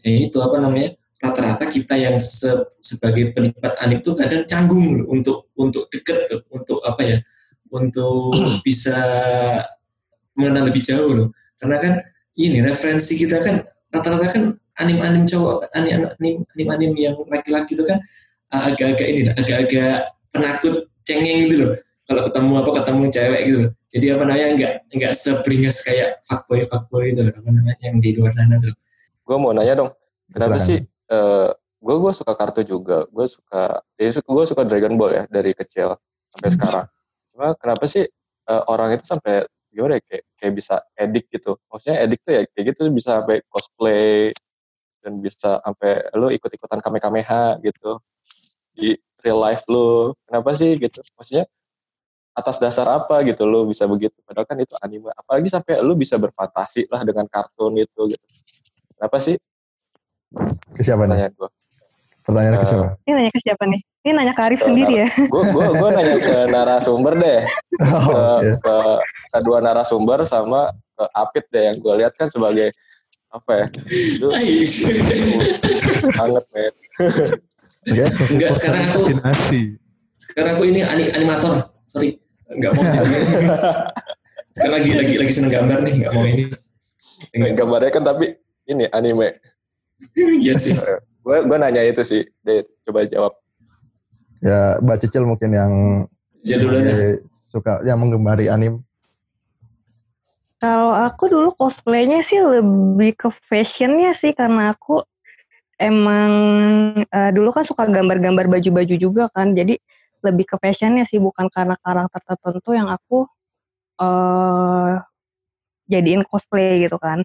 ya 0.00 0.10
itu 0.16 0.38
apa 0.38 0.56
namanya 0.58 0.94
rata-rata 1.18 1.66
kita 1.66 1.98
yang 1.98 2.16
se- 2.16 2.70
sebagai 2.78 3.34
penikmat 3.34 3.74
anime 3.82 3.98
tuh 3.98 4.14
kadang 4.14 4.46
canggung 4.46 5.02
loh 5.02 5.06
untuk 5.10 5.50
untuk 5.58 5.90
deket 5.90 6.30
tuh, 6.30 6.40
untuk 6.48 6.78
apa 6.80 7.02
ya 7.02 7.18
untuk 7.68 8.30
bisa 8.66 8.94
mengenal 10.36 10.68
lebih 10.68 10.82
jauh 10.84 11.12
loh 11.12 11.28
karena 11.60 11.76
kan 11.80 11.92
ini 12.36 12.60
referensi 12.60 13.16
kita 13.16 13.40
kan 13.40 13.64
rata-rata 13.92 14.28
kan 14.28 14.44
anim-anim 14.76 15.24
cowok 15.24 15.72
anim-anim 15.72 16.44
anim-anim 16.52 16.92
yang 16.96 17.16
laki-laki 17.32 17.72
itu 17.72 17.84
kan 17.88 17.98
uh, 18.52 18.68
agak-agak 18.68 19.06
ini 19.08 19.20
agak-agak 19.32 20.12
penakut 20.30 20.74
cengeng 21.06 21.48
gitu 21.48 21.56
loh. 21.64 21.72
Kalau 22.06 22.22
ketemu 22.22 22.52
apa 22.62 22.70
ketemu 22.82 23.02
cewek 23.10 23.40
gitu 23.48 23.58
loh. 23.66 23.70
Jadi 23.90 24.06
apa 24.12 24.22
namanya 24.28 24.46
nggak 24.52 24.72
nggak 24.92 25.12
seberingas 25.16 25.76
kayak 25.82 26.20
fuckboy 26.28 26.60
fuckboy 26.68 27.04
itu 27.10 27.20
loh. 27.24 27.32
Apa 27.32 27.48
namanya 27.48 27.78
yang 27.80 27.96
di 27.98 28.10
luar 28.14 28.32
sana 28.36 28.60
tuh. 28.60 28.74
Gue 29.26 29.36
mau 29.42 29.50
nanya 29.50 29.74
dong, 29.74 29.90
kenapa 30.30 30.60
sih 30.60 30.78
eh 30.86 31.48
gue 31.82 31.96
gue 32.02 32.12
suka 32.14 32.32
kartu 32.34 32.62
juga, 32.66 33.06
gue 33.10 33.26
suka, 33.26 33.78
ya 33.98 34.10
gue 34.10 34.44
suka 34.46 34.62
Dragon 34.66 34.94
Ball 34.98 35.12
ya 35.18 35.22
dari 35.30 35.50
kecil 35.54 35.98
sampai 36.34 36.50
sekarang. 36.50 36.86
Cuma 37.34 37.54
kenapa 37.58 37.84
sih 37.90 38.06
eh, 38.46 38.62
orang 38.70 38.94
itu 38.94 39.06
sampai 39.06 39.46
gimana 39.76 40.00
ya 40.00 40.02
kayak, 40.02 40.24
kayak 40.34 40.52
bisa 40.56 40.74
edik 40.96 41.24
gitu? 41.28 41.52
Maksudnya 41.68 41.96
edik 42.00 42.20
tuh 42.24 42.32
ya 42.32 42.42
kayak 42.48 42.64
gitu 42.72 42.80
bisa 42.88 43.20
sampai 43.20 43.44
cosplay 43.46 44.32
dan 44.98 45.20
bisa 45.20 45.60
sampai 45.60 45.92
lu 46.16 46.32
ikut-ikutan 46.32 46.80
kamehameha 46.80 47.60
gitu 47.60 48.00
di 48.72 48.96
real 49.20 49.36
life 49.36 49.68
lu. 49.68 50.16
Kenapa 50.24 50.56
sih 50.56 50.74
gitu? 50.74 51.04
Maksudnya 51.14 51.44
atas 52.32 52.56
dasar 52.56 52.88
apa 52.88 53.20
gitu 53.22 53.44
lu 53.44 53.64
bisa 53.64 53.84
begitu? 53.84 54.16
Padahal 54.24 54.44
kan 54.44 54.56
itu 54.56 54.72
anime. 54.80 55.12
Apalagi 55.12 55.46
sampai 55.46 55.78
lu 55.80 55.92
bisa 55.92 56.16
berfantasi 56.16 56.88
lah 56.88 57.00
dengan 57.00 57.24
kartun 57.26 57.76
itu 57.76 58.00
gitu. 58.08 58.24
Kenapa 58.96 59.20
sih? 59.20 59.36
Ke 60.72 60.80
siapa 60.80 61.04
nih? 61.04 61.12
Pertanyaan 61.12 61.32
gue. 61.32 61.50
Pertanyaannya 62.26 62.58
ke 62.58 62.64
Eh, 62.64 62.68
siapa? 62.68 62.86
ini 62.98 63.12
nanya 63.14 63.30
ke 63.30 63.38
siapa 63.38 63.64
nih 63.64 63.80
ini 64.02 64.12
nanya 64.12 64.34
ke 64.34 64.42
Arif 64.42 64.60
sendiri 64.60 64.94
ya 64.98 65.08
Gue 65.30 65.42
gue 65.46 65.66
gue 65.72 65.88
nanya 65.94 66.16
ke 66.18 66.36
narasumber 66.52 67.14
deh, 67.14 67.40
Oh, 67.78 68.02
ke, 68.10 68.18
oke. 68.18 68.50
ke 68.58 68.76
kedua 69.38 69.58
narasumber 69.60 70.24
sama 70.24 70.72
ke 70.92 71.04
Apit 71.12 71.44
deh 71.48 71.68
yang 71.68 71.76
gue 71.76 71.94
lihat 72.00 72.12
kan 72.14 72.26
sebagai 72.26 72.72
apa 73.28 73.52
ya 73.52 73.66
itu 73.90 74.26
banget 76.16 76.44
men 76.54 76.74
Enggak, 77.86 78.58
sekarang 78.58 78.82
aku 78.90 79.00
sekarang 80.18 80.52
aku 80.58 80.64
ini 80.66 80.82
ani- 80.82 81.12
animator. 81.14 81.70
Sorry. 81.86 82.18
Enggak 82.50 82.74
mau. 82.74 82.82
sekarang 84.50 84.74
lagi 84.80 84.90
lagi 84.96 85.14
lagi 85.22 85.32
seneng 85.32 85.52
gambar 85.54 85.78
nih, 85.86 85.94
enggak 86.02 86.12
mau 86.16 86.24
ini. 86.26 86.44
Enggak. 87.30 87.52
gambarnya 87.54 87.90
kan 87.94 88.02
tapi 88.02 88.26
ini 88.66 88.90
anime 88.90 89.38
Iya 90.18 90.52
sih. 90.58 90.74
gue 91.26 91.36
gue 91.42 91.56
nanya 91.58 91.82
itu 91.82 92.02
sih 92.02 92.22
deh 92.42 92.62
coba 92.86 93.02
jawab 93.06 93.34
ya 94.38 94.78
Mbak 94.78 94.96
Cicil 95.02 95.26
mungkin 95.26 95.50
yang 95.50 95.72
sebagai 96.42 97.22
suka 97.50 97.82
yang 97.82 97.98
menggemari 97.98 98.46
anim. 98.46 98.78
Kalau 100.66 100.90
aku 100.90 101.30
dulu 101.30 101.54
cosplaynya 101.54 102.26
sih 102.26 102.42
lebih 102.42 103.14
ke 103.14 103.30
fashionnya 103.46 104.10
sih 104.18 104.34
karena 104.34 104.74
aku 104.74 104.98
emang 105.78 106.32
eh, 107.06 107.30
dulu 107.30 107.54
kan 107.54 107.62
suka 107.62 107.86
gambar-gambar 107.86 108.50
baju-baju 108.50 108.94
juga 108.98 109.30
kan 109.30 109.54
jadi 109.54 109.78
lebih 110.26 110.42
ke 110.50 110.56
fashionnya 110.58 111.06
sih 111.06 111.22
bukan 111.22 111.46
karena 111.54 111.78
karakter 111.78 112.18
tertentu 112.18 112.74
yang 112.74 112.90
aku 112.90 113.30
eh 114.02 114.92
jadiin 115.86 116.26
cosplay 116.26 116.82
gitu 116.82 116.98
kan. 116.98 117.22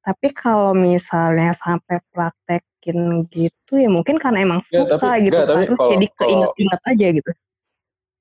Tapi 0.00 0.32
kalau 0.32 0.72
misalnya 0.72 1.52
sampai 1.52 2.00
praktekin 2.16 3.28
gitu 3.28 3.76
ya 3.76 3.92
mungkin 3.92 4.16
karena 4.16 4.40
emang 4.40 4.64
Ya, 4.72 4.88
suka 4.88 4.96
tapi- 5.04 5.28
gitu 5.28 5.36
enggak, 5.36 5.44
kan 5.44 5.52
tapi 5.52 5.66
terus 5.68 5.76
kalau- 5.76 5.92
jadi 5.92 6.06
keinget-inget 6.16 6.80
aja 6.88 7.06
gitu. 7.12 7.30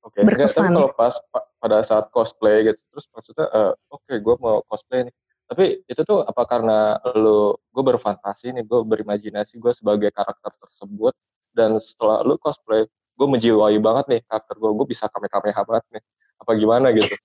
Oke, 0.07 0.23
enggak, 0.23 0.55
tapi 0.55 0.71
kalau 0.71 0.87
pas 0.95 1.19
pa- 1.27 1.47
pada 1.59 1.83
saat 1.83 2.07
cosplay 2.15 2.63
gitu, 2.63 2.79
terus 2.87 3.11
maksudnya, 3.11 3.43
eh, 3.51 3.71
oke, 3.91 4.13
gue 4.15 4.35
mau 4.39 4.63
cosplay 4.63 5.03
nih. 5.03 5.15
Tapi 5.47 5.65
itu 5.83 6.01
tuh 6.07 6.23
apa 6.23 6.43
karena 6.47 6.95
lu, 7.15 7.55
gue 7.55 7.83
berfantasi 7.83 8.55
nih, 8.55 8.63
gue 8.63 8.79
berimajinasi 8.87 9.59
gue 9.59 9.73
sebagai 9.75 10.07
karakter 10.15 10.55
tersebut, 10.63 11.11
dan 11.51 11.75
setelah 11.75 12.23
lu 12.23 12.39
cosplay, 12.39 12.87
gue 12.87 13.27
menjiwai 13.27 13.75
banget 13.83 14.05
nih 14.07 14.21
karakter 14.31 14.55
gue, 14.55 14.71
gue 14.71 14.87
bisa 14.87 15.11
kame-kameha 15.11 15.61
banget 15.67 15.85
nih. 15.99 16.03
Apa 16.39 16.51
gimana 16.55 16.87
gitu? 16.95 17.15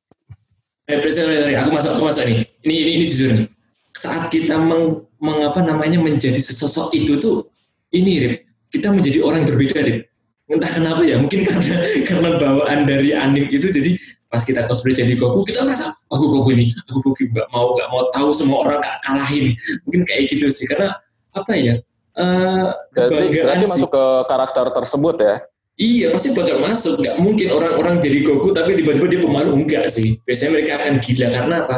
Eh, 0.90 0.98
sorry, 1.14 1.38
sorry, 1.38 1.54
aku 1.54 1.70
masuk, 1.70 1.90
aku 1.94 2.02
masuk 2.10 2.24
nih. 2.26 2.42
Ini, 2.66 2.74
ini, 2.82 2.90
ini 2.98 3.04
jujur 3.06 3.30
nih. 3.38 3.46
Saat 3.94 4.26
kita 4.34 4.58
meng, 4.58 5.06
mengapa 5.22 5.62
namanya 5.62 6.02
menjadi 6.02 6.38
sesosok 6.42 6.90
itu 6.98 7.22
tuh, 7.22 7.46
ini 7.94 8.18
Rip, 8.26 8.34
kita 8.74 8.90
menjadi 8.90 9.22
orang 9.22 9.46
yang 9.46 9.50
berbeda 9.54 9.78
Rip. 9.86 10.11
Entah 10.52 10.68
kenapa 10.68 11.00
ya, 11.02 11.16
mungkin 11.16 11.40
karena 11.42 11.76
karena 12.08 12.28
bawaan 12.36 12.84
dari 12.84 13.10
anim 13.16 13.48
itu 13.48 13.72
jadi 13.72 13.96
pas 14.28 14.40
kita 14.40 14.64
cosplay 14.64 14.92
jadi 14.92 15.12
Goku, 15.16 15.44
kita 15.44 15.64
merasa 15.64 15.92
aku 16.08 16.24
Goku 16.28 16.52
ini, 16.52 16.72
aku 16.88 17.00
Goku 17.00 17.24
gak 17.32 17.48
mau 17.48 17.72
gak 17.72 17.88
mau 17.88 18.04
tahu 18.12 18.28
semua 18.32 18.58
orang 18.64 18.76
gak 18.78 19.00
kalahin. 19.00 19.52
Mungkin 19.84 20.02
kayak 20.04 20.28
gitu 20.28 20.48
sih, 20.48 20.68
karena 20.68 20.92
apa 21.32 21.52
ya? 21.56 21.80
eh 22.12 22.68
Berarti, 22.92 23.32
kebanggaan 23.32 23.44
berarti 23.48 23.64
sih. 23.64 23.72
masuk 23.72 23.88
ke 23.88 24.04
karakter 24.28 24.66
tersebut 24.68 25.16
ya? 25.16 25.36
Iya 25.72 26.06
pasti 26.12 26.28
bakal 26.36 26.60
masuk. 26.60 26.94
Gak 27.00 27.16
mungkin 27.16 27.48
orang-orang 27.48 27.96
jadi 27.96 28.18
Goku 28.20 28.52
tapi 28.52 28.76
tiba-tiba 28.76 29.08
dia 29.08 29.20
pemalu 29.20 29.56
enggak 29.56 29.88
sih. 29.88 30.20
Biasanya 30.20 30.50
mereka 30.52 30.72
akan 30.76 30.92
gila 31.00 31.26
karena 31.32 31.54
apa? 31.64 31.76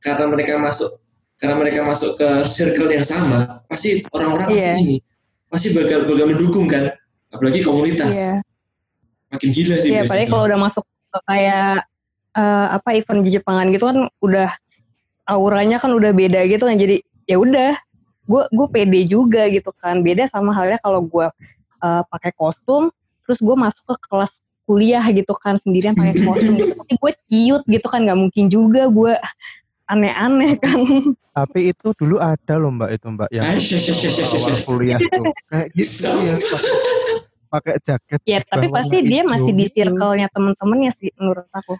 Karena 0.00 0.24
mereka 0.28 0.52
masuk 0.56 0.88
karena 1.36 1.54
mereka 1.60 1.80
masuk 1.84 2.16
ke 2.16 2.28
circle 2.48 2.88
yang 2.88 3.04
sama. 3.04 3.60
Pasti 3.68 4.00
orang-orang 4.08 4.48
pasti 4.48 4.64
Iya. 4.64 4.80
ini 4.80 4.96
pasti 5.46 5.68
bakal 5.70 6.08
bakal 6.08 6.26
mendukung 6.32 6.64
kan. 6.66 6.88
Apalagi 7.34 7.60
komunitas. 7.66 8.14
Iya. 8.14 8.32
Makin 9.34 9.50
gila 9.50 9.74
sih 9.82 9.90
Iya, 9.90 10.06
biasanya. 10.06 10.06
apalagi 10.06 10.26
kalau 10.30 10.44
udah 10.46 10.60
masuk 10.62 10.84
kayak 11.26 11.74
eh, 12.34 12.66
apa 12.78 12.88
event 12.94 13.20
di 13.26 13.30
Jepangan 13.34 13.66
gitu 13.74 13.84
kan 13.90 13.98
udah 14.22 14.50
auranya 15.26 15.82
kan 15.82 15.90
udah 15.90 16.14
beda 16.14 16.46
gitu 16.46 16.66
kan 16.66 16.76
jadi 16.78 17.02
ya 17.26 17.36
udah 17.40 17.74
gue 18.24 18.42
gue 18.52 18.66
pede 18.70 19.00
juga 19.08 19.48
gitu 19.50 19.70
kan 19.80 20.00
beda 20.04 20.28
sama 20.30 20.54
halnya 20.54 20.78
kalau 20.78 21.02
gue 21.02 21.26
eh, 21.82 22.02
pakai 22.06 22.30
kostum 22.38 22.94
terus 23.26 23.42
gue 23.42 23.56
masuk 23.56 23.82
ke 23.82 23.96
kelas 24.06 24.38
kuliah 24.64 25.04
gitu 25.12 25.34
kan 25.36 25.60
sendirian 25.60 25.92
pakai 25.92 26.14
kostum 26.24 26.54
gitu. 26.56 26.72
tapi 26.80 26.94
gue 26.94 27.12
ciut 27.26 27.62
gitu 27.66 27.86
kan 27.90 28.06
nggak 28.06 28.18
mungkin 28.18 28.44
juga 28.46 28.86
gue 28.86 29.12
aneh-aneh 29.84 30.56
kan 30.58 30.80
Tapi 31.34 31.74
itu 31.74 31.90
dulu 31.98 32.22
ada 32.22 32.54
loh 32.56 32.70
mbak 32.70 32.94
itu 32.94 33.06
mbak 33.10 33.28
yang 33.34 33.44
awal 33.44 34.56
kuliah 34.62 34.98
tuh 35.02 35.24
kayak 35.50 35.68
gitu 35.74 36.06
ya 36.08 36.36
pakai- 37.50 37.78
jaket 37.82 38.20
ya 38.22 38.38
tapi 38.46 38.66
pasti 38.70 39.02
dia 39.02 39.22
hijau 39.22 39.32
masih 39.34 39.52
di 39.54 39.64
circle-nya 39.70 40.26
temen-temennya 40.30 40.90
sih 40.94 41.10
menurut 41.18 41.46
aku 41.50 41.74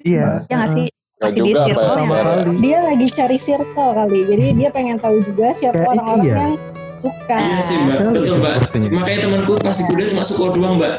Iya. 0.00 0.48
ya 0.48 0.54
nggak 0.56 0.70
sih 0.72 0.86
masih 1.20 1.40
di 1.44 1.52
ya, 1.52 1.64
circle-nya 1.68 2.08
kali. 2.08 2.52
Dia 2.64 2.78
lagi 2.80 3.06
cari 3.12 3.36
circle 3.36 3.90
kali. 3.92 4.20
Jadi 4.24 4.44
dia 4.56 4.68
pengen 4.72 4.96
tahu 4.96 5.20
juga 5.20 5.52
siapa 5.52 5.84
orang-orang 5.84 6.24
iya. 6.24 6.36
yang 6.40 6.52
suka. 6.96 7.36
Iya 7.36 7.60
sih 7.60 7.76
mbak, 7.76 7.98
Betul, 8.00 8.12
betul 8.16 8.36
mbak. 8.40 8.52
sepertinya. 8.56 8.88
Makanya 8.96 9.18
temanku 9.20 9.52
pas 9.60 9.76
di 9.76 9.84
kuliah 9.84 10.08
cuma 10.08 10.24
suka 10.24 10.44
doang 10.56 10.74
mbak. 10.80 10.96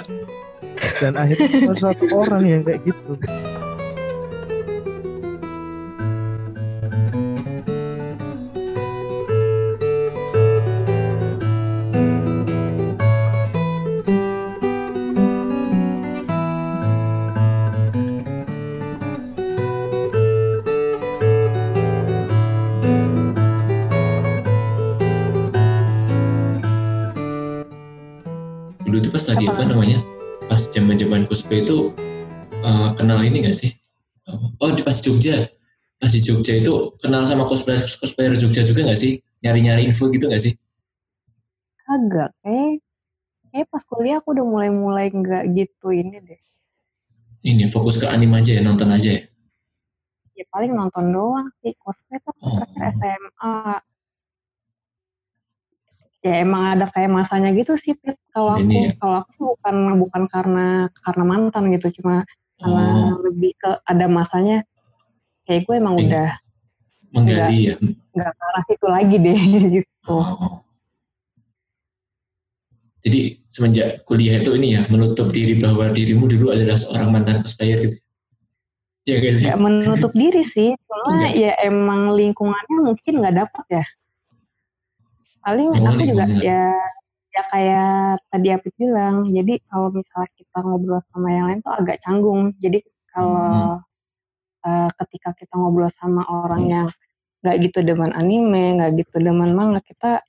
dan 1.02 1.14
akhirnya 1.18 1.48
cuma 1.50 1.74
satu 1.78 2.06
orang 2.14 2.44
yang 2.46 2.62
kayak 2.62 2.82
gitu 2.86 3.14
Dulu 28.92 29.08
tuh 29.08 29.16
pas 29.16 29.24
lagi 29.24 29.48
apa 29.48 29.64
namanya? 29.64 30.04
Pas 30.52 30.60
zaman-zaman 30.68 31.24
cosplay 31.24 31.64
itu 31.64 31.96
eh, 32.60 32.89
kenal 33.00 33.24
ini 33.24 33.48
gak 33.48 33.56
sih? 33.56 33.72
Oh 34.60 34.68
di 34.76 34.84
pas 34.84 35.00
Jogja. 35.00 35.48
Pas 35.96 36.12
di 36.12 36.20
Jogja 36.20 36.60
itu 36.60 36.92
kenal 37.00 37.24
sama 37.24 37.48
cosplayer 37.48 37.80
cosplayer 37.80 38.36
Jogja 38.36 38.68
juga 38.68 38.84
gak 38.92 39.00
sih? 39.00 39.24
Nyari-nyari 39.39 39.88
info 39.88 40.12
gitu 40.12 40.28
gak 40.28 40.44
sih? 40.44 40.60
Agak, 41.88 42.36
kayak, 42.44 42.84
kayak 43.56 43.68
pas 43.72 43.84
kuliah 43.88 44.20
aku 44.20 44.36
udah 44.36 44.44
mulai-mulai 44.44 45.08
nggak 45.08 45.44
gitu 45.56 45.96
ini 45.96 46.20
deh. 46.24 46.42
Ini 47.48 47.72
fokus 47.72 47.96
ke 47.96 48.12
anime 48.12 48.44
aja 48.44 48.60
ya, 48.60 48.62
nonton 48.64 48.92
aja 48.92 49.08
ya. 49.08 49.24
Ya 50.36 50.44
paling 50.52 50.76
nonton 50.76 51.16
doang 51.16 51.48
sih, 51.64 51.72
cosplay 51.80 52.20
tuh 52.28 52.36
Oh. 52.44 52.60
SMA. 52.92 53.56
Ya 56.22 56.45
emang 56.45 56.78
ada 56.78 56.86
kayak 56.86 57.09
masanya 57.09 57.49
gitu 57.51 57.74
sih, 57.82 57.97
Pit. 57.97 58.13
Kalau 58.30 58.53
aku, 58.53 58.69
ya. 58.69 58.93
kalau 59.01 59.15
aku 59.26 59.34
bukan 59.57 59.76
bukan 59.97 60.24
karena 60.30 60.65
karena 61.01 61.24
mantan 61.26 61.63
gitu, 61.74 61.88
cuma 62.01 62.24
karena 62.61 62.84
Oh, 63.17 63.26
lebih 63.26 63.57
ke 63.57 63.82
ada 63.82 64.05
masanya. 64.05 64.61
Kayak 65.49 65.65
gue 65.65 65.76
emang 65.82 65.95
Iya. 65.97 66.05
udah 66.05 66.30
menggali 67.11 67.59
ya. 67.67 67.76
nggak 68.13 68.32
ke 68.38 68.43
arah 68.45 68.63
situ 68.63 68.86
lagi 68.86 69.15
deh 69.17 69.39
gitu. 69.82 69.89
Oh. 70.05 70.61
Jadi 73.01 73.41
semenjak 73.49 74.05
kuliah 74.05 74.38
itu 74.38 74.53
ini 74.53 74.78
ya 74.78 74.86
menutup 74.86 75.34
diri 75.34 75.57
bahwa 75.57 75.89
dirimu 75.89 76.30
dulu 76.30 76.53
adalah 76.53 76.78
seorang 76.78 77.09
mantan 77.09 77.41
cosplayer 77.41 77.82
gitu. 77.89 77.97
Ya 79.09 79.17
gak 79.17 79.34
sih? 79.34 79.49
Gak 79.49 79.57
menutup 79.57 80.13
diri 80.13 80.45
sih, 80.45 80.69
cuma 80.86 81.09
Enggak. 81.09 81.34
ya 81.34 81.51
emang 81.65 82.13
lingkungannya 82.13 82.78
mungkin 82.86 83.13
nggak 83.26 83.36
dapet 83.41 83.65
ya. 83.74 83.86
Paling 85.42 85.68
Oh, 85.74 85.89
aku 85.89 86.02
juga 86.06 86.26
ya 86.42 86.74
ya 87.32 87.42
kayak 87.48 88.28
tadi 88.28 88.48
Apit 88.52 88.74
bilang, 88.76 89.24
jadi 89.24 89.58
kalau 89.72 89.88
misalnya 89.96 90.30
kita 90.36 90.58
ngobrol 90.68 91.00
sama 91.16 91.28
yang 91.32 91.46
lain 91.48 91.60
tuh 91.64 91.74
agak 91.74 91.98
canggung. 92.04 92.52
Jadi 92.60 92.84
kalau 93.10 93.80
eh, 94.68 94.89
ketika 95.00 95.30
kita 95.34 95.54
ngobrol 95.56 95.89
sama 95.96 96.22
orang 96.28 96.64
yang 96.68 96.88
nggak 97.42 97.56
gitu 97.66 97.80
demen 97.82 98.12
anime, 98.14 98.78
nggak 98.78 98.92
gitu 99.02 99.18
demen 99.18 99.58
manga, 99.58 99.82
kita 99.82 100.22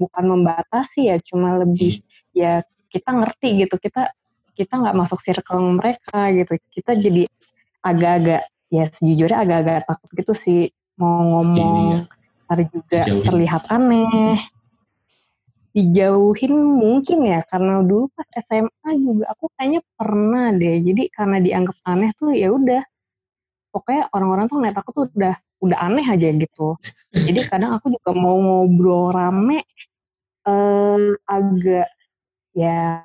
bukan 0.00 0.24
membatasi 0.26 1.06
ya, 1.12 1.16
cuma 1.22 1.54
lebih 1.62 2.02
ya 2.34 2.64
kita 2.90 3.14
ngerti 3.14 3.62
gitu, 3.62 3.78
kita 3.78 4.10
kita 4.58 4.74
nggak 4.74 4.96
masuk 4.98 5.22
circle 5.22 5.62
mereka 5.78 6.34
gitu, 6.34 6.58
kita 6.74 6.98
jadi 6.98 7.30
agak-agak 7.86 8.42
ya 8.74 8.84
sejujurnya 8.90 9.38
agak-agak 9.38 9.86
takut 9.86 10.10
gitu 10.12 10.32
sih 10.34 10.60
mau 10.98 11.22
ngomong 11.22 11.54
Ini 11.54 11.82
ya. 11.94 12.00
Ntar 12.48 12.64
juga 12.72 13.04
Dijauhin. 13.04 13.26
terlihat 13.28 13.62
aneh. 13.68 14.40
Dijauhin 15.76 16.54
mungkin 16.56 17.28
ya 17.28 17.44
karena 17.44 17.84
dulu 17.84 18.08
pas 18.16 18.24
SMA 18.40 18.90
juga 18.96 19.24
aku 19.36 19.52
kayaknya 19.54 19.80
pernah 19.94 20.48
deh. 20.56 20.80
Jadi 20.80 21.02
karena 21.12 21.36
dianggap 21.38 21.76
aneh 21.84 22.10
tuh 22.16 22.32
ya 22.32 22.48
udah. 22.50 22.82
Pokoknya 23.68 24.08
orang-orang 24.16 24.48
tuh 24.48 24.56
ngeliat 24.58 24.76
aku 24.80 24.90
tuh 24.96 25.04
udah 25.12 25.36
udah 25.60 25.78
aneh 25.78 26.06
aja 26.08 26.28
gitu. 26.32 26.68
Jadi 27.12 27.40
kadang 27.44 27.76
aku 27.76 27.92
juga 27.92 28.10
mau 28.16 28.40
ngobrol 28.40 29.12
rame 29.12 29.60
eh 30.48 31.12
agak 31.28 31.88
ya 32.56 33.04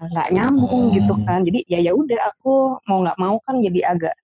nggak 0.00 0.28
nyambung 0.32 0.88
Oh. 0.88 0.94
gitu 0.96 1.14
kan. 1.28 1.44
Jadi 1.44 1.68
ya 1.68 1.78
ya 1.78 1.92
udah 1.92 2.18
aku 2.32 2.80
mau 2.88 3.04
nggak 3.04 3.20
mau 3.20 3.36
kan 3.44 3.60
jadi 3.60 3.94
agak 3.94 4.14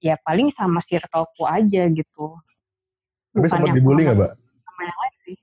ya 0.00 0.16
paling 0.24 0.48
sama 0.50 0.80
circleku 0.82 1.44
aja 1.46 1.84
gitu 1.92 2.34
Tapi 3.34 3.46
sempat 3.46 3.70
dibully 3.72 4.02
sama- 4.02 4.06
nggak, 4.06 4.16
Mbak? 4.16 4.32
sama 4.64 4.80
yang 4.82 4.98
lain 4.98 5.14
sih. 5.20 5.36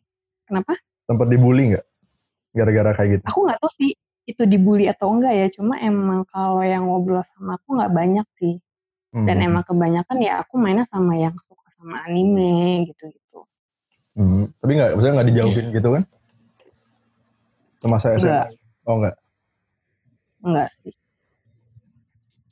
Kenapa? 0.46 0.74
Sempat 1.04 1.28
dibully 1.28 1.64
nggak? 1.70 1.86
Gara-gara 2.52 2.92
kayak 2.94 3.10
gitu. 3.12 3.24
Aku 3.26 3.40
nggak 3.44 3.60
tahu 3.60 3.72
sih 3.74 3.92
itu 4.24 4.42
dibully 4.46 4.86
atau 4.86 5.08
enggak 5.10 5.34
ya. 5.34 5.48
Cuma 5.52 5.76
emang 5.78 6.24
kalau 6.26 6.62
yang 6.62 6.84
ngobrol 6.84 7.24
sama 7.30 7.56
aku 7.56 7.70
nggak 7.74 7.92
banyak 7.92 8.28
sih. 8.38 8.56
Dan 9.12 9.38
Hmm. 9.38 9.48
emang 9.50 9.64
kebanyakan 9.64 10.18
ya 10.18 10.40
aku 10.40 10.56
mainnya 10.56 10.88
sama 10.88 11.14
yang 11.14 11.36
suka 11.42 11.68
sama 11.76 12.00
anime 12.06 12.88
gitu-gitu. 12.88 13.44
Hmm. 14.14 14.48
Tapi 14.56 14.72
nggak, 14.72 14.90
maksudnya 14.94 15.14
nggak 15.14 15.30
dijauhin 15.30 15.68
gitu 15.76 15.90
kan? 15.92 16.04
Semasa 17.78 18.08
SMA? 18.14 18.24
Enggak, 18.24 18.48
Oh 18.82 18.96
nggak. 18.98 19.16
enggak 20.42 20.70
sih. 20.80 20.94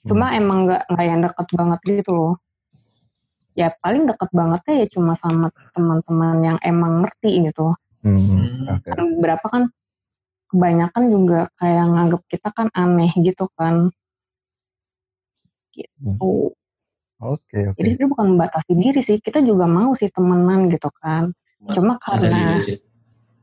Cuma 0.04 0.26
Hmm. 0.28 0.38
emang 0.38 0.58
nggak 0.66 0.84
nggak 0.86 1.06
yang 1.06 1.20
deket 1.22 1.48
banget 1.54 1.80
gitu 1.86 2.12
loh. 2.12 2.34
Ya 3.60 3.76
paling 3.84 4.08
deket 4.08 4.32
bangetnya 4.32 4.74
ya 4.80 4.88
cuma 4.88 5.20
sama 5.20 5.52
teman-teman 5.76 6.38
yang 6.40 6.58
emang 6.64 7.04
ngerti 7.04 7.52
gitu. 7.52 7.76
Hmm. 8.08 8.16
Hmm. 8.16 8.80
Oke. 8.80 8.96
Kan 8.96 9.08
berapa 9.20 9.44
kan 9.44 9.64
kebanyakan 10.48 11.04
juga 11.12 11.40
kayak 11.60 11.86
nganggep 11.92 12.22
kita 12.32 12.50
kan 12.56 12.72
aneh 12.72 13.12
gitu 13.20 13.52
kan. 13.60 13.92
Gitu. 15.76 16.56
Oke, 17.20 17.60
oke. 17.68 17.76
Jadi 17.76 17.90
itu 18.00 18.08
bukan 18.08 18.40
membatasi 18.40 18.72
diri 18.80 19.04
sih. 19.04 19.20
Kita 19.20 19.44
juga 19.44 19.68
mau 19.68 19.92
sih 19.92 20.08
temenan 20.08 20.72
gitu 20.72 20.88
kan. 21.04 21.36
Cuma 21.68 22.00
karena 22.00 22.56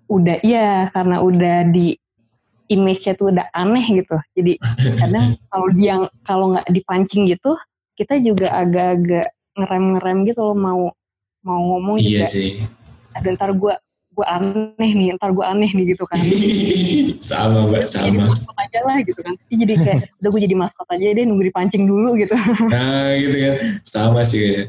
udah 0.08 0.36
iya 0.40 0.88
karena 0.96 1.20
udah 1.20 1.68
di 1.68 1.92
image-nya 2.72 3.20
tuh 3.20 3.36
udah 3.36 3.52
aneh 3.52 3.84
gitu. 4.00 4.16
Jadi 4.32 4.56
kadang 5.04 5.36
kalau 5.52 5.68
dia 5.76 5.94
kalau 6.24 6.56
nggak 6.56 6.72
dipancing 6.72 7.28
gitu, 7.28 7.52
kita 8.00 8.16
juga 8.24 8.56
agak-agak 8.56 9.35
ngerem-ngerem 9.56 10.18
gitu 10.24 10.40
loh 10.42 10.54
mau 10.54 10.82
mau 11.40 11.60
ngomong 11.64 11.96
Iya 11.96 12.22
juga. 12.22 12.26
sih. 12.28 12.50
Ada 13.12 13.28
ntar 13.32 13.50
gue 13.52 13.74
gue 14.12 14.24
aneh 14.24 14.90
nih, 14.90 15.08
ntar 15.14 15.28
gue 15.30 15.44
aneh 15.44 15.68
nih 15.68 15.92
gitu 15.92 16.04
kan. 16.04 16.16
sama 17.22 17.64
mbak, 17.64 17.84
Jadi 17.84 18.16
sama. 18.16 18.24
maskot 18.28 18.56
aja 18.56 18.80
lah 18.82 18.96
gitu 19.00 19.20
kan. 19.20 19.34
Jadi 19.46 19.72
kayak 19.76 19.98
udah 20.20 20.30
gue 20.30 20.40
jadi 20.42 20.56
maskot 20.56 20.88
aja 20.88 21.06
deh 21.12 21.24
nunggu 21.24 21.44
dipancing 21.44 21.84
dulu 21.84 22.16
gitu. 22.16 22.32
Nah 22.72 23.12
gitu 23.14 23.36
kan, 23.36 23.54
sama 23.82 24.20
sih 24.22 24.40
kayak 24.42 24.66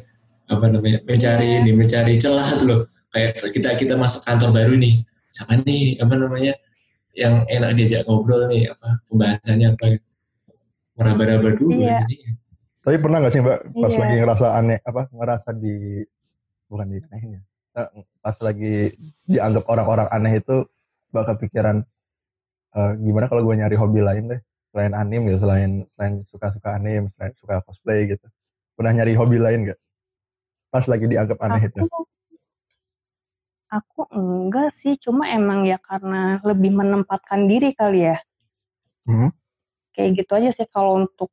apa 0.48 0.66
namanya 0.68 1.00
mencari 1.04 1.48
ini, 1.60 1.72
mencari 1.72 2.14
celah 2.16 2.48
tuh 2.54 2.66
loh. 2.66 2.82
Kayak 3.08 3.40
kita 3.52 3.70
kita 3.76 3.94
masuk 3.96 4.22
kantor 4.22 4.52
baru 4.52 4.76
nih, 4.76 5.00
siapa 5.28 5.56
nih 5.60 5.96
apa 5.98 6.14
namanya 6.14 6.54
yang 7.12 7.42
enak 7.46 7.74
diajak 7.74 8.06
ngobrol 8.06 8.46
nih 8.46 8.68
apa 8.68 9.02
pembahasannya 9.08 9.68
apa 9.74 9.86
gitu. 9.90 10.06
meraba-raba 10.94 11.50
dulu 11.52 11.82
Iya. 11.82 12.04
jadi 12.04 12.16
Tapi 12.88 13.04
pernah 13.04 13.20
nggak 13.20 13.34
sih 13.36 13.44
Mbak 13.44 13.60
pas 13.84 13.92
Iya. 13.92 14.00
lagi 14.00 14.16
ngerasa 14.24 14.48
aneh 14.56 14.80
apa 14.80 15.02
ngerasa 15.12 15.50
di 15.60 15.76
bukan 16.72 16.88
di 16.88 16.98
anehnya. 17.04 17.44
Eh, 17.76 17.88
Pas 18.24 18.38
lagi 18.40 18.96
dianggap 19.28 19.68
orang-orang 19.68 20.08
aneh 20.08 20.40
itu 20.40 20.64
Mbak 21.12 21.24
kepikiran 21.36 21.84
eh, 22.80 22.92
gimana 23.04 23.28
kalau 23.28 23.44
gue 23.44 23.60
nyari 23.60 23.76
hobi 23.76 24.00
lain 24.00 24.32
deh 24.32 24.42
selain 24.72 24.96
anim 24.96 25.20
gitu 25.28 25.44
selain 25.44 25.84
selain 25.92 26.24
suka-suka 26.32 26.80
anim 26.80 27.12
selain 27.12 27.36
suka 27.36 27.60
cosplay 27.68 28.08
gitu 28.08 28.24
pernah 28.80 28.96
nyari 28.96 29.20
hobi 29.20 29.36
lain 29.36 29.60
nggak 29.68 29.80
pas 30.72 30.86
lagi 30.88 31.06
dianggap 31.12 31.40
aneh 31.44 31.68
itu 31.68 31.84
Aku 31.84 32.00
aku 33.68 34.02
enggak 34.16 34.72
sih, 34.72 34.96
cuma 34.96 35.28
emang 35.28 35.68
ya 35.68 35.76
karena 35.76 36.40
lebih 36.40 36.72
menempatkan 36.72 37.52
diri 37.52 37.76
kali 37.76 38.08
ya. 38.08 38.16
Hmm. 39.04 39.28
Kayak 39.92 40.24
gitu 40.24 40.32
aja 40.40 40.50
sih 40.56 40.68
kalau 40.72 41.04
untuk 41.04 41.28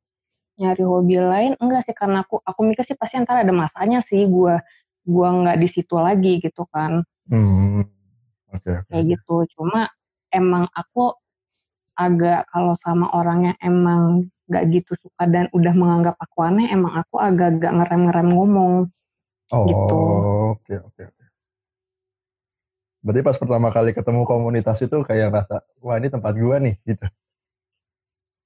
nyari 0.55 0.83
hobi 0.87 1.19
lain 1.19 1.51
enggak 1.59 1.83
sih 1.87 1.95
karena 1.95 2.23
aku 2.23 2.39
aku 2.39 2.59
mikir 2.63 2.87
sih 2.87 2.95
pasti 2.95 3.19
ntar 3.19 3.43
ada 3.43 3.51
masanya 3.51 3.99
sih 3.99 4.23
gua 4.27 4.63
gua 5.03 5.27
nggak 5.35 5.57
di 5.59 5.67
situ 5.67 5.95
lagi 5.99 6.39
gitu 6.39 6.63
kan. 6.71 7.03
Hmm. 7.27 7.83
Oke. 8.55 8.71
oke. 8.81 8.89
Kayak 8.89 9.05
gitu. 9.19 9.35
Cuma 9.57 9.91
emang 10.31 10.71
aku 10.71 11.13
agak 11.95 12.47
kalau 12.51 12.75
sama 12.83 13.07
orang 13.15 13.51
yang 13.51 13.57
emang 13.63 14.01
nggak 14.45 14.63
gitu 14.71 14.93
suka 14.99 15.25
dan 15.25 15.49
udah 15.55 15.73
menganggap 15.73 16.15
aku 16.21 16.45
aneh, 16.45 16.69
emang 16.69 16.93
aku 17.01 17.17
agak-agak 17.17 17.71
ngerem-ngerem 17.71 18.29
ngomong. 18.29 18.73
Oh, 19.53 19.65
gitu. 19.69 19.99
oke 20.57 20.73
oke 20.91 21.01
oke. 21.05 21.23
Berarti 23.05 23.21
pas 23.21 23.37
pertama 23.37 23.69
kali 23.69 23.93
ketemu 23.93 24.21
komunitas 24.25 24.81
itu 24.81 24.97
kayak 25.05 25.29
rasa 25.29 25.61
wah 25.81 25.97
ini 26.01 26.09
tempat 26.09 26.33
gua 26.37 26.57
nih 26.57 26.77
gitu. 26.85 27.05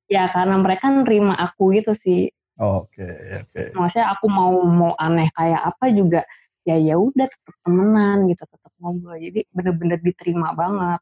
Ya 0.09 0.25
karena 0.27 0.57
mereka 0.57 0.89
nerima 0.89 1.37
aku 1.37 1.77
gitu 1.77 1.93
sih. 1.93 2.33
Oke 2.59 3.07
oke. 3.39 3.71
maksudnya 3.71 4.11
aku 4.11 4.27
mau 4.27 4.51
mau 4.67 4.91
aneh 4.99 5.31
kayak 5.31 5.63
apa 5.63 5.95
juga 5.95 6.27
ya 6.67 6.75
ya 6.75 6.99
udah 6.99 7.23
tetap 7.23 7.55
temenan 7.63 8.27
gitu 8.27 8.43
tetap 8.43 8.71
ngobrol 8.83 9.15
jadi 9.15 9.47
bener-bener 9.55 9.95
diterima 10.03 10.51
banget 10.51 10.99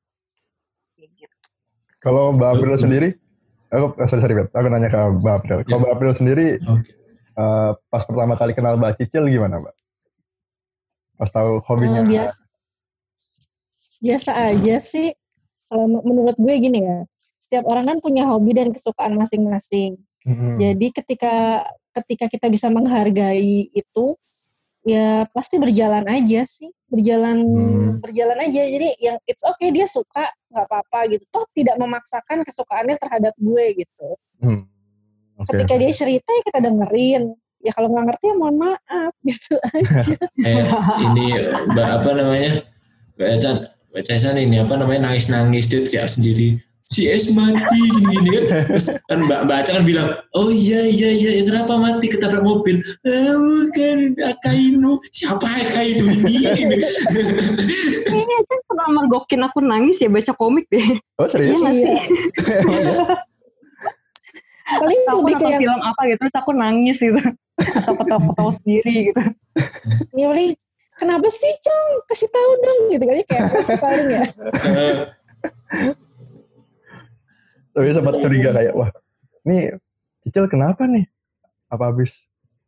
Kayak 0.93 1.09
gitu. 1.17 1.35
Kalau 2.01 2.33
Mbak 2.33 2.49
April 2.57 2.73
sendiri, 2.77 3.09
aku 3.69 3.85
eh, 4.01 4.07
sorry 4.09 4.21
sorry 4.21 4.35
Bet, 4.37 4.49
aku 4.53 4.65
nanya 4.69 4.89
ke 4.89 4.97
Mbak 4.97 5.33
April. 5.33 5.57
Kalau 5.65 5.79
Mbak 5.81 5.93
April 5.97 6.11
sendiri 6.13 6.47
Oke. 6.65 6.89
eh, 7.37 7.71
pas 7.89 8.03
pertama 8.05 8.33
kali 8.37 8.53
kenal 8.57 8.77
Mbak 8.77 9.01
Cicil 9.01 9.29
gimana 9.29 9.61
Mbak? 9.61 9.75
Pas 11.17 11.29
tahu 11.29 11.61
hobinya? 11.65 12.01
Eh, 12.01 12.09
biasa 12.09 12.41
biasa 13.97 14.31
aja 14.53 14.77
sih 14.77 15.09
selama 15.57 16.05
menurut 16.05 16.37
gue 16.37 16.53
gini 16.61 16.85
ya 16.85 17.01
setiap 17.47 17.63
orang 17.71 17.87
kan 17.87 17.97
punya 18.03 18.27
hobi 18.27 18.51
dan 18.51 18.75
kesukaan 18.75 19.15
masing-masing. 19.15 19.95
Hmm. 20.27 20.59
jadi 20.59 20.87
ketika 20.91 21.63
ketika 21.95 22.27
kita 22.27 22.51
bisa 22.51 22.67
menghargai 22.67 23.71
itu 23.71 24.05
ya 24.83 25.23
pasti 25.31 25.55
berjalan 25.55 26.03
aja 26.03 26.43
sih. 26.43 26.67
Berjalan 26.91 27.39
Hmm. 27.47 28.03
berjalan 28.03 28.35
aja. 28.43 28.67
Jadi 28.67 28.91
yang 28.99 29.17
it's 29.23 29.47
okay 29.47 29.71
dia 29.71 29.87
suka 29.87 30.27
nggak 30.51 30.65
apa-apa 30.67 31.15
gitu. 31.15 31.23
Toh 31.31 31.47
tidak 31.55 31.79
memaksakan 31.79 32.43
kesukaannya 32.43 32.99
terhadap 32.99 33.33
gue 33.39 33.65
gitu. 33.87 34.07
Hmm. 34.43 34.67
Oke. 35.37 35.53
ketika 35.53 35.79
dia 35.79 35.91
cerita 35.95 36.27
ya 36.27 36.41
kita 36.43 36.59
dengerin. 36.59 37.23
Ya 37.63 37.71
kalau 37.71 37.87
nggak 37.91 38.05
ngerti 38.11 38.25
ya 38.27 38.35
mohon 38.35 38.55
maaf 38.59 39.13
gitu 39.27 39.55
aja. 39.63 40.17
Kayak 40.43 40.67
ini 41.07 41.25
apa 41.79 42.09
namanya? 42.11 42.53
Mbak 43.15 43.29
Ecan 44.03 44.35
ini 44.37 44.55
apa 44.59 44.73
namanya? 44.75 45.07
Nangis 45.07 45.31
nangis 45.31 45.71
dia 45.71 45.81
teriak 45.87 46.11
sendiri 46.11 46.66
si 46.87 47.11
Es 47.11 47.27
mati 47.35 47.83
gini 47.83 48.15
gini 48.15 48.29
kan 48.31 48.45
terus 48.71 48.87
kan 49.11 49.19
mbak 49.27 49.43
mbak 49.43 49.57
Ecan 49.59 49.83
kan 49.83 49.85
bilang 49.85 50.07
oh 50.31 50.47
iya 50.47 50.87
iya 50.87 51.09
iya 51.11 51.31
kenapa 51.43 51.75
mati 51.75 52.07
ketabrak 52.07 52.39
mobil 52.39 52.79
ah 53.03 53.35
bukan 53.35 54.15
Akainu 54.23 54.95
siapa 55.11 55.45
Akainu 55.45 56.03
ini 56.15 56.47
Kayaknya 58.07 58.37
kan 58.47 58.59
pernah 58.71 58.87
mergokin 58.95 59.41
aku 59.43 59.59
nangis 59.59 59.99
ya 59.99 60.07
baca 60.07 60.31
komik 60.31 60.71
deh. 60.71 60.97
Oh 61.19 61.27
serius? 61.27 61.59
Iya 61.59 61.59
nggak 61.59 61.75
sih? 61.75 61.97
paling 64.67 64.99
Aku 65.07 65.23
lebih 65.23 65.35
nonton 65.39 65.47
kayak 65.47 65.59
film 65.63 65.79
apa 65.79 66.01
gitu 66.07 66.19
terus 66.23 66.37
aku 66.39 66.51
nangis 66.55 66.97
gitu. 66.99 67.19
Atau 67.83 67.93
ketawa-ketawa 67.99 68.51
sendiri 68.63 69.11
gitu. 69.11 69.21
ya 70.15 70.25
paling 70.31 70.51
kenapa 70.97 71.27
sih 71.29 71.51
cong 71.61 71.87
kasih 72.07 72.29
tahu 72.31 72.51
dong 72.63 72.79
gitu 72.95 73.03
kan 73.03 73.17
kayak 73.27 73.43
paling 73.79 74.07
ya 74.07 74.23
Tapi 77.77 77.93
sempat 77.93 78.17
curiga 78.17 78.49
kayak 78.51 78.73
wah 78.73 78.89
ini 79.43 79.69
Cicil 80.19 80.49
kenapa 80.49 80.83
nih? 80.83 81.05
Apa 81.67 81.87
habis 81.87 82.25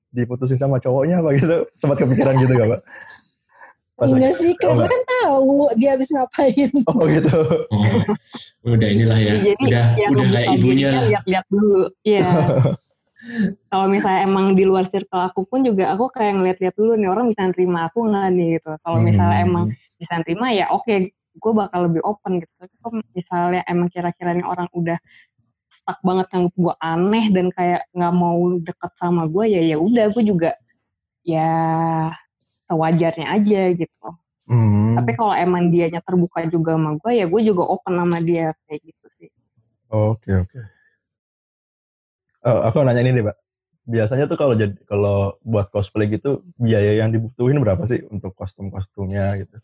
diputusin 0.10 0.56
sama 0.56 0.78
cowoknya 0.78 1.20
apa 1.20 1.34
gitu? 1.34 1.66
Sempat 1.74 1.98
kepikiran 1.98 2.38
gitu 2.38 2.54
gak 2.54 2.70
Mbak? 2.70 2.82
Pas 3.92 4.08
enggak 4.08 4.22
lagi- 4.24 4.40
sih 4.40 4.52
karena 4.56 4.76
enggak. 4.78 4.88
kan 4.88 5.02
tahu 5.04 5.50
dia 5.76 5.90
habis 5.92 6.10
ngapain 6.10 6.72
Oh 6.94 7.04
gitu. 7.04 7.36
oh, 7.68 8.02
udah 8.70 8.88
inilah 8.88 9.18
ya 9.18 9.34
Jadi 9.44 9.64
udah 9.66 9.86
yang 9.98 10.12
udah 10.14 10.28
kayak 10.30 10.48
ibunya 10.56 10.88
lah 10.90 11.04
Lihat-lihat 11.10 11.46
dulu. 11.50 11.82
Iya. 12.02 12.24
Kalau 13.70 13.86
misalnya 13.86 14.22
emang 14.24 14.56
di 14.56 14.64
luar 14.64 14.88
circle 14.88 15.20
aku 15.22 15.44
pun 15.44 15.60
juga 15.62 15.92
aku 15.92 16.08
kayak 16.08 16.34
ngeliat-liat 16.34 16.72
dulu 16.74 16.96
nih 16.96 17.10
orang 17.10 17.28
bisa 17.28 17.44
nerima 17.46 17.92
aku 17.92 18.08
nggak 18.08 18.28
nih 18.32 18.48
gitu. 18.56 18.72
Kalau 18.80 18.98
misalnya 19.02 19.36
Hmm. 19.36 19.48
emang 19.50 19.66
bisa 19.98 20.14
nerima 20.16 20.48
ya 20.50 20.66
oke 20.70 20.94
gue 21.36 21.52
bakal 21.54 21.80
lebih 21.92 22.02
open 22.02 22.42
gitu. 22.42 22.54
Tapi 22.58 22.76
kalau 22.82 22.94
misalnya 23.14 23.62
emang 23.70 23.90
kira-kira 23.94 24.34
nih 24.34 24.48
orang 24.48 24.70
udah 24.74 24.98
stuck 25.70 26.00
banget 26.02 26.26
nganggep 26.34 26.56
gue 26.58 26.76
aneh 26.82 27.26
dan 27.30 27.48
kayak 27.54 27.82
nggak 27.94 28.14
mau 28.18 28.40
deket 28.58 28.92
sama 28.98 29.30
gue 29.30 29.46
ya 29.46 29.62
ya 29.62 29.78
udah 29.78 30.06
gue 30.10 30.24
juga 30.26 30.52
ya 31.22 31.52
sewajarnya 32.66 33.28
aja 33.30 33.62
gitu. 33.78 34.08
Hmm. 34.50 34.98
Tapi 34.98 35.14
kalau 35.14 35.38
emang 35.38 35.70
dianya 35.70 36.02
terbuka 36.02 36.42
juga 36.50 36.74
sama 36.74 36.98
gue 36.98 37.12
ya 37.22 37.26
gue 37.30 37.42
juga 37.46 37.64
open 37.70 37.94
sama 38.02 38.18
dia 38.26 38.58
kayak 38.66 38.82
gitu 38.82 39.06
sih. 39.22 39.30
Oke 39.94 40.34
oke. 40.34 40.80
Oh, 42.40 42.64
aku 42.64 42.80
nanya 42.88 43.04
ini 43.04 43.20
deh, 43.20 43.26
Pak. 43.28 43.38
Biasanya 43.90 44.30
tuh 44.32 44.38
kalau 44.40 44.54
jadi 44.56 44.72
kalau 44.88 45.36
buat 45.44 45.68
cosplay 45.74 46.08
gitu 46.08 46.46
biaya 46.56 47.04
yang 47.04 47.12
dibutuhin 47.12 47.60
berapa 47.60 47.84
sih 47.90 48.06
untuk 48.08 48.32
kostum-kostumnya 48.38 49.44
gitu? 49.44 49.58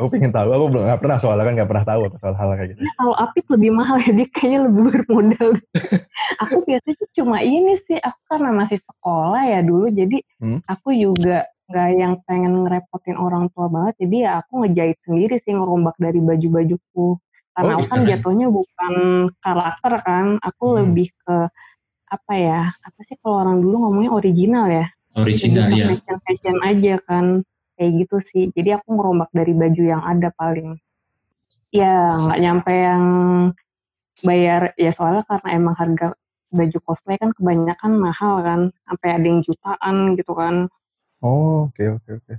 Aku 0.00 0.08
pengen 0.08 0.32
tahu, 0.32 0.48
aku 0.48 0.64
belum 0.66 0.82
nggak 0.82 0.98
pernah 0.98 1.18
soalnya 1.20 1.44
kan 1.44 1.54
nggak 1.54 1.68
pernah 1.68 1.84
tahu 1.84 2.00
soal 2.16 2.34
hal 2.34 2.48
kayak 2.56 2.68
gitu. 2.72 2.80
kalau 2.96 3.14
Apit 3.14 3.44
lebih 3.46 3.70
mahal 3.70 3.96
ya 4.00 4.10
dia 4.10 4.28
kayaknya 4.32 4.58
lebih 4.64 4.82
bermodal 4.88 5.50
aku 6.42 6.56
biasanya 6.64 7.06
cuma 7.12 7.38
ini 7.40 7.76
sih 7.76 7.96
aku 7.96 8.20
karena 8.26 8.50
masih 8.50 8.78
sekolah 8.78 9.42
ya 9.44 9.60
dulu 9.60 9.86
jadi 9.88 10.18
Hmm. 10.40 10.64
aku 10.64 10.88
juga 10.90 11.44
nggak 11.68 11.88
yang 11.94 12.14
pengen 12.24 12.64
ngerepotin 12.64 13.14
orang 13.14 13.52
tua 13.52 13.68
banget 13.68 13.94
jadi 14.00 14.16
ya 14.18 14.30
aku 14.40 14.64
ngejahit 14.64 14.98
sendiri 15.04 15.36
sih 15.36 15.52
ngerombak 15.52 15.94
dari 15.96 16.18
baju-bajuku 16.18 17.20
karena 17.52 17.70
Oh, 17.70 17.76
aku 17.76 17.86
kan 17.86 18.00
keren. 18.00 18.10
jatuhnya 18.10 18.46
bukan 18.48 18.94
karakter 19.38 19.92
kan 20.00 20.26
aku 20.40 20.64
Hmm. 20.66 20.76
lebih 20.80 21.12
ke 21.20 21.36
apa 22.08 22.32
ya 22.34 22.60
apa 22.66 23.00
sih 23.04 23.14
kalau 23.20 23.36
orang 23.38 23.60
dulu 23.60 23.76
ngomongnya 23.84 24.10
original 24.10 24.66
ya 24.66 24.86
Original 25.12 25.68
ya. 25.68 25.86
ke 25.86 25.94
fashion 26.00 26.18
fashion 26.24 26.56
aja 26.64 26.94
kan 27.04 27.24
kayak 27.80 28.04
gitu 28.04 28.16
sih 28.20 28.44
jadi 28.52 28.76
aku 28.76 28.92
ngerombak 28.92 29.32
dari 29.32 29.56
baju 29.56 29.80
yang 29.80 30.04
ada 30.04 30.28
paling 30.36 30.76
ya 31.72 32.20
nggak 32.20 32.38
nyampe 32.38 32.72
yang 32.76 33.04
bayar 34.20 34.76
ya 34.76 34.92
soalnya 34.92 35.24
karena 35.24 35.48
emang 35.56 35.72
harga 35.72 36.12
baju 36.52 36.78
cosplay 36.84 37.16
kan 37.16 37.32
kebanyakan 37.32 37.96
mahal 37.96 38.44
kan 38.44 38.60
sampai 38.84 39.08
ada 39.16 39.24
yang 39.24 39.40
jutaan 39.40 40.12
gitu 40.12 40.36
kan 40.36 40.68
Oh, 41.20 41.68
oke 41.68 42.00
oke 42.00 42.10
oke. 42.16 42.34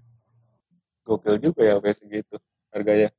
Gokil 1.05 1.37
juga 1.37 1.61
ya 1.61 1.77
kayak 1.77 1.97
segitu 1.97 2.33
harganya. 2.73 3.13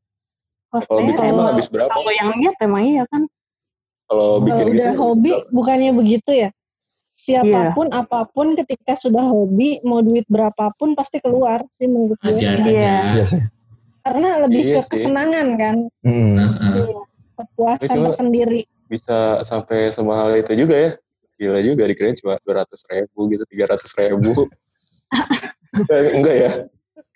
Kalau 0.74 1.06
bikin 1.06 1.14
kalau- 1.14 1.30
emang 1.30 1.46
habis 1.54 1.70
berapa? 1.70 1.86
kalau 1.86 2.10
yang 2.10 2.34
lihat 2.34 2.56
emang 2.58 2.82
iya 2.82 3.06
kan 3.06 3.22
Kalau 4.06 4.42
Kalau 4.42 4.42
bikin 4.42 4.66
udah 4.74 4.90
gitu 4.90 4.98
hobi 4.98 5.32
bukannya 5.54 5.90
begitu 5.94 6.30
ya? 6.34 6.50
Siapa 7.12 7.76
pun 7.76 7.92
apa 7.92 8.24
pun 8.24 8.56
ketika 8.56 8.96
sudah 8.96 9.20
hobi 9.22 9.84
mau 9.84 10.00
duit 10.00 10.24
berapapun 10.26 10.96
pasti 10.96 11.20
keluar 11.20 11.60
sih 11.68 11.84
menurut 11.84 12.16
gue. 12.16 12.32
Ajar 12.32 12.56
Iya. 12.56 12.64
aja. 12.64 12.94
Iya. 13.14 13.26
Karena 14.02 14.28
lebih 14.42 14.62
Iya 14.64 14.72
ke 14.72 14.80
sih. 14.80 14.90
kesenangan 14.90 15.46
kan, 15.54 15.76
Mm-mm. 16.00 16.36
Heeh. 16.40 16.88
kepuasan 17.36 17.96
Cuma- 18.00 18.06
tersendiri. 18.08 18.60
bisa 18.88 19.40
sampai 19.42 19.88
semahal 19.88 20.32
itu 20.34 20.52
juga 20.54 20.72
ya. 20.74 20.90
Gila 21.34 21.60
juga 21.60 21.84
dikirain 21.84 22.12
cuma 22.14 22.36
200 22.40 22.80
ribu 22.86 23.28
gitu, 23.28 23.44
300 23.46 23.92
ribu. 23.94 24.48
Enggak 26.16 26.36
ya? 26.38 26.50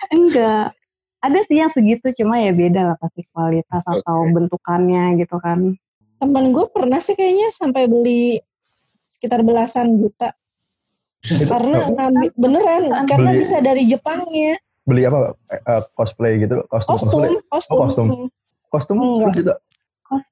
enggak 0.09 0.77
ada 1.19 1.41
sih 1.43 1.57
yang 1.57 1.69
segitu 1.69 2.13
cuma 2.15 2.39
ya 2.39 2.53
beda 2.53 2.81
lah 2.85 2.97
pasti 2.97 3.25
kualitas 3.29 3.83
atau 3.83 4.23
Oke. 4.23 4.33
bentukannya 4.33 5.19
gitu 5.19 5.37
kan 5.37 5.75
Temen 6.17 6.45
gue 6.49 6.65
pernah 6.67 6.97
sih 6.97 7.13
kayaknya 7.13 7.49
sampai 7.51 7.85
beli 7.85 8.39
sekitar 9.17 9.41
belasan 9.41 9.97
juta. 9.97 10.37
Karena 11.25 11.83
ngambil 11.83 12.31
beneran, 12.37 12.83
karena 13.05 13.31
Beli- 13.33 13.41
bisa 13.41 13.57
dari 13.59 13.83
Jepangnya. 13.83 14.61
Beli 14.87 15.03
apa? 15.03 15.35
Eh, 15.51 15.83
cosplay 15.91 16.39
gitu, 16.39 16.63
kostum, 16.69 16.95
Kostum, 16.95 17.11
cosplay. 17.11 17.31
kostum. 17.51 17.75
Oh, 17.75 17.81
kostum. 17.83 18.07
Kostum 18.69 18.97
Enggak. 19.01 19.33
10 19.33 19.39
juta. 19.43 19.55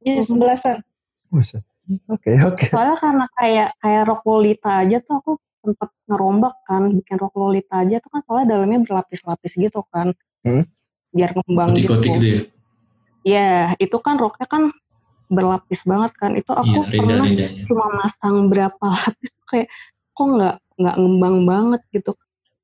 Ya, 0.01 0.15
sebelasan. 0.21 0.77
Oke, 2.07 2.31
oke. 2.41 2.65
soalnya 2.71 2.97
karena 2.97 3.27
kayak 3.35 3.69
kayak 3.77 4.03
rok 4.07 4.23
lolita 4.25 4.71
aja 4.81 5.03
tuh 5.03 5.19
aku 5.19 5.33
sempet 5.61 5.91
ngerombak 6.07 6.55
kan 6.65 6.95
bikin 6.95 7.17
rok 7.19 7.35
lolita 7.35 7.83
aja 7.83 7.99
tuh 7.99 8.09
kan 8.09 8.21
soalnya 8.23 8.47
dalamnya 8.55 8.81
berlapis-lapis 8.81 9.53
gitu 9.53 9.85
kan 9.91 10.15
Hmm. 10.41 10.65
biar 11.11 11.35
ngembang 11.35 11.77
gitu 11.77 11.93
gitu 11.99 12.17
ya. 12.23 12.41
ya 13.21 13.49
itu 13.77 13.97
kan 13.99 14.17
roknya 14.17 14.47
kan 14.47 14.73
berlapis 15.29 15.81
banget 15.85 16.13
kan 16.17 16.31
itu 16.33 16.51
aku 16.51 16.85
Iya, 16.85 17.01
pernah 17.01 17.19
rendah-rendahnya. 17.21 17.63
cuma 17.67 17.87
masang 17.97 18.37
berapa 18.49 18.85
lapis 18.85 19.33
kayak 19.49 19.69
kok 20.11 20.27
nggak 20.27 20.55
nggak 20.75 20.97
ngembang 20.99 21.37
banget 21.45 21.81
gitu 21.91 22.13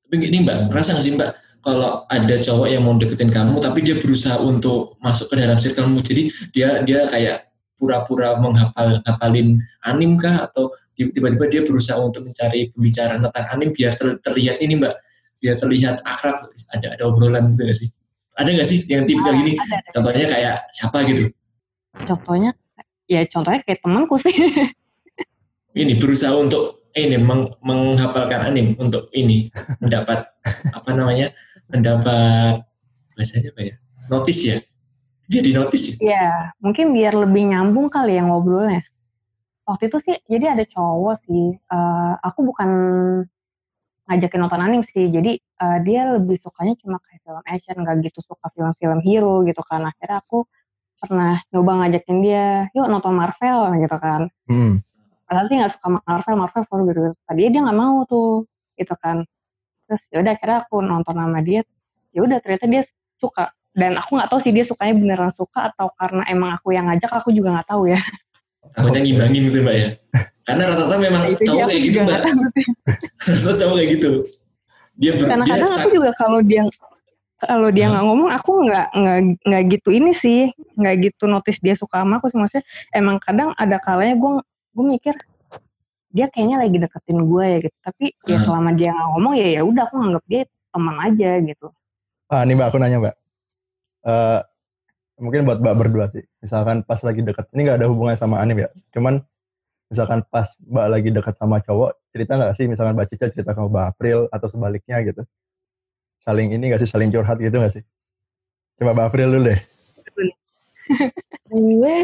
Tapi 0.05 0.27
ini 0.27 0.43
mbak, 0.43 0.67
merasa 0.69 0.91
nggak 0.91 1.05
sih 1.07 1.15
mbak, 1.15 1.31
kalau 1.63 2.03
ada 2.05 2.35
cowok 2.35 2.67
yang 2.67 2.83
mau 2.83 2.99
deketin 2.99 3.31
kamu, 3.31 3.63
tapi 3.63 3.79
dia 3.81 3.95
berusaha 3.95 4.43
untuk 4.43 4.99
masuk 4.99 5.31
ke 5.31 5.39
dalam 5.39 5.55
circlemu, 5.55 5.99
jadi 6.03 6.23
dia 6.51 6.69
dia 6.83 7.01
kayak 7.07 7.47
pura-pura 7.79 8.35
menghafal 8.37 8.99
hafalin 9.07 9.57
anim 9.81 10.19
kah 10.19 10.51
atau 10.51 10.69
tiba-tiba 10.93 11.47
dia 11.47 11.63
berusaha 11.63 11.97
untuk 11.97 12.27
mencari 12.27 12.75
pembicaraan 12.75 13.23
tentang 13.23 13.47
anim 13.55 13.71
biar 13.71 13.95
ter- 13.95 14.19
terlihat 14.19 14.59
ini 14.59 14.75
mbak, 14.77 14.99
biar 15.39 15.55
terlihat 15.57 16.03
akrab, 16.03 16.51
ada 16.75 16.87
ada 16.91 17.03
obrolan 17.07 17.55
gitu 17.55 17.63
nggak 17.65 17.79
sih? 17.79 17.89
Ada 18.35 18.51
nggak 18.51 18.69
sih 18.69 18.79
yang 18.91 19.07
tipikal 19.07 19.31
gini? 19.33 19.55
ada 19.55 19.79
ada. 19.79 19.91
Contohnya 19.95 20.27
kayak 20.27 20.55
siapa 20.75 21.07
gitu? 21.07 21.31
Contohnya 21.95 22.55
ya 23.11 23.27
contohnya 23.27 23.61
kayak 23.67 23.81
temanku 23.83 24.17
sih. 24.21 24.33
Ini 25.81 26.03
berusaha 26.03 26.35
untuk 26.35 26.91
ini 26.91 27.15
meng- 27.23 27.55
menghafalkan 27.63 28.51
anim 28.51 28.75
untuk 28.75 29.07
ini 29.15 29.47
mendapat 29.79 30.27
apa 30.77 30.91
namanya 30.91 31.31
mendapat 31.71 32.67
bahasanya 33.15 33.55
apa 33.55 33.61
ya 33.63 33.75
notis 34.11 34.39
ya? 34.43 34.57
Dia 35.31 35.41
di 35.47 35.55
notis 35.55 35.95
ya? 35.95 35.95
Ya 36.03 36.29
mungkin 36.59 36.91
biar 36.91 37.15
lebih 37.15 37.55
nyambung 37.55 37.87
kali 37.87 38.19
ya 38.19 38.27
ngobrolnya. 38.27 38.83
Waktu 39.63 39.87
itu 39.87 39.99
sih 40.03 40.17
jadi 40.27 40.59
ada 40.59 40.65
cowok 40.67 41.23
sih 41.23 41.55
eh, 41.55 42.13
aku 42.19 42.41
bukan 42.43 42.71
ngajakin 44.11 44.41
nonton 44.43 44.59
anim 44.67 44.83
sih 44.83 45.07
jadi 45.07 45.39
eh, 45.39 45.79
dia 45.87 46.19
lebih 46.19 46.35
sukanya 46.43 46.75
cuma 46.83 46.99
kayak 47.07 47.23
film 47.23 47.43
action 47.47 47.77
nggak 47.79 48.11
gitu 48.11 48.19
suka 48.27 48.51
film-film 48.59 48.99
hero 49.07 49.47
gitu 49.47 49.63
kan. 49.63 49.87
Akhirnya 49.87 50.19
aku 50.19 50.51
pernah 51.01 51.41
nyoba 51.51 51.73
ngajakin 51.81 52.19
dia 52.21 52.47
yuk 52.77 52.87
nonton 52.93 53.17
Marvel 53.17 53.73
gitu 53.81 53.97
kan 53.97 54.29
Hmm. 54.51 54.85
Padahal 55.31 55.47
sih 55.47 55.55
nggak 55.63 55.73
suka 55.79 55.89
Marvel, 56.11 56.35
Marvel 56.43 56.63
selalu 56.67 56.83
gitu. 56.91 57.01
Tadi 57.23 57.55
dia 57.55 57.63
nggak 57.63 57.79
mau 57.79 58.03
tuh, 58.03 58.51
gitu 58.75 58.99
kan. 58.99 59.23
Terus 59.87 60.03
yaudah 60.11 60.35
akhirnya 60.35 60.67
aku 60.67 60.83
nonton 60.83 61.15
sama 61.15 61.39
dia. 61.39 61.63
Ya 62.11 62.27
udah 62.27 62.43
ternyata 62.43 62.67
dia 62.67 62.83
suka. 63.23 63.55
Dan 63.71 63.95
aku 63.95 64.19
nggak 64.19 64.27
tahu 64.27 64.43
sih 64.43 64.51
dia 64.51 64.67
sukanya 64.67 64.99
beneran 64.99 65.31
suka 65.31 65.71
atau 65.71 65.95
karena 65.95 66.27
emang 66.27 66.59
aku 66.59 66.75
yang 66.75 66.91
ngajak 66.91 67.15
aku 67.15 67.31
juga 67.31 67.55
nggak 67.55 67.69
tahu 67.71 67.95
ya. 67.95 68.01
takutnya 68.75 69.01
ngimbangin 69.03 69.41
gitu 69.51 69.59
mbak 69.65 69.77
ya 69.77 69.89
karena 70.47 70.63
rata-rata 70.71 70.97
memang 71.01 71.23
Itu 71.33 71.43
dia 71.43 71.49
cowok 71.49 71.67
kayak 71.67 71.83
gitu 71.83 71.91
juga 71.91 72.03
mbak 72.05 72.21
rata-rata 73.25 73.59
cowok 73.59 73.75
kayak 73.75 73.91
gitu 73.97 74.11
dia 75.01 75.11
ber, 75.17 75.27
Karena 75.27 75.45
dia 75.49 75.55
kadang 75.57 75.73
aku 75.81 75.89
juga 75.97 76.11
kalau 76.19 76.39
dia 76.45 76.63
kalau 77.41 77.69
dia 77.73 77.89
nggak 77.89 78.05
ngomong 78.05 78.31
aku 78.31 78.53
nggak 78.69 78.87
nggak 79.47 79.63
gitu 79.73 79.89
ini 79.91 80.13
sih 80.13 80.53
nggak 80.77 80.95
gitu 81.11 81.25
notice 81.27 81.59
dia 81.65 81.75
suka 81.75 82.05
sama 82.05 82.21
aku 82.21 82.29
sih 82.29 82.39
maksudnya 82.39 82.65
emang 82.93 83.17
kadang 83.19 83.57
ada 83.57 83.81
kalanya 83.81 84.15
gue 84.21 84.33
gue 84.77 84.85
mikir 84.87 85.15
dia 86.11 86.27
kayaknya 86.29 86.63
lagi 86.67 86.77
deketin 86.77 87.19
gue 87.25 87.45
ya 87.47 87.59
gitu 87.65 87.77
tapi 87.81 88.05
ya 88.27 88.39
selama 88.43 88.77
dia 88.77 88.93
nggak 88.93 89.09
ngomong 89.17 89.35
ya 89.39 89.49
ya 89.59 89.63
udah 89.65 89.83
aku 89.89 89.95
nganggap 89.99 90.25
dia 90.29 90.43
teman 90.71 90.97
aja 91.03 91.31
gitu 91.43 91.69
Ah, 92.31 92.47
ini 92.47 92.55
mbak 92.55 92.71
aku 92.71 92.79
nanya 92.79 93.03
mbak. 93.03 93.15
Eh 94.07 94.41
mungkin 95.19 95.43
buat 95.43 95.59
mbak 95.59 95.75
berdua 95.75 96.07
sih. 96.15 96.23
Misalkan 96.39 96.87
pas 96.87 97.03
lagi 97.03 97.27
dekat, 97.27 97.51
ini 97.51 97.67
nggak 97.67 97.83
ada 97.83 97.91
hubungan 97.91 98.15
sama 98.15 98.39
anim 98.39 98.55
ya. 98.63 98.71
Cuman 98.95 99.19
misalkan 99.91 100.23
pas 100.31 100.55
mbak 100.63 100.87
lagi 100.95 101.11
dekat 101.11 101.35
sama 101.35 101.59
cowok, 101.59 101.99
cerita 102.15 102.39
nggak 102.39 102.55
sih? 102.55 102.71
Misalkan 102.71 102.95
mbak 102.95 103.11
Cica 103.11 103.27
cerita 103.35 103.51
sama 103.51 103.67
mbak 103.67 103.85
April 103.99 104.19
atau 104.31 104.47
sebaliknya 104.47 105.03
gitu. 105.03 105.27
Saling 106.21 106.53
ini 106.53 106.65
nggak 106.69 106.81
sih? 106.85 106.89
Saling 106.89 107.09
curhat 107.09 107.41
gitu 107.41 107.57
nggak 107.57 107.73
sih? 107.73 107.85
Coba 108.77 108.93
mbak 108.93 109.07
April 109.09 109.29
dulu 109.33 109.43
deh. 109.49 109.61
Gue 111.51 111.99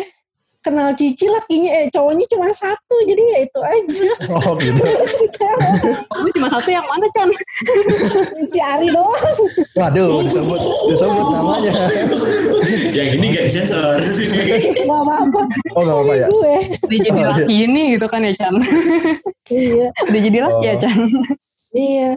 kenal 0.60 0.90
Cici 0.98 1.30
lakinya, 1.30 1.70
eh 1.70 1.86
cowoknya 1.94 2.26
cuma 2.26 2.50
satu, 2.50 2.96
jadi 3.06 3.22
ya 3.22 3.38
itu 3.46 3.60
aja. 3.62 4.08
Oh 4.34 4.58
gitu. 4.58 4.82
Cerita 4.82 5.46
Kamu 6.10 6.28
cuma 6.34 6.48
satu 6.50 6.70
yang 6.74 6.82
mana 6.82 7.06
Chan? 7.14 7.28
si 8.50 8.58
Ari 8.58 8.90
doang. 8.90 9.14
Waduh, 9.78 10.18
disebut 10.26 10.60
disebut 10.90 11.26
namanya. 11.30 11.72
yang 12.90 13.08
ini 13.14 13.26
gak 13.30 13.44
disensor 13.46 13.94
Gak 14.02 14.90
apa-apa. 14.90 15.40
Oh 15.78 15.80
nggak 15.86 15.96
apa-apa 16.02 16.14
ya. 16.18 16.26
Gue. 16.34 16.56
Jadi 16.90 17.06
Oh, 17.06 17.14
iya. 17.14 17.26
laki 17.30 17.54
ini 17.62 17.82
gitu 17.94 18.06
kan 18.10 18.20
ya 18.26 18.32
Chan. 18.34 18.54
Iya. 19.46 19.86
Udah 20.02 20.20
jadi 20.24 20.38
laki 20.42 20.64
ya 20.66 20.74
Oh. 20.74 20.80
Chan. 20.82 20.98
Iya. 21.70 22.10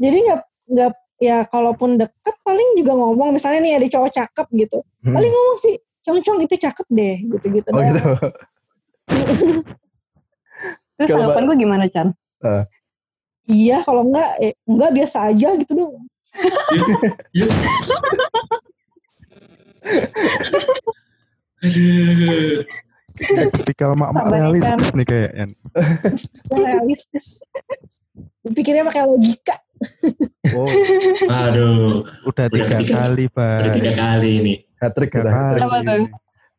Jadi 0.00 0.18
nggak 0.26 0.40
nggak 0.70 0.90
ya 1.20 1.44
kalaupun 1.44 2.00
deket 2.00 2.34
paling 2.40 2.68
juga 2.80 2.96
ngomong 2.96 3.36
misalnya 3.36 3.60
nih 3.60 3.76
ada 3.76 3.86
cowok 3.92 4.10
cakep 4.10 4.46
gitu. 4.56 4.78
Hmm. 5.04 5.14
Paling 5.14 5.30
ngomong 5.30 5.58
sih, 5.60 5.76
cong-cong 6.00 6.40
itu 6.48 6.56
cakep 6.56 6.86
deh 6.88 7.16
gitu-gitu. 7.36 7.68
Oh 7.70 7.76
doang. 7.76 7.92
gitu. 7.92 8.08
Terus 11.00 11.08
tanggapan 11.12 11.44
gue 11.48 11.56
gimana 11.60 11.84
Chan? 11.92 12.08
Iya 13.48 13.84
kalau 13.84 14.08
enggak 14.08 14.36
eh, 14.40 14.56
enggak 14.64 14.90
biasa 14.96 15.32
aja 15.32 15.48
gitu 15.56 15.72
dong. 15.76 15.96
aduh 21.60 22.64
tipikal 23.52 23.92
mak-mak 23.92 24.32
realistis 24.32 24.90
nih 24.96 25.06
kayaknya. 25.08 25.44
Realistis. 26.52 27.44
Pikirnya 28.44 28.88
pakai 28.88 29.04
logika. 29.04 29.60
Oh, 30.50 30.68
aduh 31.26 32.04
udah 32.26 32.46
Udah 32.46 32.66
tiga 32.76 33.00
kali, 33.00 33.24
udah 33.28 33.64
Pak. 33.64 33.72
tiga 33.72 33.92
kali 33.94 34.30
ini 34.36 34.54
Hat-trick 34.76 35.10
kita. 35.12 35.30
hat-trick. 35.30 36.10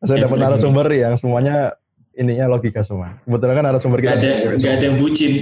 Saya 0.02 0.26
dapat 0.26 0.38
narasumber 0.38 0.86
yang 0.90 1.14
semuanya 1.14 1.74
ininya 2.12 2.50
logika 2.50 2.82
semua. 2.82 3.22
Kebetulan 3.22 3.54
kan 3.54 3.64
narasumber 3.64 3.98
kita. 4.00 4.10
gak 4.12 4.18
ada 4.18 4.30
gak 4.56 4.72
ada 4.74 4.84
yang 4.84 4.98
bucin 4.98 5.32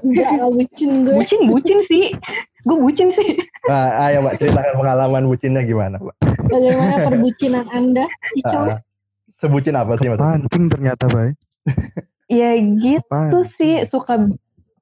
Enggak, 0.00 0.30
bucin 0.48 0.90
gue. 1.04 1.14
Bucin, 1.14 1.40
bucin 1.46 1.78
sih. 1.84 2.04
Gue 2.64 2.76
bucin 2.80 3.12
sih. 3.12 3.36
Nah, 3.68 4.08
ayo 4.08 4.24
Mbak, 4.24 4.40
ceritakan 4.40 4.74
pengalaman 4.74 5.22
bucinnya 5.28 5.60
gimana, 5.60 6.00
Mbak? 6.00 6.16
Bagaimana 6.48 6.96
perbucinan 7.04 7.66
Anda, 7.68 8.08
Cicong? 8.32 8.72
Ah, 8.72 8.80
sebutin 9.28 9.76
apa 9.76 10.00
sih 10.00 10.08
maksudnya? 10.08 10.40
Pancing 10.40 10.64
ternyata, 10.68 11.04
Pak. 11.08 11.36
Ya 12.26 12.56
gitu 12.56 13.04
Apaan? 13.04 13.44
sih 13.44 13.84
suka 13.84 14.16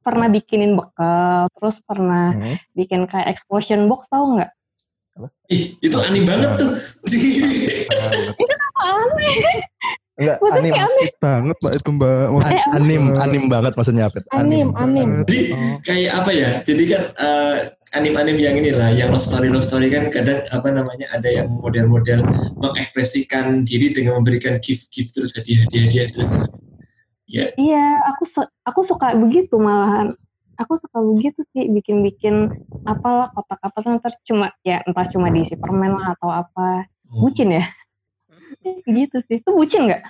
pernah 0.03 0.27
bikinin 0.27 0.75
bekal, 0.75 1.47
terus 1.55 1.79
pernah 1.83 2.31
Hmm. 2.31 2.55
bikin 2.75 3.07
kayak 3.07 3.31
explosion 3.31 3.87
box 3.87 4.07
tau 4.07 4.27
nggak? 4.29 4.51
Ih, 5.47 5.77
itu 5.79 5.97
aneh 5.99 6.25
banget 6.25 6.51
tuh. 6.57 6.73
Aneh. 8.75 9.37
Enggak, 10.13 10.37
anim. 10.47 10.73
aneh. 10.77 11.09
banget 11.19 11.57
mbak 11.57 11.73
itu 11.75 11.89
mbak 11.91 12.25
Maksud- 12.31 12.53
An- 12.53 12.73
anim, 12.77 13.03
anim 13.17 13.43
banget 13.49 13.73
maksudnya 13.73 14.05
apa? 14.07 14.19
Anim, 14.31 14.69
anim. 14.77 15.25
Jadi 15.25 15.41
kayak 15.83 16.13
apa 16.15 16.31
ya? 16.31 16.51
Jadi 16.61 16.83
kan 16.85 17.03
eh, 17.13 17.55
anim-anim 17.93 18.37
yang 18.37 18.55
inilah, 18.57 18.89
yang 18.93 19.09
love 19.09 19.21
story 19.21 19.49
love 19.49 19.65
story 19.65 19.89
kan 19.89 20.09
kadang 20.09 20.45
apa 20.49 20.69
namanya 20.69 21.09
ada 21.11 21.29
yang 21.29 21.49
model-model 21.51 22.25
mengekspresikan 22.57 23.61
diri 23.63 23.93
dengan 23.93 24.17
memberikan 24.17 24.57
gift 24.59 24.89
gift 24.89 25.13
terus 25.13 25.33
hadiah 25.33 25.65
hadiah 25.65 25.83
hadiah 25.85 26.07
terus. 26.09 26.31
Ya, 27.33 27.49
Iya, 27.57 27.85
aku 28.12 28.28
su- 28.28 28.53
aku 28.62 28.80
suka 28.85 29.16
begitu 29.16 29.57
malahan. 29.57 30.12
Aku 30.61 30.76
suka 30.76 31.01
begitu 31.01 31.41
sih 31.49 31.64
bikin-bikin 31.64 32.53
apalah 32.85 33.33
kotak-kotak 33.33 33.89
ntar 33.99 34.12
cuma 34.22 34.53
ya 34.61 34.85
entah 34.85 35.09
cuma 35.09 35.33
diisi 35.33 35.57
permen 35.57 35.97
lah 35.97 36.12
atau 36.12 36.28
apa. 36.28 36.85
Oh. 37.09 37.24
Bucin 37.24 37.57
ya? 37.57 37.64
gitu 38.87 39.16
sih. 39.24 39.41
Itu 39.41 39.57
bucin 39.57 39.89
nggak? 39.89 40.03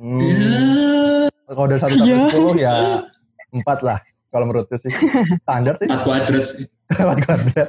Hmm, 0.00 1.28
kalau 1.46 1.68
dari 1.68 1.78
satu 1.78 1.94
sampai 1.94 2.10
Iya. 2.10 2.26
sepuluh 2.26 2.54
ya 2.56 2.72
empat 3.52 3.78
lah. 3.80 3.98
Kalau 4.30 4.44
menurutku 4.46 4.74
sih 4.76 4.90
standar 5.46 5.78
sih. 5.78 5.86
empat 5.86 6.02
kuadrat 6.02 6.42
sih. 6.44 6.66
Empat 6.90 7.18
kuadrat. 7.22 7.68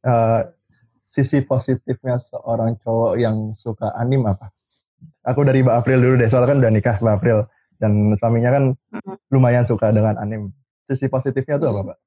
Eh, 0.00 0.40
sisi 0.96 1.44
positifnya 1.44 2.16
seorang 2.16 2.74
cowok 2.76 3.12
yang 3.16 3.52
suka 3.52 3.92
anim 3.94 4.24
apa? 4.24 4.50
Aku 5.30 5.40
dari 5.42 5.62
Mbak 5.62 5.76
April 5.76 5.98
dulu 6.00 6.14
deh, 6.16 6.26
soalnya 6.26 6.48
kan 6.50 6.58
udah 6.58 6.72
nikah 6.72 6.96
Mbak 6.98 7.14
April 7.14 7.38
dan 7.76 7.92
suaminya 8.14 8.50
kan 8.50 8.64
lumayan 9.28 9.62
suka 9.62 9.88
dengan 9.88 10.16
anim. 10.16 10.50
Sisi 10.82 11.06
positifnya 11.06 11.56
tuh 11.56 11.70
apa, 11.70 11.80
Mbak? 11.86 11.98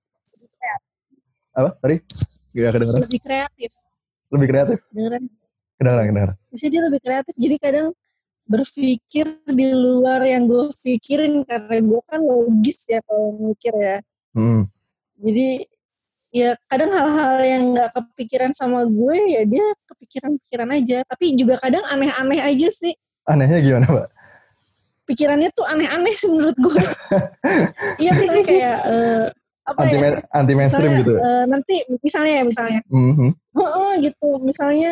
Apa? 1.53 1.69
Sorry? 1.77 1.97
Gak 2.51 2.71
kedengeran. 2.71 3.01
lebih 3.01 3.21
kreatif 3.21 3.71
Lebih 4.29 4.47
kreatif. 4.47 4.77
dengeran 4.89 5.23
Kedengeran, 5.73 6.05
kedengeran. 6.05 6.35
bisa 6.47 6.65
dia 6.69 6.81
lebih 6.81 7.01
kreatif 7.01 7.33
jadi 7.33 7.55
kadang 7.57 7.87
berpikir 8.43 9.25
di 9.47 9.67
luar 9.71 10.21
yang 10.21 10.45
gue 10.45 10.69
pikirin 10.75 11.41
karena 11.43 11.77
gue 11.79 12.01
kan 12.03 12.21
logis 12.21 12.85
ya 12.85 12.99
kalau 13.01 13.33
mikir 13.39 13.73
ya 13.73 13.97
Hmm. 14.33 14.65
jadi 15.15 15.65
ya 16.29 16.49
kadang 16.65 16.89
hal-hal 16.89 17.37
yang 17.39 17.63
nggak 17.71 17.89
kepikiran 17.91 18.49
sama 18.49 18.81
gue 18.83 19.17
ya 19.29 19.41
dia 19.45 19.65
kepikiran-pikiran 19.87 20.69
aja 20.73 20.97
tapi 21.05 21.33
juga 21.33 21.57
kadang 21.57 21.85
aneh-aneh 21.85 22.41
aja 22.41 22.69
sih 22.69 22.93
Anehnya 23.23 23.59
gimana, 23.63 23.87
Mbak? 23.87 24.07
pikirannya 25.03 25.51
tuh 25.51 25.67
aneh-aneh 25.67 26.15
sih 26.15 26.31
menurut 26.31 26.55
gue 26.55 26.79
iya 28.01 28.11
misalnya 28.15 28.43
kayak 28.47 28.77
eh, 28.87 29.25
apa 29.63 29.79
Anti, 29.83 29.95
ya? 29.95 30.11
Anti 30.31 30.53
mainstream 30.59 30.91
misalnya, 30.91 31.03
gitu. 31.03 31.13
eh, 31.19 31.43
nanti 31.47 31.75
misalnya 32.03 32.33
ya 32.35 32.43
misalnya. 32.43 32.79
Mhm. 32.91 33.31
Heeh, 33.31 33.91
gitu. 34.03 34.29
Misalnya 34.43 34.91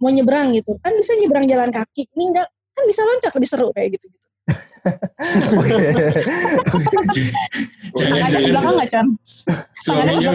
mau 0.00 0.08
nyebrang 0.08 0.56
gitu. 0.56 0.80
Kan 0.80 0.96
bisa 0.96 1.12
nyebrang 1.20 1.44
jalan 1.44 1.68
kaki. 1.68 2.08
Ini 2.08 2.24
enggak. 2.32 2.48
Kan 2.48 2.84
bisa 2.88 3.04
loncat 3.04 3.32
lebih 3.36 3.48
seru 3.52 3.68
kayak 3.76 4.00
gitu 4.00 4.08
Oke. 5.60 5.76
Jangan 7.90 8.18
jangan 8.30 8.48
belakang 8.54 8.74
nggak, 8.78 8.88
Chan? 8.88 9.06
suaminya 9.74 10.30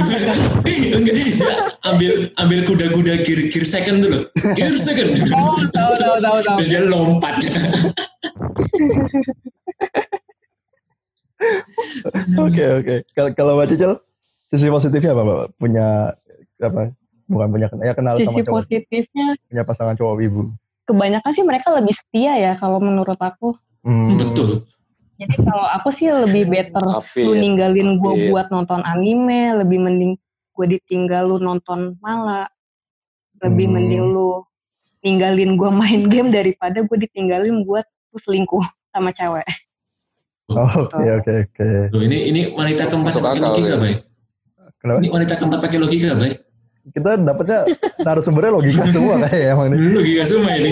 ambil 1.85 2.11
ambil 2.35 2.59
kuda-kuda 2.67 3.13
gear 3.23 3.41
gear 3.49 3.65
second 3.65 4.03
dulu. 4.03 4.19
Gear 4.57 4.75
second. 4.75 5.15
Oh, 5.31 5.55
tahu, 5.71 5.91
tahu, 5.95 6.15
tahu, 6.19 6.37
tahu. 6.41 6.57
Terus 6.59 6.69
dia 6.69 6.81
lompat. 6.85 7.35
Oke 12.39 12.63
oke. 12.81 12.95
Kalau 13.13 13.29
kalau 13.35 13.51
Mbak 13.59 13.67
Cicil, 13.75 13.91
sisi 14.49 14.67
positifnya 14.71 15.11
apa 15.13 15.23
Mbak? 15.23 15.47
Punya 15.59 15.87
apa? 16.61 16.91
Bukan 17.25 17.47
punya 17.49 17.67
ya 17.81 17.93
kenal 17.97 18.21
Sisi 18.21 18.29
sama 18.29 18.39
cowok, 18.45 18.55
positifnya 18.61 19.27
punya 19.49 19.63
pasangan 19.65 19.95
cowok 19.97 20.21
ibu. 20.21 20.41
kebanyakan 20.85 21.31
sih 21.33 21.41
mereka 21.41 21.73
lebih 21.73 21.97
setia 21.97 22.37
ya 22.37 22.53
kalau 22.53 22.77
menurut 22.77 23.17
aku. 23.17 23.57
Hmm. 23.85 24.17
Betul. 24.17 24.65
Jadi 25.15 25.35
kalau 25.39 25.63
aku 25.69 25.89
sih 25.89 26.09
lebih 26.09 26.49
better 26.49 26.81
Tapi- 26.81 27.23
lu 27.23 27.33
ninggalin 27.33 27.95
gue 27.95 28.13
buat 28.27 28.49
nonton 28.49 28.81
anime, 28.81 29.55
lebih 29.55 29.79
mending 29.79 30.11
gue 30.51 30.65
ditinggal 30.67 31.23
lu 31.25 31.37
nonton 31.37 31.95
manga, 31.99 32.49
lebih 33.39 33.69
Hmm. 33.69 33.75
mending 33.77 34.03
lu 34.09 34.43
ninggalin 34.99 35.55
gue 35.55 35.69
main 35.71 36.01
game 36.05 36.29
daripada 36.29 36.81
gue 36.81 36.97
ditinggalin 36.99 37.63
buat 37.63 37.85
lu 38.09 38.17
selingkuh 38.17 38.65
sama 38.89 39.11
cewek. 39.11 39.45
Oh, 40.45 40.61
Oke 40.67 41.01
oke 41.15 41.33
oke. 41.43 41.69
Loh, 41.89 42.01
ini 42.01 42.29
ini 42.29 42.41
wanita 42.49 42.85
keempat 42.85 43.17
pakai 43.17 43.41
logika, 43.41 43.65
ya. 43.65 43.77
Bay. 43.77 43.93
Kenapa? 44.77 44.97
Ini 44.99 45.07
wanita 45.09 45.33
keempat 45.35 45.59
pakai 45.61 45.79
logika, 45.79 46.09
Bay. 46.13 46.31
Kita 46.85 47.09
dapatnya 47.17 47.59
narasumbernya 48.05 48.51
logika 48.53 48.85
semua 48.85 49.17
kayak 49.19 49.41
ya 49.41 49.49
emang 49.53 49.73
ini. 49.73 49.89
Logika 49.95 50.23
semua 50.23 50.51
ini. 50.53 50.69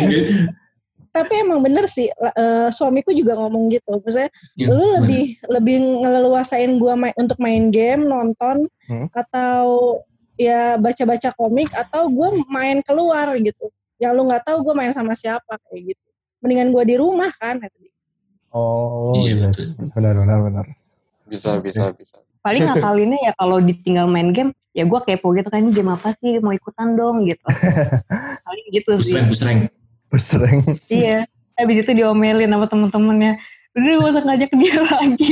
Tapi 1.14 1.34
emang 1.39 1.61
bener 1.61 1.86
sih 1.86 2.09
eh, 2.09 2.68
suamiku 2.68 3.14
juga 3.14 3.38
ngomong 3.38 3.70
gitu 3.70 4.01
misalnya 4.01 4.34
Ya, 4.57 4.68
lu 4.68 4.76
gimana? 4.76 4.93
lebih 4.99 5.24
lebih 5.45 5.76
ngeleluasain 6.01 6.72
gua 6.76 6.97
main, 6.97 7.14
untuk 7.16 7.38
main 7.38 7.70
game 7.70 8.03
nonton 8.03 8.66
Hmm. 8.84 9.07
atau 9.14 9.64
ya 10.36 10.76
baca-baca 10.76 11.30
komik 11.32 11.70
atau 11.72 12.09
gua 12.09 12.34
main 12.49 12.82
keluar 12.82 13.32
gitu 13.38 13.70
yang 13.95 14.11
lu 14.11 14.26
nggak 14.26 14.43
tahu 14.43 14.59
gua 14.61 14.76
main 14.76 14.89
sama 14.89 15.14
siapa 15.14 15.55
kayak 15.64 15.93
gitu 15.93 16.05
mendingan 16.41 16.70
gua 16.70 16.84
di 16.84 16.97
rumah 16.97 17.32
kan. 17.34 17.61
Oh 18.51 19.14
Iya, 19.16 19.34
iya. 19.34 19.47
betul. 19.47 19.68
Benar 19.89 20.14
benar 20.16 20.39
benar. 20.41 20.66
Bisa, 21.26 21.57
bisa, 21.57 21.89
bisa. 21.91 22.18
Paling 22.39 22.68
ngakalinnya 22.68 23.20
ya 23.24 23.34
kalau 23.34 23.57
ditinggal 23.57 24.05
main 24.05 24.30
game, 24.30 24.51
ya 24.70 24.84
gue 24.84 24.99
kepo 25.01 25.32
gitu 25.32 25.47
kan 25.47 25.64
ini 25.64 25.72
game 25.72 25.89
apa 25.89 26.11
sih 26.14 26.38
mau 26.38 26.51
ikutan 26.51 26.93
dong 26.93 27.24
gitu. 27.24 27.41
Paling 28.45 28.66
gitu 28.70 28.91
sih. 28.99 29.16
Busreng, 29.16 29.28
busreng. 29.28 29.59
Sering. 30.18 30.61
Iya. 30.89 31.26
Habis 31.53 31.86
itu 31.86 31.91
diomelin 31.93 32.49
sama 32.49 32.66
temen-temennya. 32.66 33.34
Udah 33.74 33.93
gak 33.97 34.11
usah 34.14 34.24
ngajak 34.26 34.51
dia 34.57 34.76
lagi. 34.89 35.30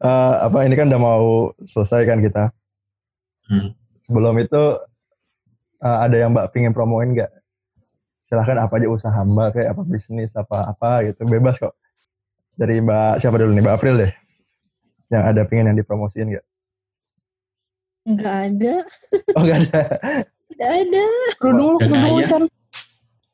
Eh, 0.00 0.34
apa 0.48 0.58
ini 0.64 0.74
kan 0.74 0.88
udah 0.88 1.00
mau 1.00 1.52
selesai 1.68 2.08
kan 2.08 2.18
kita. 2.24 2.50
Hmm. 3.46 3.76
Sebelum 4.00 4.34
itu 4.40 4.62
eh, 5.84 5.98
ada 6.08 6.16
yang 6.16 6.32
Mbak 6.32 6.50
pingin 6.56 6.72
promoin 6.72 7.12
nggak? 7.12 7.30
Silahkan 8.18 8.64
apa 8.64 8.78
aja 8.80 8.88
usaha 8.88 9.20
Mbak 9.22 9.48
kayak 9.54 9.68
apa 9.74 9.82
bisnis 9.84 10.32
apa 10.34 10.70
apa 10.70 11.04
gitu 11.04 11.28
bebas 11.28 11.60
kok. 11.60 11.76
Dari 12.56 12.80
Mbak 12.80 13.20
siapa 13.20 13.36
dulu 13.38 13.52
nih 13.52 13.62
Mbak 13.62 13.76
April 13.76 13.94
deh. 14.06 14.12
Yang 15.10 15.22
ada 15.34 15.42
pingin 15.46 15.68
yang 15.70 15.78
dipromosiin 15.78 16.28
nggak? 16.30 16.46
nggak 18.00 18.36
ada 18.48 18.74
Oh 19.36 19.42
nggak 19.44 19.58
ada. 19.68 19.82
tidak 20.60 20.70
ada 20.84 21.04
Kerudung 21.40 21.68
lu, 21.72 21.76
kerudung 21.80 22.04
lu 22.04 22.12
kaya. 22.20 22.28
Chan. 22.28 22.42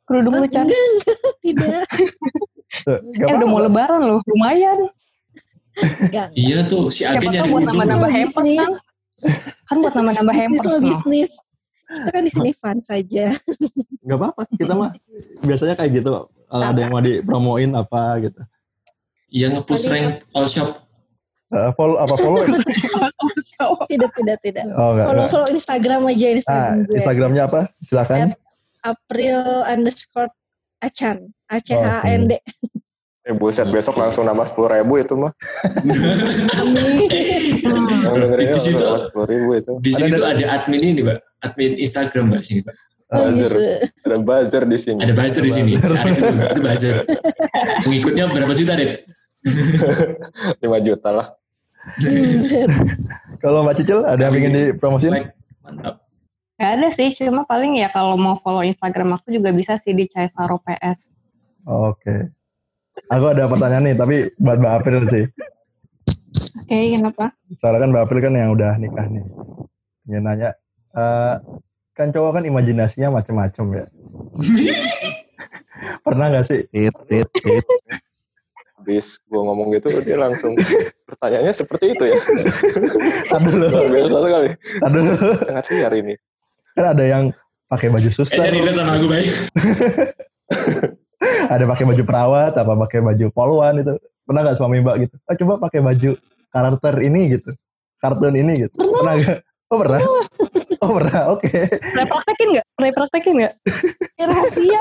Kerudung 0.07 0.35
lu 0.39 0.45
enggak 0.47 0.65
tidak 1.43 1.83
Eh 2.87 3.35
udah 3.35 3.49
mau 3.49 3.59
lebaran 3.59 3.99
loh, 4.05 4.21
lumayan. 4.31 4.87
Iya 6.37 6.63
tuh, 6.71 6.93
si 6.95 7.03
Agen 7.03 7.35
nyari 7.35 7.51
buat 7.51 7.67
nambah-nambah 7.67 8.11
Bisnis. 8.15 8.31
hampers 8.37 8.55
kan. 8.63 8.73
Kan 9.67 9.77
buat 9.83 9.95
nambah-nambah 9.97 10.35
bisnis 10.37 10.61
hampers. 10.61 10.65
sama 10.71 10.79
no. 10.79 10.85
bisnis 10.87 11.33
kita 11.87 12.11
kan 12.11 12.23
di 12.27 12.33
sini 12.33 12.51
fun 12.61 12.79
saja 12.83 13.31
Nggak 14.07 14.19
apa-apa. 14.23 14.43
Kita 14.55 14.73
mah 14.75 14.91
biasanya 15.43 15.75
kayak 15.75 15.91
gitu. 16.03 16.11
Kalau 16.31 16.63
ada 16.63 16.79
yang 16.79 16.95
mau 16.95 17.03
dipromoin 17.03 17.71
apa 17.75 18.23
gitu. 18.23 18.43
Iya 19.35 19.47
ngepush 19.51 19.87
rank 19.91 20.23
all 20.31 20.47
shop. 20.47 20.86
Eh, 21.59 21.73
follow 21.73 21.97
apa 21.97 22.15
follow? 22.15 22.43
tidak 23.91 24.11
tidak 24.13 24.39
tidak 24.39 24.65
Oh 24.71 24.93
enggak. 24.93 25.05
follow 25.05 25.17
enggak. 25.17 25.31
follow 25.31 25.49
Instagram 25.51 26.01
aja 26.05 26.27
Ah, 26.27 26.33
Instagram 26.35 26.77
gue 26.83 26.97
Instagramnya 26.97 27.43
apa? 27.45 27.61
Silakan. 27.81 28.19
April 28.83 29.39
underscore 29.65 30.29
Acan 30.79 31.17
A 31.47 31.57
C 31.57 31.73
H 31.73 31.81
A 31.81 31.97
N 32.07 32.29
D 32.29 32.37
Eh 33.23 33.33
buset, 33.33 33.67
besok 33.67 33.97
langsung 33.97 34.23
nambah 34.23 34.45
sepuluh 34.45 34.71
ribu 34.71 34.97
itu 34.97 35.15
mah. 35.15 35.35
Amin 36.57 37.11
Yang 37.59 38.15
dengerinnya 38.21 38.55
Di 38.55 38.63
situ- 38.63 38.79
nambah 38.79 39.03
sepuluh 39.03 39.27
ribu 39.27 39.51
itu. 39.53 39.73
Di 39.81 39.91
sini 39.91 40.15
Ada- 40.15 40.31
ada 40.31 40.45
admin 40.55 40.83
ini, 40.85 41.01
Mbak. 41.03 41.19
Admin 41.43 41.73
Instagram, 41.77 42.25
Mbak, 42.29 42.43
sini, 42.43 42.61
Mbak. 42.63 42.77
Oh, 43.07 43.19
Buzzer. 43.21 43.51
gitu. 43.51 43.59
Ada 44.05 44.17
buzzer 44.21 44.63
di 44.65 44.79
sini. 44.81 44.99
Ada 45.01 45.13
buzzer 45.13 45.43
di 45.43 45.53
sini. 45.53 45.71
Itu 45.75 45.91
buzzer. 46.61 46.97
Pengikutnya 47.83 48.25
berapa 48.29 48.53
juta, 48.53 48.73
Dek? 48.75 48.91
5 50.59 50.63
juta 50.87 51.09
lah. 51.11 51.27
Kalau 53.43 53.63
Mbak 53.63 53.75
Cicil 53.79 54.01
ada 54.07 54.23
yang 54.27 54.35
ingin 54.37 54.53
dipromosiin? 54.55 55.13
Like, 55.13 55.33
mantap. 55.63 56.07
Gak 56.57 56.71
ada 56.81 56.89
sih, 56.89 57.13
cuma 57.13 57.45
paling 57.45 57.77
ya 57.77 57.93
kalau 57.93 58.17
mau 58.17 58.41
follow 58.41 58.65
Instagram 58.65 59.21
aku 59.21 59.29
juga 59.29 59.53
bisa 59.53 59.77
sih 59.77 59.93
di 59.93 60.09
Caesaro 60.09 60.57
PS. 60.65 61.13
Oke. 61.69 62.33
Aku 63.13 63.29
ada 63.29 63.45
pertanyaan 63.45 63.93
nih, 63.93 63.97
tapi 64.01 64.17
buat 64.41 64.57
Mbak 64.57 64.75
April 64.81 65.05
sih. 65.05 65.29
Oke, 66.65 66.97
kenapa? 66.97 67.37
Soalnya 67.61 67.85
kan 67.85 67.91
Mbak 67.93 68.05
April 68.09 68.21
kan 68.25 68.35
yang 68.41 68.51
udah 68.57 68.73
nikah 68.81 69.05
nih. 69.05 69.25
Ingin 70.09 70.23
nanya, 70.25 70.51
eh, 70.97 71.35
kan 71.93 72.09
cowok 72.09 72.41
kan 72.41 72.45
imajinasinya 72.49 73.21
macem-macem 73.21 73.67
ya. 73.77 73.85
Pernah 76.09 76.33
gak 76.33 76.47
sih? 76.49 76.65
Tit, 76.73 76.97
tit, 77.05 77.29
tit. 77.37 77.65
Abis 78.87 79.19
gue 79.27 79.41
ngomong 79.43 79.75
gitu 79.75 79.91
dia 80.07 80.15
langsung 80.15 80.55
pertanyaannya 81.11 81.51
seperti 81.51 81.99
itu 81.99 82.05
ya 82.07 82.19
Aduh 83.35 83.55
loh, 83.59 83.91
biasa 83.91 84.19
sekali 84.23 84.49
aduh 84.87 85.03
sangat 85.43 85.65
liar 85.75 85.95
ini 85.99 86.15
Kan 86.77 86.93
ada 86.93 87.05
yang 87.09 87.25
pakai 87.73 87.89
baju 87.89 88.11
suster, 88.13 88.45
relate 88.53 88.77
sama 88.77 89.01
aku 89.01 89.09
baik. 89.09 89.29
ada 91.57 91.65
pakai 91.65 91.85
baju 91.89 92.03
perawat, 92.05 92.53
apa 92.53 92.73
pakai 92.85 93.01
baju 93.01 93.27
polwan 93.33 93.81
itu. 93.81 93.97
Pernah 94.29 94.41
nggak 94.45 94.57
suami 94.61 94.85
mbak 94.85 95.09
gitu? 95.09 95.17
Ah, 95.25 95.35
coba 95.41 95.55
pakai 95.65 95.81
baju 95.81 96.13
karakter 96.53 96.95
ini 97.01 97.41
gitu, 97.41 97.57
kartun 97.97 98.37
ini 98.37 98.69
gitu. 98.69 98.77
Pernah 98.77 99.15
nggak? 99.17 99.39
Oh 99.73 99.79
pernah. 99.81 100.01
Oh 100.81 100.91
pernah. 100.97 101.23
Oke. 101.33 101.49
Pernah 101.73 102.07
praktekin 102.07 102.49
nggak? 102.53 102.67
Pernah 102.77 102.93
praktekin 102.93 103.35
nggak? 103.41 103.53
Ya, 104.17 104.25
rahasia. 104.33 104.81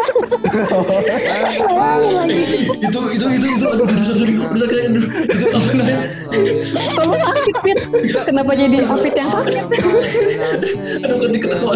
Bayangin 1.76 2.14
lagi. 2.16 2.40
itu 2.72 3.00
itu 3.20 3.26
itu 3.36 3.48
itu 3.60 3.66
aduh 3.68 3.84
aduh 3.84 4.00
sorry 4.00 4.16
sorry 4.16 4.34
udah 4.40 4.64
kayak 4.64 4.84
aduh 4.88 5.04
itu 5.28 5.48
apa 5.52 5.72
namanya 5.76 6.00
Kamu 6.96 7.16
sakit, 7.20 7.56
Fit. 7.60 7.80
Kenapa 8.24 8.52
jadi 8.56 8.78
Afid 8.80 9.12
yang 9.12 9.28
sakit? 9.28 9.64
aduh 11.04 11.18
kan 11.20 11.30
diketawa 11.36 11.76